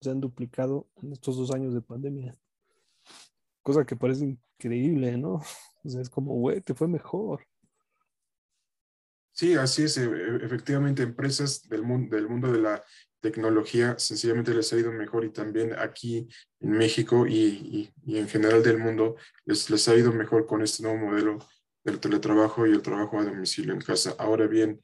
se 0.00 0.10
han 0.10 0.20
duplicado 0.20 0.88
en 1.02 1.12
estos 1.12 1.36
dos 1.36 1.52
años 1.52 1.74
de 1.74 1.80
pandemia. 1.80 2.34
Cosa 3.62 3.84
que 3.84 3.96
parece 3.96 4.24
increíble, 4.24 5.16
¿no? 5.16 5.40
O 5.84 5.88
sea, 5.88 6.00
es 6.00 6.10
como, 6.10 6.34
güey, 6.34 6.60
te 6.60 6.74
fue 6.74 6.86
mejor. 6.86 7.44
Sí, 9.32 9.54
así 9.54 9.84
es. 9.84 9.96
E, 9.96 10.04
e, 10.04 10.36
efectivamente, 10.44 11.02
empresas 11.02 11.68
del 11.68 11.82
mundo, 11.82 12.14
del 12.16 12.28
mundo 12.28 12.52
de 12.52 12.60
la 12.60 12.84
tecnología 13.20 13.96
sencillamente 13.98 14.52
les 14.52 14.72
ha 14.72 14.78
ido 14.78 14.92
mejor 14.92 15.24
y 15.24 15.30
también 15.30 15.72
aquí 15.78 16.28
en 16.60 16.70
México 16.70 17.26
y, 17.26 17.92
y, 18.04 18.18
en 18.18 18.28
general 18.28 18.62
del 18.62 18.78
mundo 18.78 19.16
les, 19.44 19.70
les 19.70 19.88
ha 19.88 19.94
ido 19.94 20.12
mejor 20.12 20.44
con 20.44 20.60
este 20.60 20.82
nuevo 20.82 20.98
modelo 21.06 21.38
del 21.84 22.00
teletrabajo 22.00 22.66
y 22.66 22.72
el 22.72 22.82
trabajo 22.82 23.18
a 23.18 23.24
domicilio 23.24 23.72
en 23.72 23.80
casa. 23.80 24.14
Ahora 24.18 24.46
bien, 24.46 24.80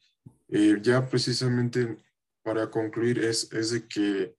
eh, 0.48 0.78
ya 0.80 1.06
precisamente 1.06 1.98
para 2.42 2.70
concluir 2.70 3.18
es, 3.18 3.52
es 3.52 3.70
de 3.70 3.86
que 3.86 4.36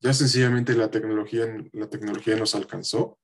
ya 0.00 0.12
sencillamente 0.12 0.74
la 0.74 0.90
tecnología, 0.90 1.46
la 1.72 1.88
tecnología 1.88 2.36
nos 2.36 2.54
alcanzó 2.54 3.18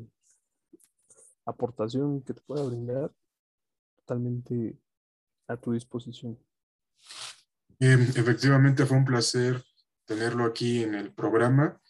aportación 1.45 2.22
que 2.22 2.35
te 2.35 2.41
pueda 2.43 2.64
brindar, 2.64 3.12
totalmente 3.97 4.78
a 5.47 5.57
tu 5.57 5.72
disposición. 5.72 6.39
Eh, 7.81 7.97
efectivamente 8.14 8.85
fue 8.87 8.99
un 8.99 9.05
placer 9.05 9.62
tenerlo 10.05 10.45
aquí 10.45 10.83
en 10.83 10.95
el 10.95 11.12
programa 11.12 11.81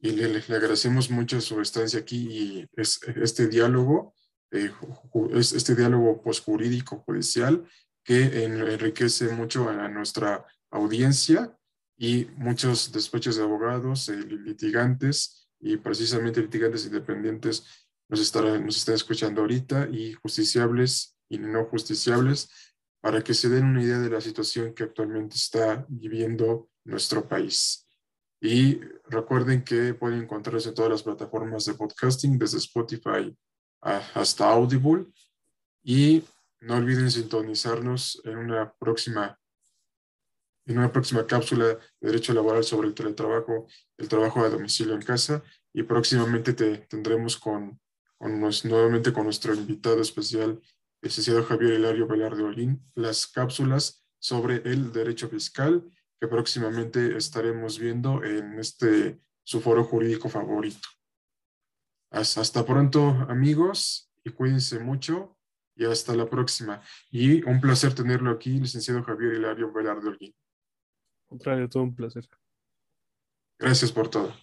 y 0.00 0.12
le, 0.12 0.28
le- 0.28 0.38
agradecemos 0.56 1.10
mucho 1.10 1.40
su 1.40 1.60
estancia 1.60 1.98
aquí 2.00 2.28
y 2.30 2.66
es, 2.76 3.00
este 3.16 3.48
diálogo, 3.48 4.14
eh, 4.52 4.70
es 5.34 5.52
este 5.52 5.74
diálogo 5.74 6.22
posjurídico 6.22 6.98
judicial 7.04 7.64
que 8.04 8.44
en- 8.44 8.60
enriquece 8.60 9.28
mucho 9.30 9.68
a 9.68 9.88
nuestra 9.88 10.46
audiencia 10.70 11.52
y 11.96 12.26
muchos 12.36 12.92
despachos 12.92 13.36
de 13.36 13.42
abogados, 13.42 14.08
eh, 14.08 14.16
litigantes 14.16 15.48
y 15.60 15.76
precisamente 15.78 16.40
litigantes 16.40 16.86
independientes 16.86 17.64
nos, 18.08 18.20
estarán, 18.20 18.64
nos 18.64 18.76
están 18.76 18.94
escuchando 18.94 19.40
ahorita 19.40 19.88
y 19.90 20.12
justiciables 20.12 21.16
y 21.28 21.38
no 21.38 21.64
justiciables 21.64 22.48
para 23.00 23.22
que 23.22 23.34
se 23.34 23.48
den 23.48 23.64
una 23.64 23.82
idea 23.82 23.98
de 23.98 24.10
la 24.10 24.20
situación 24.20 24.74
que 24.74 24.84
actualmente 24.84 25.36
está 25.36 25.86
viviendo 25.88 26.70
nuestro 26.84 27.26
país. 27.28 27.86
Y 28.40 28.80
recuerden 29.08 29.64
que 29.64 29.94
pueden 29.94 30.22
encontrarse 30.22 30.68
en 30.68 30.74
todas 30.74 30.90
las 30.90 31.02
plataformas 31.02 31.64
de 31.64 31.74
podcasting, 31.74 32.38
desde 32.38 32.58
Spotify 32.58 33.36
hasta 33.80 34.50
Audible. 34.50 35.06
Y 35.82 36.24
no 36.60 36.76
olviden 36.76 37.10
sintonizarnos 37.10 38.20
en 38.24 38.36
una 38.38 38.72
próxima, 38.78 39.38
en 40.66 40.78
una 40.78 40.92
próxima 40.92 41.26
cápsula 41.26 41.66
de 41.66 41.78
derecho 42.00 42.32
laboral 42.34 42.64
sobre 42.64 42.88
el 42.88 42.94
teletrabajo, 42.94 43.66
el 43.96 44.08
trabajo 44.08 44.40
a 44.40 44.48
domicilio 44.48 44.94
en 44.94 45.02
casa. 45.02 45.42
Y 45.72 45.82
próximamente 45.84 46.52
te 46.52 46.78
tendremos 46.78 47.36
con, 47.36 47.80
con 48.16 48.40
nos- 48.40 48.64
nuevamente 48.64 49.12
con 49.12 49.24
nuestro 49.24 49.54
invitado 49.54 50.00
especial, 50.00 50.60
licenciado 51.00 51.44
Javier 51.44 51.74
Hilario 51.74 52.06
Velarde 52.06 52.42
Olín, 52.42 52.82
las 52.94 53.26
cápsulas 53.26 54.04
sobre 54.18 54.56
el 54.56 54.92
derecho 54.92 55.28
fiscal 55.28 55.84
que 56.20 56.26
próximamente 56.26 57.16
estaremos 57.16 57.78
viendo 57.78 58.24
en 58.24 58.58
este 58.58 59.20
su 59.44 59.60
foro 59.60 59.84
jurídico 59.84 60.28
favorito. 60.28 60.88
Hasta, 62.10 62.64
pronto, 62.64 63.08
amigos, 63.28 64.12
y 64.24 64.30
cuídense 64.30 64.78
mucho 64.78 65.38
y 65.76 65.84
hasta 65.84 66.14
la 66.14 66.28
próxima. 66.28 66.82
Y 67.10 67.42
un 67.44 67.60
placer 67.60 67.94
tenerlo 67.94 68.30
aquí, 68.30 68.58
licenciado 68.58 69.02
Javier 69.02 69.34
Hilario 69.34 69.72
Velarde 69.72 70.08
Olguín. 70.08 70.34
Contrario, 71.26 71.68
todo 71.68 71.82
un 71.84 71.94
placer. 71.94 72.28
Gracias 73.58 73.92
por 73.92 74.08
todo. 74.08 74.34